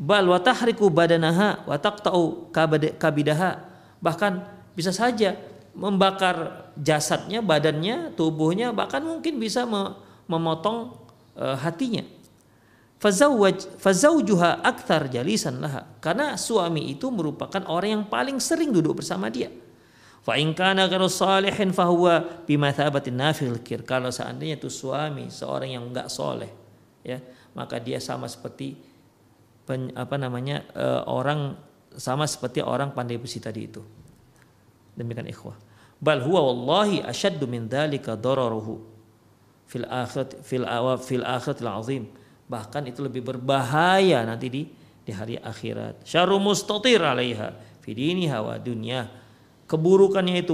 Bal 0.00 0.24
watahriku 0.32 0.88
badanaha 0.88 1.68
watak'tau 1.68 2.48
kabidaha. 2.96 3.68
Bahkan 4.00 4.32
bisa 4.72 4.96
saja 4.96 5.36
membakar 5.76 6.68
jasadnya, 6.80 7.44
badannya, 7.44 8.16
tubuhnya, 8.16 8.72
bahkan 8.72 9.04
mungkin 9.04 9.36
bisa 9.36 9.68
memotong 10.24 10.96
e, 11.36 11.44
hatinya. 11.60 12.04
Fazaujuha 13.76 14.64
aktar 14.64 15.12
jalisan 15.12 15.60
laha. 15.60 15.84
Karena 16.00 16.40
suami 16.40 16.96
itu 16.96 17.12
merupakan 17.12 17.60
orang 17.68 18.00
yang 18.00 18.04
paling 18.08 18.40
sering 18.40 18.72
duduk 18.72 19.04
bersama 19.04 19.28
dia. 19.28 19.52
Fa 20.22 20.38
in 20.38 20.54
kana 20.54 20.86
ghairu 20.86 21.10
salihin 21.10 21.74
fahuwa 21.74 22.46
nafil 23.10 23.58
kir. 23.58 23.82
Kalau 23.82 24.14
seandainya 24.14 24.54
itu 24.54 24.70
suami 24.70 25.26
seorang 25.26 25.74
yang 25.74 25.84
enggak 25.90 26.06
soleh, 26.06 26.46
ya, 27.02 27.18
maka 27.58 27.82
dia 27.82 27.98
sama 27.98 28.30
seperti 28.30 28.78
pen, 29.66 29.90
apa 29.98 30.14
namanya 30.14 30.62
uh, 30.78 31.02
orang 31.10 31.58
sama 31.98 32.30
seperti 32.30 32.62
orang 32.62 32.94
pandai 32.94 33.18
besi 33.18 33.42
tadi 33.42 33.66
itu. 33.66 33.82
Demikian 34.94 35.26
ikhwah. 35.26 35.58
Bal 35.98 36.22
huwa 36.22 36.54
wallahi 36.54 37.02
ashaddu 37.02 37.50
min 37.50 37.66
dzalika 37.66 38.14
dararuhu 38.14 38.78
fil 39.66 39.86
akhirat 39.90 40.38
fil 40.46 40.66
awab 40.66 41.02
fil 41.02 41.26
akhiratil 41.26 41.70
azim. 41.70 42.04
Bahkan 42.46 42.86
itu 42.86 43.02
lebih 43.02 43.26
berbahaya 43.26 44.22
nanti 44.22 44.46
di 44.46 44.62
di 45.02 45.10
hari 45.10 45.34
akhirat. 45.34 46.06
Syarru 46.06 46.38
mustatir 46.38 47.02
alaiha 47.02 47.58
fi 47.82 47.90
diniha 47.90 48.38
wa 48.38 48.54
dunyah 48.54 49.21
keburukannya 49.66 50.42
itu 50.42 50.52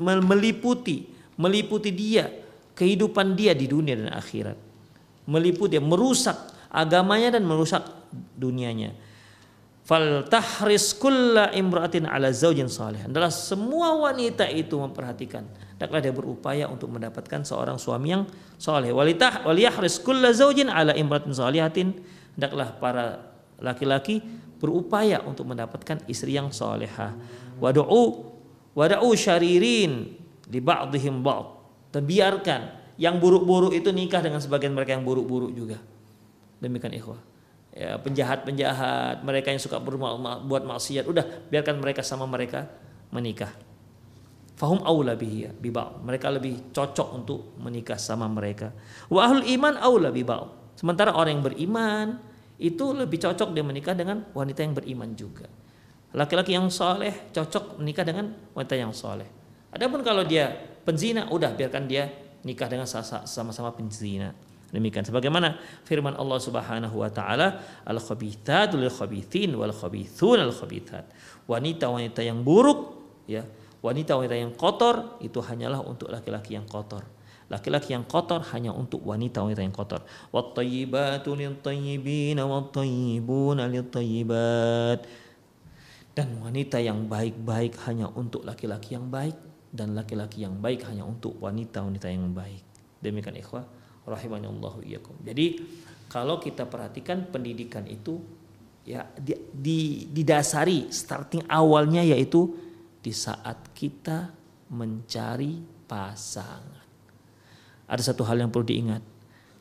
meliputi 0.00 1.20
meliputi 1.40 1.88
dia 1.88 2.28
kehidupan 2.76 3.32
dia 3.32 3.56
di 3.56 3.64
dunia 3.64 3.96
dan 3.96 4.12
akhirat. 4.12 4.56
Meliputi 5.24 5.80
dia 5.80 5.82
merusak 5.84 6.36
agamanya 6.68 7.40
dan 7.40 7.48
merusak 7.48 7.80
dunianya. 8.36 8.92
Fal 9.84 10.22
tahris 10.28 10.92
kulla 10.94 11.50
imra'atin 11.50 12.04
ala 12.04 12.28
zaujin 12.30 12.68
salih. 12.68 13.08
Adalah 13.08 13.32
semua 13.32 13.96
wanita 13.96 14.46
itu 14.52 14.76
memperhatikan. 14.76 15.48
Hendaklah 15.80 16.00
dia 16.04 16.12
berupaya 16.12 16.68
untuk 16.68 16.92
mendapatkan 16.92 17.40
seorang 17.40 17.80
suami 17.80 18.12
yang 18.12 18.28
saleh 18.60 18.92
walitah 18.92 19.48
waliyahris 19.48 19.98
kulla 20.04 20.30
zaujin 20.30 20.68
ala 20.68 20.92
imra'atin 20.92 21.32
salihatin. 21.32 21.88
Hendaklah 22.36 22.76
para 22.76 23.32
laki-laki 23.58 24.20
berupaya 24.60 25.24
untuk 25.24 25.48
mendapatkan 25.48 26.04
istri 26.04 26.36
yang 26.36 26.52
salehah 26.52 27.16
wad'u 27.58 28.29
wad'u 28.76 29.10
syaririn 29.14 30.14
li 30.50 30.60
ba'dihim 30.60 31.22
ba'd 31.22 31.46
dan 31.90 32.02
biarkan 32.06 32.60
yang 33.00 33.16
buruk-buruk 33.16 33.72
itu 33.72 33.90
nikah 33.90 34.20
dengan 34.20 34.38
sebagian 34.38 34.76
mereka 34.76 34.94
yang 34.94 35.04
buruk-buruk 35.06 35.52
juga 35.56 35.78
demikian 36.60 36.94
ikhwah 36.94 37.30
ya, 37.74 37.96
penjahat-penjahat, 38.02 39.22
mereka 39.22 39.54
yang 39.54 39.62
suka 39.62 39.78
berbuat 39.78 40.62
maksiat, 40.66 41.06
udah 41.06 41.48
biarkan 41.48 41.78
mereka 41.78 42.02
sama 42.02 42.26
mereka 42.26 42.66
menikah. 43.14 43.50
Fahum 44.58 44.84
aula 44.84 45.16
bihi 45.16 45.48
bibau. 45.56 46.04
Mereka 46.04 46.26
lebih 46.36 46.68
cocok 46.76 47.08
untuk 47.16 47.56
menikah 47.56 47.96
sama 47.96 48.28
mereka. 48.28 48.76
Wa 49.08 49.24
ahlul 49.24 49.48
iman 49.56 49.74
aula 49.80 50.12
bibau. 50.12 50.52
Sementara 50.76 51.16
orang 51.16 51.40
yang 51.40 51.44
beriman 51.44 52.06
itu 52.60 52.92
lebih 52.92 53.16
cocok 53.16 53.56
dia 53.56 53.64
menikah 53.64 53.96
dengan 53.96 54.28
wanita 54.36 54.60
yang 54.60 54.76
beriman 54.76 55.16
juga. 55.16 55.48
Laki-laki 56.10 56.58
yang 56.58 56.66
soleh 56.72 57.30
cocok 57.30 57.78
menikah 57.78 58.02
dengan 58.02 58.34
wanita 58.54 58.74
yang 58.74 58.90
soleh. 58.90 59.26
Adapun 59.70 60.02
kalau 60.02 60.26
dia 60.26 60.50
penzina, 60.82 61.30
udah 61.30 61.54
biarkan 61.54 61.86
dia 61.86 62.10
nikah 62.42 62.66
dengan 62.66 62.88
sama-sama 62.88 63.70
penzina. 63.70 64.34
Demikian 64.70 65.02
sebagaimana 65.02 65.58
firman 65.82 66.14
Allah 66.14 66.38
Subhanahu 66.38 67.02
wa 67.02 67.10
taala, 67.10 67.58
al-khabithatu 67.82 68.78
lil 68.78 68.90
khabithin 68.90 69.54
wal 69.58 69.74
khabithun 69.74 70.38
al 70.38 70.54
khabithat. 70.54 71.10
Wanita-wanita 71.50 72.22
yang 72.22 72.46
buruk 72.46 72.94
ya, 73.26 73.42
wanita-wanita 73.82 74.34
yang 74.38 74.54
kotor 74.54 75.18
itu 75.18 75.42
hanyalah 75.42 75.82
untuk 75.82 76.06
laki-laki 76.10 76.54
yang 76.54 76.70
kotor. 76.70 77.02
Laki-laki 77.50 77.98
yang 77.98 78.06
kotor 78.06 78.46
hanya 78.54 78.70
untuk 78.70 79.02
wanita-wanita 79.02 79.58
yang 79.58 79.74
kotor. 79.74 80.06
Wat 80.30 80.54
tayyibatu 80.54 81.34
lil 81.34 81.58
tayyibin 81.58 82.38
Dan 86.10 86.42
wanita 86.42 86.82
yang 86.82 87.06
baik-baik 87.06 87.78
hanya 87.86 88.10
untuk 88.10 88.42
laki-laki 88.42 88.98
yang 88.98 89.08
baik 89.08 89.38
dan 89.70 89.94
laki-laki 89.94 90.42
yang 90.42 90.58
baik 90.58 90.82
hanya 90.90 91.06
untuk 91.06 91.38
wanita-wanita 91.38 92.10
yang 92.10 92.34
baik. 92.34 92.66
Demikian 92.98 93.38
ikhwah 93.38 93.64
rahimani 94.04 94.50
Allah 94.50 94.74
iyyakum. 94.82 95.14
Jadi 95.22 95.62
kalau 96.10 96.42
kita 96.42 96.66
perhatikan 96.66 97.30
pendidikan 97.30 97.86
itu 97.86 98.18
ya 98.82 99.06
di, 99.14 99.38
di, 99.54 99.78
didasari 100.10 100.90
starting 100.90 101.46
awalnya 101.46 102.02
yaitu 102.02 102.50
di 102.98 103.14
saat 103.14 103.70
kita 103.72 104.34
mencari 104.74 105.62
pasangan. 105.86 106.86
Ada 107.90 108.14
satu 108.14 108.22
hal 108.26 108.38
yang 108.42 108.50
perlu 108.50 108.66
diingat. 108.66 109.02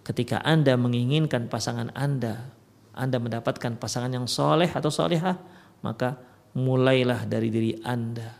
Ketika 0.06 0.42
Anda 0.42 0.74
menginginkan 0.78 1.50
pasangan 1.50 1.94
Anda, 1.94 2.50
Anda 2.94 3.18
mendapatkan 3.22 3.78
pasangan 3.78 4.10
yang 4.10 4.26
soleh 4.26 4.70
atau 4.70 4.90
solehah, 4.90 5.38
maka 5.86 6.18
mulailah 6.60 7.24
dari 7.26 7.48
diri 7.48 7.72
Anda. 7.82 8.36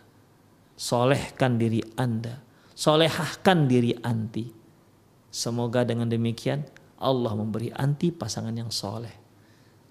Solehkan 0.76 1.56
diri 1.56 1.80
Anda. 1.96 2.36
Solehahkan 2.76 3.68
diri 3.68 3.92
anti 4.00 4.60
Semoga 5.30 5.86
dengan 5.86 6.10
demikian 6.10 6.66
Allah 6.98 7.38
memberi 7.38 7.70
anti 7.70 8.10
pasangan 8.10 8.52
yang 8.52 8.74
soleh. 8.74 9.14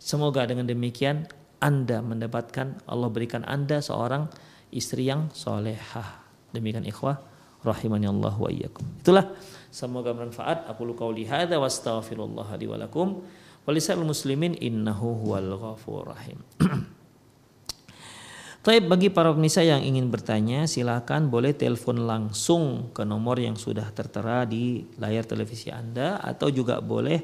Semoga 0.02 0.42
dengan 0.50 0.66
demikian 0.66 1.30
Anda 1.62 2.02
mendapatkan 2.02 2.82
Allah 2.90 3.08
berikan 3.08 3.46
Anda 3.46 3.78
seorang 3.78 4.26
istri 4.74 5.06
yang 5.06 5.30
solehah. 5.30 6.26
Demikian 6.50 6.82
ikhwah 6.90 7.22
rahimani 7.62 8.10
Allah 8.10 8.34
wa 8.34 8.50
iyyakum. 8.50 8.82
Itulah 8.98 9.30
semoga 9.70 10.10
bermanfaat. 10.10 10.66
Aku 10.74 10.82
lu 10.82 10.98
qauli 10.98 11.22
hadza 11.22 11.54
wa 11.54 11.70
astaghfirullah 11.70 12.58
li 12.58 12.66
muslimin 14.02 14.58
innahu 14.58 15.22
huwal 15.22 15.54
ghafur 15.54 16.10
rahim. 16.10 16.42
Tapi 18.68 18.84
bagi 18.84 19.08
para 19.08 19.32
pemirsa 19.32 19.64
yang 19.64 19.80
ingin 19.80 20.12
bertanya, 20.12 20.68
silakan 20.68 21.32
boleh 21.32 21.56
telepon 21.56 22.04
langsung 22.04 22.92
ke 22.92 23.00
nomor 23.00 23.40
yang 23.40 23.56
sudah 23.56 23.88
tertera 23.96 24.44
di 24.44 24.84
layar 25.00 25.24
televisi 25.24 25.72
Anda 25.72 26.20
atau 26.20 26.52
juga 26.52 26.76
boleh 26.84 27.16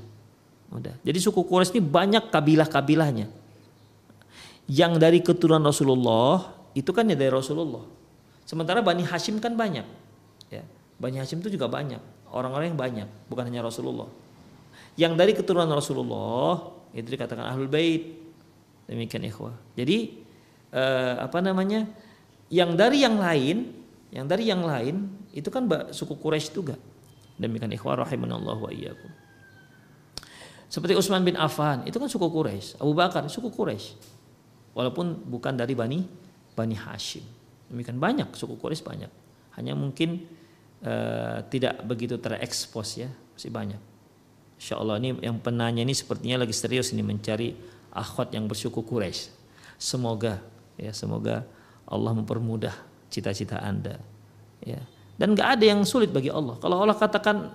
Udah. 0.75 0.95
Jadi 1.01 1.19
suku 1.23 1.47
Quraisy 1.47 1.79
ini 1.79 1.81
banyak 1.87 2.27
kabilah-kabilahnya. 2.27 3.31
Yang 4.67 4.93
dari 4.99 5.19
keturunan 5.23 5.63
Rasulullah 5.63 6.59
itu 6.75 6.91
kan 6.91 7.07
ya 7.07 7.15
dari 7.15 7.31
Rasulullah. 7.31 7.87
Sementara 8.43 8.83
Bani 8.83 9.07
Hashim 9.07 9.39
kan 9.39 9.55
banyak. 9.55 9.87
Ya. 10.51 10.67
Bani 10.99 11.17
Hashim 11.23 11.39
itu 11.39 11.55
juga 11.55 11.71
banyak 11.71 12.20
orang-orang 12.31 12.73
yang 12.73 12.79
banyak, 12.79 13.07
bukan 13.27 13.43
hanya 13.51 13.61
Rasulullah. 13.63 14.07
Yang 14.99 15.13
dari 15.15 15.31
keturunan 15.35 15.71
Rasulullah 15.71 16.71
itu 16.91 17.07
dikatakan 17.07 17.47
ahlul 17.47 17.71
bait. 17.71 18.19
Demikian 18.87 19.23
ikhwah. 19.23 19.55
Jadi 19.75 20.19
eh, 20.75 21.15
apa 21.15 21.39
namanya? 21.39 21.87
Yang 22.51 22.71
dari 22.75 22.97
yang 22.99 23.15
lain, 23.15 23.57
yang 24.11 24.27
dari 24.27 24.43
yang 24.51 24.63
lain 24.67 25.07
itu 25.31 25.47
kan 25.47 25.63
suku 25.95 26.19
Quraisy 26.19 26.51
juga. 26.51 26.75
Demikian 27.39 27.71
ikhwah 27.71 28.03
rahimanallahu 28.03 28.67
wa 28.67 28.71
iyyakum. 28.71 29.11
Seperti 30.67 30.95
Utsman 30.95 31.23
bin 31.23 31.35
Affan, 31.35 31.83
itu 31.87 31.95
kan 31.99 32.07
suku 32.11 32.27
Quraisy. 32.27 32.79
Abu 32.83 32.91
Bakar 32.91 33.27
suku 33.31 33.47
Quraisy. 33.51 33.95
Walaupun 34.75 35.27
bukan 35.27 35.55
dari 35.55 35.75
Bani 35.75 36.03
Bani 36.55 36.75
Hashim. 36.75 37.23
Demikian 37.71 37.99
banyak 37.99 38.35
suku 38.35 38.59
Quraisy 38.59 38.83
banyak. 38.83 39.11
Hanya 39.55 39.75
mungkin 39.75 40.27
uh, 40.85 41.45
tidak 41.49 41.81
begitu 41.85 42.17
terekspos 42.17 43.01
ya 43.01 43.09
masih 43.35 43.51
banyak. 43.53 43.81
Insya 44.61 44.77
Allah 44.77 45.01
ini 45.01 45.17
yang 45.25 45.41
penanya 45.41 45.81
ini 45.81 45.97
sepertinya 45.97 46.45
lagi 46.45 46.53
serius 46.53 46.93
ini 46.93 47.01
mencari 47.01 47.57
akhwat 47.89 48.29
yang 48.33 48.45
bersyukur 48.45 48.85
Quraisy. 48.85 49.33
Semoga 49.81 50.37
ya 50.77 50.93
semoga 50.93 51.41
Allah 51.89 52.11
mempermudah 52.13 52.73
cita-cita 53.09 53.57
anda 53.57 53.97
ya. 54.61 54.77
Dan 55.17 55.33
nggak 55.37 55.57
ada 55.57 55.65
yang 55.65 55.81
sulit 55.85 56.09
bagi 56.09 56.29
Allah. 56.29 56.57
Kalau 56.61 56.81
Allah 56.81 56.97
katakan 56.97 57.49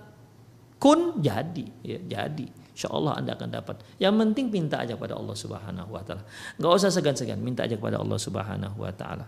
kun 0.83 1.23
jadi 1.23 1.67
ya 1.83 1.99
jadi. 2.03 2.47
Insya 2.77 2.93
Allah 2.93 3.17
anda 3.17 3.33
akan 3.33 3.49
dapat. 3.49 3.81
Yang 3.97 4.15
penting 4.21 4.47
minta 4.53 4.85
aja 4.85 5.01
pada 5.01 5.17
Allah 5.17 5.33
subhanahu 5.33 5.97
wa 5.97 6.03
ta'ala. 6.05 6.21
Nggak 6.61 6.71
usah 6.77 6.93
segan-segan 6.93 7.41
minta 7.41 7.65
aja 7.65 7.81
kepada 7.81 7.97
Allah 7.97 8.21
subhanahu 8.21 8.85
wa 8.85 8.93
ta'ala. 8.93 9.25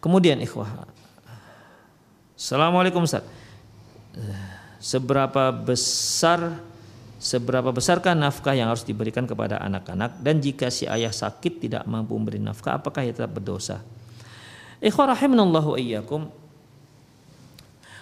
Kemudian 0.00 0.40
ikhwah 0.40 0.88
Assalamualaikum 2.34 3.06
Ustaz. 3.06 3.22
Seberapa 4.82 5.54
besar 5.54 6.58
seberapa 7.22 7.70
besarkah 7.70 8.12
nafkah 8.12 8.58
yang 8.58 8.74
harus 8.74 8.82
diberikan 8.82 9.22
kepada 9.22 9.62
anak-anak 9.62 10.18
dan 10.18 10.42
jika 10.42 10.68
si 10.68 10.84
ayah 10.84 11.14
sakit 11.14 11.62
tidak 11.62 11.82
mampu 11.86 12.18
memberi 12.18 12.42
nafkah 12.42 12.82
apakah 12.82 13.06
ia 13.06 13.14
tetap 13.14 13.38
berdosa? 13.38 13.80
Ikhwah 14.82 15.14
rahimanallahu 15.14 15.78
iyyakum. 15.78 16.28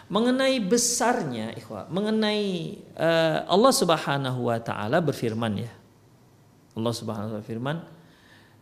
Mengenai 0.09 0.61
besarnya 0.61 1.57
ikhwah, 1.57 1.89
mengenai 1.93 2.77
uh, 3.01 3.49
Allah 3.49 3.73
Subhanahu 3.73 4.49
wa 4.49 4.59
taala 4.61 5.01
berfirman 5.05 5.61
ya. 5.61 5.73
Allah 6.73 6.93
Subhanahu 6.93 7.25
wa 7.25 7.31
taala 7.37 7.41
berfirman, 7.45 7.77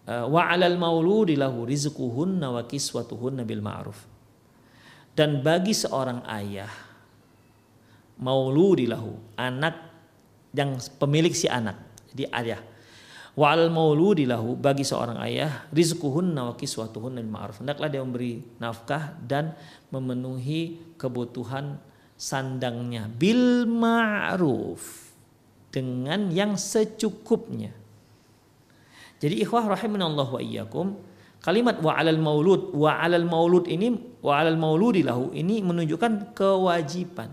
eh, 0.06 0.24
wa 0.30 0.46
'alal 0.46 0.78
mauludi 0.78 1.34
lahu 1.38 1.62
rizquhunna 1.66 2.54
wa 2.54 2.62
kiswatuhunna 2.66 3.42
bil 3.46 3.62
ma'ruf 3.62 4.19
dan 5.20 5.44
bagi 5.44 5.76
seorang 5.76 6.24
ayah 6.32 6.72
mauludilahu 8.16 9.36
anak 9.36 9.76
yang 10.56 10.80
pemilik 10.96 11.36
si 11.36 11.44
anak 11.44 11.76
jadi 12.16 12.24
ayah 12.32 12.60
Wa 13.38 13.54
al 13.54 13.70
mauludi 13.70 14.26
lahu 14.26 14.58
bagi 14.58 14.82
seorang 14.82 15.16
ayah 15.22 15.64
rizquhunna 15.70 16.50
wa 16.50 16.54
kiswatuhunna 16.58 17.22
bil 17.22 17.30
ma'ruf. 17.30 17.62
Hendaklah 17.62 17.86
dia 17.86 18.02
memberi 18.02 18.42
nafkah 18.58 19.14
dan 19.22 19.54
memenuhi 19.94 20.76
kebutuhan 20.98 21.78
sandangnya 22.18 23.06
bil 23.06 23.70
ma'ruf 23.70 25.14
dengan 25.70 26.28
yang 26.34 26.58
secukupnya. 26.58 27.70
Jadi 29.22 29.40
ikhwah 29.46 29.72
rahimanallah 29.78 30.26
wa 30.26 30.40
iyyakum 30.42 30.98
kalimat 31.41 31.80
wa 31.80 31.97
alal 31.97 32.20
maulud 32.20 32.72
wa 32.76 33.01
alal 33.01 33.24
maulud 33.24 33.64
ini 33.68 33.97
wa 34.20 34.41
alal 34.41 34.61
mauludi 34.61 35.01
lahu 35.05 35.32
ini 35.32 35.64
menunjukkan 35.64 36.36
kewajiban. 36.36 37.32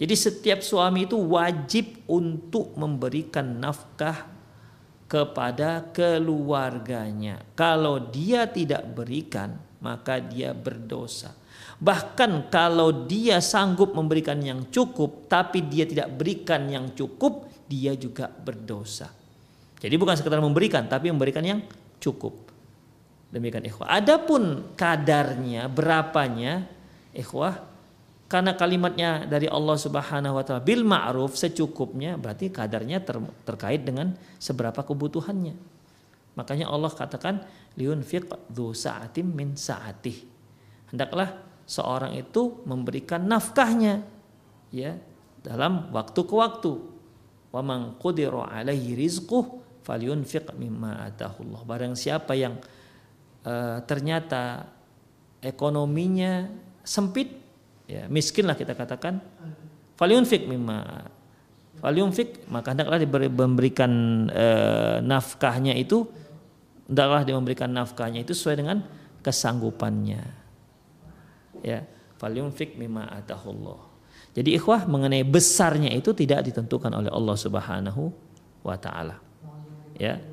Jadi 0.00 0.14
setiap 0.18 0.64
suami 0.64 1.06
itu 1.06 1.14
wajib 1.14 2.02
untuk 2.10 2.74
memberikan 2.74 3.62
nafkah 3.62 4.26
kepada 5.06 5.92
keluarganya. 5.92 7.44
Kalau 7.52 8.00
dia 8.10 8.48
tidak 8.48 8.82
berikan, 8.96 9.60
maka 9.84 10.18
dia 10.18 10.56
berdosa. 10.56 11.36
Bahkan 11.78 12.48
kalau 12.48 13.04
dia 13.04 13.38
sanggup 13.44 13.92
memberikan 13.92 14.40
yang 14.40 14.72
cukup, 14.72 15.28
tapi 15.28 15.68
dia 15.68 15.84
tidak 15.84 16.14
berikan 16.16 16.64
yang 16.66 16.96
cukup, 16.96 17.50
dia 17.68 17.92
juga 17.92 18.30
berdosa. 18.30 19.12
Jadi 19.76 19.94
bukan 19.98 20.14
sekedar 20.16 20.40
memberikan, 20.40 20.88
tapi 20.88 21.12
memberikan 21.12 21.42
yang 21.42 21.60
cukup. 22.00 22.51
Demikian 23.32 23.64
ikhwah. 23.64 23.88
Adapun 23.88 24.76
kadarnya, 24.76 25.64
berapanya, 25.72 26.68
ikhwah, 27.16 27.64
karena 28.28 28.56
kalimatnya 28.56 29.28
dari 29.28 29.44
Allah 29.44 29.76
Subhanahu 29.76 30.36
wa 30.36 30.44
taala 30.44 30.64
bil 30.64 30.84
ma'ruf 30.88 31.36
secukupnya 31.36 32.16
berarti 32.16 32.48
kadarnya 32.48 33.04
ter, 33.04 33.20
terkait 33.44 33.84
dengan 33.84 34.16
seberapa 34.40 34.80
kebutuhannya. 34.80 35.52
Makanya 36.32 36.72
Allah 36.72 36.88
katakan 36.88 37.44
liunfiq 37.76 38.32
dzu 38.48 38.72
sa'atim 38.72 39.28
min 39.28 39.52
sa'atih. 39.52 40.16
Hendaklah 40.92 41.40
seorang 41.68 42.16
itu 42.16 42.64
memberikan 42.64 43.20
nafkahnya 43.28 44.00
ya 44.72 44.96
dalam 45.44 45.92
waktu 45.92 46.20
ke 46.24 46.32
waktu. 46.32 46.72
Wa 47.52 47.60
man 47.60 48.00
qudira 48.00 48.48
alaihi 48.48 48.96
rizquh 48.96 49.60
falyunfiq 49.84 50.56
mimma 50.56 51.04
atahullah. 51.12 51.68
Barang 51.68 51.92
siapa 51.92 52.32
yang 52.32 52.56
uh, 53.46 53.78
ternyata 53.84 54.66
ekonominya 55.42 56.50
sempit. 56.82 57.38
Ya 57.86 58.06
miskin 58.08 58.46
lah 58.46 58.56
kita 58.56 58.72
katakan. 58.72 59.20
Fik 59.98 60.50
mimma. 60.50 61.06
Fik 62.14 62.50
maka 62.50 62.74
hendaklah 62.74 62.98
diberi 62.98 63.30
memberikan 63.30 63.90
e, 64.30 64.46
nafkahnya 65.02 65.78
itu 65.78 66.06
hendaklah 66.90 67.22
dia 67.22 67.34
memberikan 67.38 67.70
nafkahnya 67.70 68.22
itu 68.22 68.34
sesuai 68.34 68.56
dengan 68.58 68.82
kesanggupannya. 69.22 70.22
Ya 71.62 71.86
fik 72.54 72.78
mimma 72.78 73.06
jadi 74.32 74.56
ikhwah 74.56 74.88
mengenai 74.88 75.28
besarnya 75.28 75.92
itu 75.92 76.16
tidak 76.16 76.48
ditentukan 76.48 76.88
oleh 76.88 77.12
Allah 77.12 77.36
Subhanahu 77.36 78.08
wa 78.64 78.76
taala. 78.80 79.20
Ya 80.00 80.24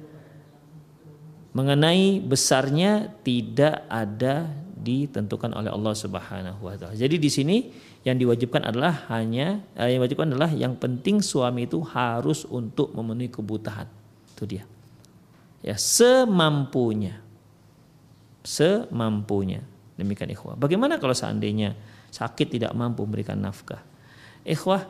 mengenai 1.54 2.22
besarnya 2.22 3.10
tidak 3.26 3.86
ada 3.90 4.50
ditentukan 4.80 5.52
oleh 5.52 5.70
Allah 5.70 5.94
Subhanahu 5.94 6.62
wa 6.64 6.76
taala. 6.80 6.96
Jadi 6.96 7.20
di 7.20 7.28
sini 7.28 7.58
yang 8.08 8.16
diwajibkan 8.16 8.64
adalah 8.64 9.06
hanya 9.12 9.60
eh, 9.76 9.92
yang 9.92 10.02
diwajibkan 10.04 10.32
adalah 10.32 10.52
yang 10.56 10.80
penting 10.80 11.20
suami 11.20 11.68
itu 11.68 11.84
harus 11.84 12.48
untuk 12.48 12.96
memenuhi 12.96 13.28
kebutuhan. 13.28 13.90
Itu 14.32 14.48
dia. 14.48 14.64
Ya, 15.60 15.76
semampunya. 15.76 17.20
Semampunya. 18.40 19.60
Demikian 20.00 20.32
ikhwah. 20.32 20.56
Bagaimana 20.56 20.96
kalau 20.96 21.12
seandainya 21.12 21.76
sakit 22.08 22.56
tidak 22.56 22.72
mampu 22.72 23.04
memberikan 23.04 23.36
nafkah? 23.36 23.84
Ikhwah, 24.48 24.88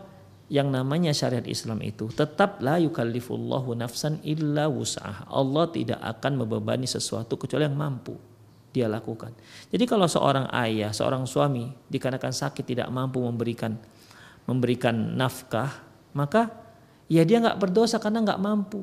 yang 0.50 0.74
namanya 0.74 1.14
syariat 1.14 1.46
Islam 1.46 1.80
itu 1.86 2.10
tetap 2.10 2.58
la 2.66 2.82
yukallifullahu 2.82 3.78
nafsan 3.78 4.18
illa 4.26 4.66
wus'ah. 4.66 5.30
Allah 5.30 5.70
tidak 5.70 6.02
akan 6.02 6.44
membebani 6.44 6.90
sesuatu 6.90 7.38
kecuali 7.38 7.70
yang 7.70 7.78
mampu 7.78 8.18
dia 8.70 8.86
lakukan. 8.86 9.34
Jadi 9.70 9.86
kalau 9.86 10.06
seorang 10.06 10.50
ayah, 10.54 10.94
seorang 10.94 11.26
suami 11.26 11.70
dikarenakan 11.90 12.34
sakit 12.34 12.66
tidak 12.66 12.88
mampu 12.90 13.22
memberikan 13.22 13.78
memberikan 14.50 14.94
nafkah, 15.14 15.70
maka 16.18 16.50
ya 17.06 17.22
dia 17.22 17.38
nggak 17.38 17.62
berdosa 17.62 18.02
karena 18.02 18.26
nggak 18.26 18.42
mampu. 18.42 18.82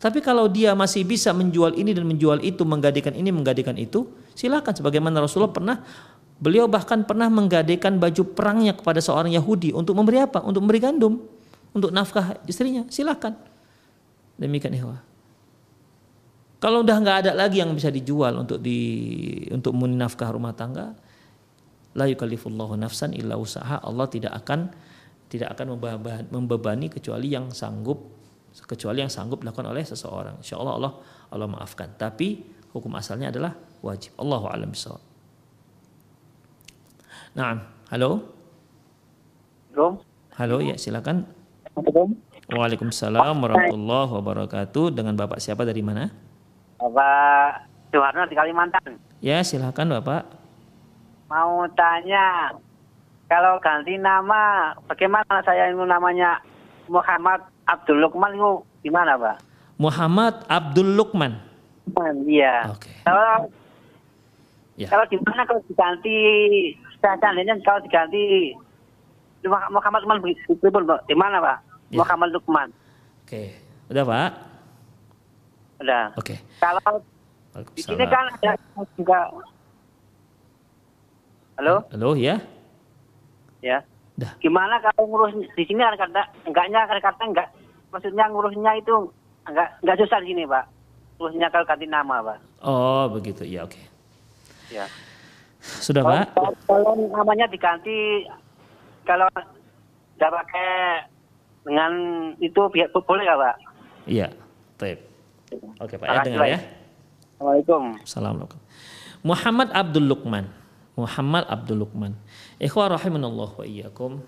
Tapi 0.00 0.20
kalau 0.20 0.48
dia 0.52 0.76
masih 0.76 1.00
bisa 1.00 1.32
menjual 1.32 1.80
ini 1.80 1.96
dan 1.96 2.04
menjual 2.04 2.44
itu, 2.44 2.60
menggadaikan 2.68 3.16
ini, 3.16 3.32
menggadaikan 3.32 3.72
itu, 3.80 4.04
silakan. 4.36 4.76
Sebagaimana 4.76 5.24
Rasulullah 5.24 5.54
pernah, 5.54 5.80
beliau 6.38 6.66
bahkan 6.66 7.06
pernah 7.06 7.30
menggadaikan 7.30 7.98
baju 7.98 8.22
perangnya 8.34 8.74
kepada 8.74 8.98
seorang 8.98 9.30
Yahudi 9.32 9.70
untuk 9.70 9.94
memberi 9.98 10.22
apa? 10.22 10.42
Untuk 10.42 10.64
memberi 10.66 10.80
gandum, 10.82 11.22
untuk 11.74 11.90
nafkah 11.90 12.38
istrinya. 12.46 12.86
Silakan. 12.90 13.34
Demikian 14.38 14.74
ihwah. 14.74 15.02
Kalau 16.58 16.80
udah 16.80 16.96
nggak 16.96 17.16
ada 17.28 17.30
lagi 17.36 17.60
yang 17.60 17.76
bisa 17.76 17.92
dijual 17.92 18.40
untuk 18.40 18.56
di 18.56 18.80
untuk 19.52 19.76
nafkah 19.76 20.32
rumah 20.32 20.56
tangga, 20.56 20.96
la 21.92 22.08
yukallifullahu 22.08 22.74
nafsan 22.80 23.12
illa 23.12 23.36
usaha. 23.36 23.84
Allah 23.84 24.08
tidak 24.08 24.32
akan 24.32 24.72
tidak 25.28 25.52
akan 25.52 25.76
membebani 26.32 26.88
kecuali 26.88 27.34
yang 27.34 27.52
sanggup 27.52 28.14
kecuali 28.62 29.02
yang 29.02 29.10
sanggup 29.10 29.42
dilakukan 29.42 29.66
oleh 29.66 29.82
seseorang. 29.82 30.38
Insya 30.38 30.56
Allah 30.56 30.74
Allah 30.78 30.92
Allah 31.34 31.48
maafkan. 31.50 31.90
Tapi 31.98 32.40
hukum 32.70 32.94
asalnya 32.94 33.34
adalah 33.34 33.52
wajib. 33.82 34.14
Allahu 34.16 34.46
a'lam 34.46 34.70
bishawab. 34.70 35.13
Nah, 37.34 37.58
halo. 37.90 38.22
Halo. 39.74 39.98
Halo, 40.38 40.56
ya 40.62 40.78
silakan. 40.78 41.26
Waalaikumsalam 42.46 43.34
warahmatullahi 43.42 44.10
wabarakatuh. 44.14 44.94
Dengan 44.94 45.18
Bapak 45.18 45.42
siapa 45.42 45.66
dari 45.66 45.82
mana? 45.82 46.14
Bapak 46.78 47.66
Soeharno 47.90 48.30
di 48.30 48.38
Kalimantan. 48.38 49.02
Ya, 49.18 49.42
silahkan 49.42 49.82
Bapak. 49.98 50.30
Mau 51.26 51.66
tanya, 51.74 52.54
kalau 53.26 53.58
ganti 53.58 53.98
nama, 53.98 54.70
bagaimana 54.86 55.42
saya 55.42 55.74
ini 55.74 55.82
namanya 55.90 56.38
Muhammad 56.86 57.42
Abdul 57.66 57.98
Lukman 57.98 58.38
itu 58.38 58.62
gimana 58.86 59.18
Pak? 59.18 59.42
Muhammad 59.82 60.38
Abdul 60.46 60.94
Lukman. 60.94 61.42
Iya. 62.30 62.70
Oke. 62.70 62.94
Okay. 62.94 62.96
Kalau 63.02 63.50
ya. 64.78 64.86
kalau 64.86 65.04
gimana 65.10 65.42
kalau 65.42 65.60
diganti 65.66 66.18
seandainya 67.20 67.54
kalau 67.60 67.80
diganti 67.84 68.54
Muhammad 69.46 70.00
Lukman 70.04 70.24
di 71.04 71.14
mana 71.16 71.36
Pak? 71.40 71.58
Ya. 71.92 71.98
Muhammad 72.00 72.30
Lukman. 72.32 72.68
Oke, 73.24 73.52
udah 73.92 74.04
Pak. 74.08 74.30
Udah. 75.84 76.04
Oke. 76.16 76.34
Okay. 76.34 76.38
Kalau 76.64 76.80
di 77.76 77.82
sini 77.84 78.04
kan 78.08 78.26
ada 78.40 78.56
juga 78.98 79.30
Halo? 81.54 81.86
Halo, 81.94 82.18
ya? 82.18 82.42
Ya. 83.62 83.86
Dah. 84.18 84.34
Gimana 84.42 84.82
kalau 84.82 85.06
ngurus 85.06 85.38
di 85.54 85.62
sini 85.66 85.82
kan 85.82 85.94
kata 85.94 86.22
enggaknya 86.46 86.86
kan 86.86 86.98
kata 86.98 87.22
enggak 87.30 87.48
maksudnya 87.94 88.26
ngurusnya 88.30 88.72
itu 88.78 89.10
enggak 89.46 89.78
enggak 89.82 89.98
susah 90.02 90.18
di 90.22 90.34
sini, 90.34 90.42
Pak. 90.50 90.64
Ngurusnya 91.18 91.46
kalau 91.54 91.66
ganti 91.66 91.86
nama, 91.86 92.26
Pak. 92.26 92.38
Oh, 92.58 93.06
begitu. 93.10 93.46
Ya, 93.46 93.62
oke. 93.62 93.78
Okay. 93.78 93.84
Ya. 94.74 94.86
Sudah, 95.64 96.02
kalau, 96.04 96.12
Pak? 96.12 96.24
Kalau 96.68 96.92
namanya 97.08 97.46
diganti 97.48 98.28
kalau 99.08 99.28
enggak 100.16 100.32
pakai 100.32 100.70
dengan 101.64 101.92
itu 102.38 102.60
boleh 103.04 103.24
enggak, 103.24 103.40
Pak? 103.40 103.56
Iya. 104.04 104.28
Baik. 104.76 104.98
Oke 105.80 105.94
Pak 105.96 106.06
ya 106.06 106.18
dengar 106.26 106.46
ya. 106.50 106.58
Assalamualaikum. 107.38 107.82
Assalamualaikum. 108.02 108.60
Muhammad 109.24 109.68
Abdul 109.72 110.06
Lukman. 110.10 110.44
Muhammad 110.94 111.44
Abdul 111.50 111.78
Lukman. 111.82 112.12
Ikhwah 112.58 112.90
rahimanallah 112.94 113.50
wa 113.54 113.64
iyyakum. 113.66 114.22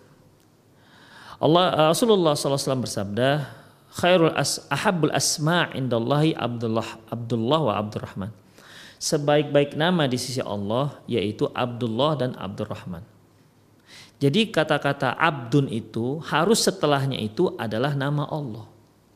Allah 1.37 1.93
Rasulullah 1.93 2.33
SAW 2.33 2.81
bersabda, 2.81 3.45
khairul 3.93 4.33
as, 4.33 4.65
ahabul 4.73 5.13
asma' 5.13 5.69
indallahi 5.77 6.33
Abdullah 6.33 6.97
Abdullah 7.13 7.61
wa 7.61 7.75
Abdurrahman. 7.77 8.33
Sebaik-baik 8.97 9.77
nama 9.77 10.09
di 10.09 10.17
sisi 10.17 10.41
Allah 10.41 11.01
yaitu 11.05 11.49
Abdullah 11.53 12.17
dan 12.17 12.33
Abdurrahman. 12.37 13.05
Jadi 14.17 14.49
kata-kata 14.49 15.13
abdun 15.13 15.69
itu 15.69 16.25
harus 16.25 16.65
setelahnya 16.65 17.21
itu 17.21 17.53
adalah 17.61 17.93
nama 17.93 18.25
Allah. 18.25 18.65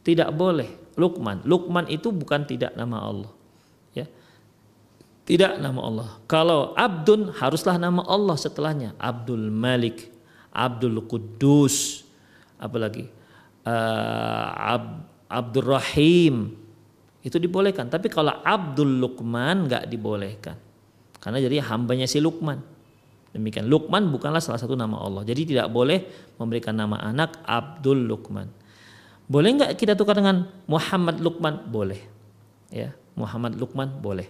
Tidak 0.05 0.29
boleh 0.37 0.81
Lukman. 1.01 1.41
Lukman 1.49 1.89
itu 1.89 2.13
bukan 2.13 2.45
tidak 2.45 2.77
nama 2.77 3.01
Allah. 3.01 3.33
Ya. 3.97 4.05
Tidak 5.25 5.57
nama 5.57 5.81
Allah. 5.81 6.09
Kalau 6.29 6.77
Abdun 6.77 7.33
haruslah 7.33 7.81
nama 7.81 8.05
Allah 8.05 8.37
setelahnya. 8.37 8.93
Abdul 9.01 9.49
Malik, 9.49 10.13
Abdul 10.53 11.01
Kudus, 11.09 12.05
apalagi 12.61 13.09
uh, 13.65 14.77
Ab, 14.77 15.09
Abdul 15.33 15.69
Rahim. 15.73 16.60
Itu 17.21 17.37
dibolehkan. 17.37 17.93
Tapi 17.93 18.09
kalau 18.09 18.33
Abdul 18.33 19.01
Lukman 19.01 19.69
nggak 19.69 19.85
dibolehkan. 19.89 20.57
Karena 21.21 21.39
jadi 21.41 21.61
hambanya 21.69 22.09
si 22.09 22.17
Lukman. 22.19 22.61
Demikian 23.31 23.69
Lukman 23.69 24.09
bukanlah 24.11 24.43
salah 24.43 24.59
satu 24.59 24.75
nama 24.75 24.99
Allah. 24.99 25.23
Jadi 25.23 25.55
tidak 25.55 25.69
boleh 25.71 26.33
memberikan 26.41 26.75
nama 26.75 26.99
anak 26.99 27.45
Abdul 27.45 28.09
Lukman. 28.09 28.49
Boleh 29.31 29.51
nggak 29.55 29.79
kita 29.79 29.95
tukar 29.95 30.19
dengan 30.19 30.49
Muhammad 30.67 31.23
Lukman? 31.23 31.71
Boleh. 31.71 32.03
Ya, 32.73 32.97
Muhammad 33.15 33.55
Lukman 33.55 34.01
boleh. 34.03 34.27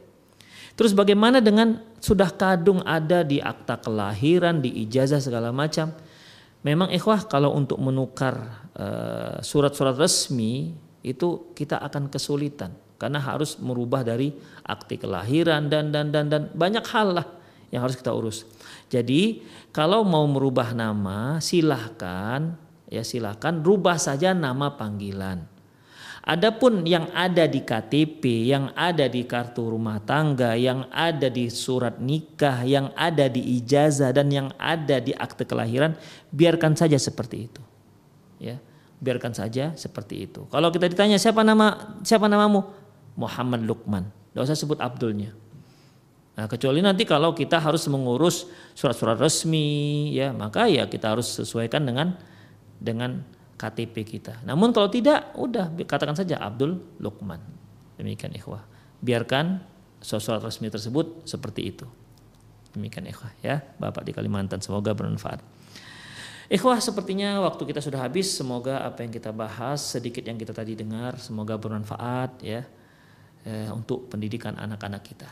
Terus 0.77 0.93
bagaimana 0.93 1.41
dengan 1.41 1.81
sudah 2.01 2.29
kadung 2.33 2.85
ada 2.85 3.25
di 3.25 3.41
akta 3.41 3.81
kelahiran, 3.81 4.61
di 4.61 4.85
ijazah 4.85 5.21
segala 5.21 5.53
macam? 5.55 5.93
Memang 6.61 6.93
ikhwah 6.93 7.25
kalau 7.25 7.57
untuk 7.57 7.81
menukar 7.81 8.69
eh, 8.77 9.41
surat-surat 9.41 9.97
uh, 9.97 10.01
resmi 10.05 10.77
itu 11.01 11.53
kita 11.57 11.81
akan 11.81 12.13
kesulitan 12.13 12.77
karena 13.01 13.17
harus 13.17 13.57
merubah 13.57 14.05
dari 14.05 14.37
akte 14.61 15.01
kelahiran 15.01 15.73
dan 15.73 15.89
dan 15.89 16.13
dan 16.13 16.29
dan 16.29 16.43
banyak 16.53 16.85
hal 16.85 17.17
lah 17.17 17.27
yang 17.73 17.87
harus 17.87 17.97
kita 17.97 18.13
urus. 18.13 18.45
Jadi 18.93 19.41
kalau 19.73 20.05
mau 20.05 20.27
merubah 20.29 20.77
nama 20.77 21.41
silahkan 21.41 22.53
ya 22.91 23.01
silahkan 23.01 23.57
rubah 23.63 23.97
saja 23.97 24.37
nama 24.37 24.77
panggilan. 24.77 25.47
Adapun 26.21 26.85
yang 26.85 27.09
ada 27.17 27.49
di 27.49 27.65
KTP, 27.65 28.53
yang 28.53 28.77
ada 28.77 29.09
di 29.09 29.25
kartu 29.25 29.73
rumah 29.73 30.05
tangga, 30.05 30.53
yang 30.53 30.85
ada 30.93 31.33
di 31.33 31.49
surat 31.49 31.97
nikah, 31.97 32.61
yang 32.69 32.93
ada 32.93 33.25
di 33.25 33.41
ijazah 33.57 34.13
dan 34.13 34.29
yang 34.29 34.53
ada 34.61 35.01
di 35.01 35.17
akte 35.17 35.49
kelahiran, 35.49 35.97
biarkan 36.29 36.77
saja 36.77 37.01
seperti 37.01 37.49
itu. 37.49 37.70
Biarkan 39.01 39.33
saja 39.33 39.73
seperti 39.81 40.29
itu. 40.29 40.45
Kalau 40.53 40.69
kita 40.69 40.85
ditanya 40.87 41.17
siapa 41.17 41.41
nama 41.41 41.97
siapa 42.05 42.29
namamu? 42.29 42.69
Muhammad 43.17 43.65
Lukman. 43.65 44.13
Tidak 44.33 44.45
usah 44.45 44.57
sebut 44.57 44.79
Abdulnya. 44.79 45.33
Nah, 46.39 46.47
kecuali 46.47 46.81
nanti 46.81 47.05
kalau 47.05 47.37
kita 47.37 47.61
harus 47.61 47.85
mengurus 47.91 48.49
surat-surat 48.73 49.19
resmi, 49.19 50.09
ya 50.15 50.33
maka 50.33 50.71
ya 50.71 50.87
kita 50.89 51.13
harus 51.13 51.29
sesuaikan 51.29 51.85
dengan 51.85 52.17
dengan 52.81 53.21
KTP 53.61 54.09
kita. 54.09 54.41
Namun 54.49 54.73
kalau 54.73 54.89
tidak, 54.89 55.37
udah 55.37 55.69
katakan 55.85 56.17
saja 56.17 56.41
Abdul 56.41 56.81
Lukman. 56.97 57.45
Demikian 58.01 58.33
ikhwah. 58.33 58.65
Biarkan 59.05 59.61
surat 60.01 60.41
resmi 60.41 60.73
tersebut 60.73 61.29
seperti 61.29 61.69
itu. 61.69 61.85
Demikian 62.73 63.05
ikhwah 63.05 63.37
ya, 63.45 63.61
Bapak 63.77 64.09
di 64.09 64.17
Kalimantan 64.17 64.65
semoga 64.65 64.97
bermanfaat. 64.97 65.45
Ikhwah 66.51 66.83
sepertinya 66.83 67.39
waktu 67.47 67.63
kita 67.63 67.79
sudah 67.79 68.03
habis. 68.03 68.35
Semoga 68.35 68.83
apa 68.83 69.07
yang 69.07 69.15
kita 69.15 69.31
bahas 69.31 69.95
sedikit 69.95 70.27
yang 70.27 70.35
kita 70.35 70.51
tadi 70.51 70.75
dengar 70.75 71.15
semoga 71.23 71.55
bermanfaat 71.55 72.43
ya 72.43 72.67
eh, 73.47 73.71
untuk 73.71 74.11
pendidikan 74.11 74.59
anak-anak 74.59 75.03
kita. 75.07 75.31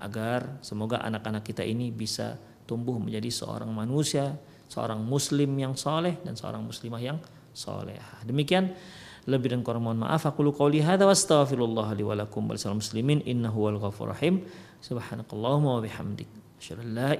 Agar 0.00 0.64
semoga 0.64 1.04
anak-anak 1.04 1.44
kita 1.44 1.60
ini 1.60 1.92
bisa 1.92 2.40
tumbuh 2.64 2.96
menjadi 2.96 3.28
seorang 3.28 3.68
manusia 3.68 4.32
seorang 4.72 5.04
muslim 5.04 5.52
yang 5.60 5.76
soleh 5.76 6.16
dan 6.24 6.32
seorang 6.32 6.64
muslimah 6.64 6.96
yang 7.04 7.20
soleh. 7.52 8.00
Demikian 8.24 8.72
lebih 9.28 9.52
dan 9.52 9.60
kurang 9.60 9.84
mohon 9.84 10.00
maaf 10.00 10.24
aku 10.24 10.40
lu 10.40 10.56
qauli 10.56 10.80
hadza 10.80 11.04
wa 11.04 11.12
astaghfirullah 11.12 11.92
li 11.92 12.02
wa 12.02 12.16
lakum 12.16 12.48
muslimin 12.48 13.20
innahu 13.28 13.68
wal 13.68 13.78
ghafur 13.78 14.10
rahim 14.10 14.42
subhanakallahumma 14.82 15.78
wa 15.78 15.80
bihamdik 15.84 16.26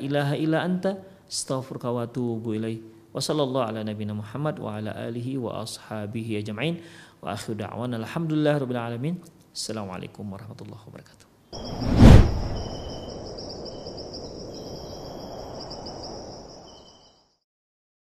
ilaha 0.03 0.35
illa 0.35 0.67
anta 0.67 0.99
astaghfiruka 1.33 1.89
wa 1.89 2.05
atubu 2.05 2.53
ilaik 2.53 2.85
wa 3.09 3.17
sallallahu 3.17 3.65
ala 3.73 3.81
nabiyyina 3.81 4.13
Muhammad 4.13 4.61
wa 4.61 4.77
ala 4.77 4.93
alihi 4.93 5.41
wa 5.41 5.65
ashabihi 5.65 6.45
ajma'in. 6.45 6.77
Wa 7.25 7.33
akhiru 7.33 7.57
da'wana 7.57 7.97
alhamdulillah 7.97 8.61
rabbil 8.61 8.77
alamin. 8.77 9.15
Assalamualaikum 9.53 10.29
warahmatullahi 10.29 10.85
wabarakatuh 10.85 12.12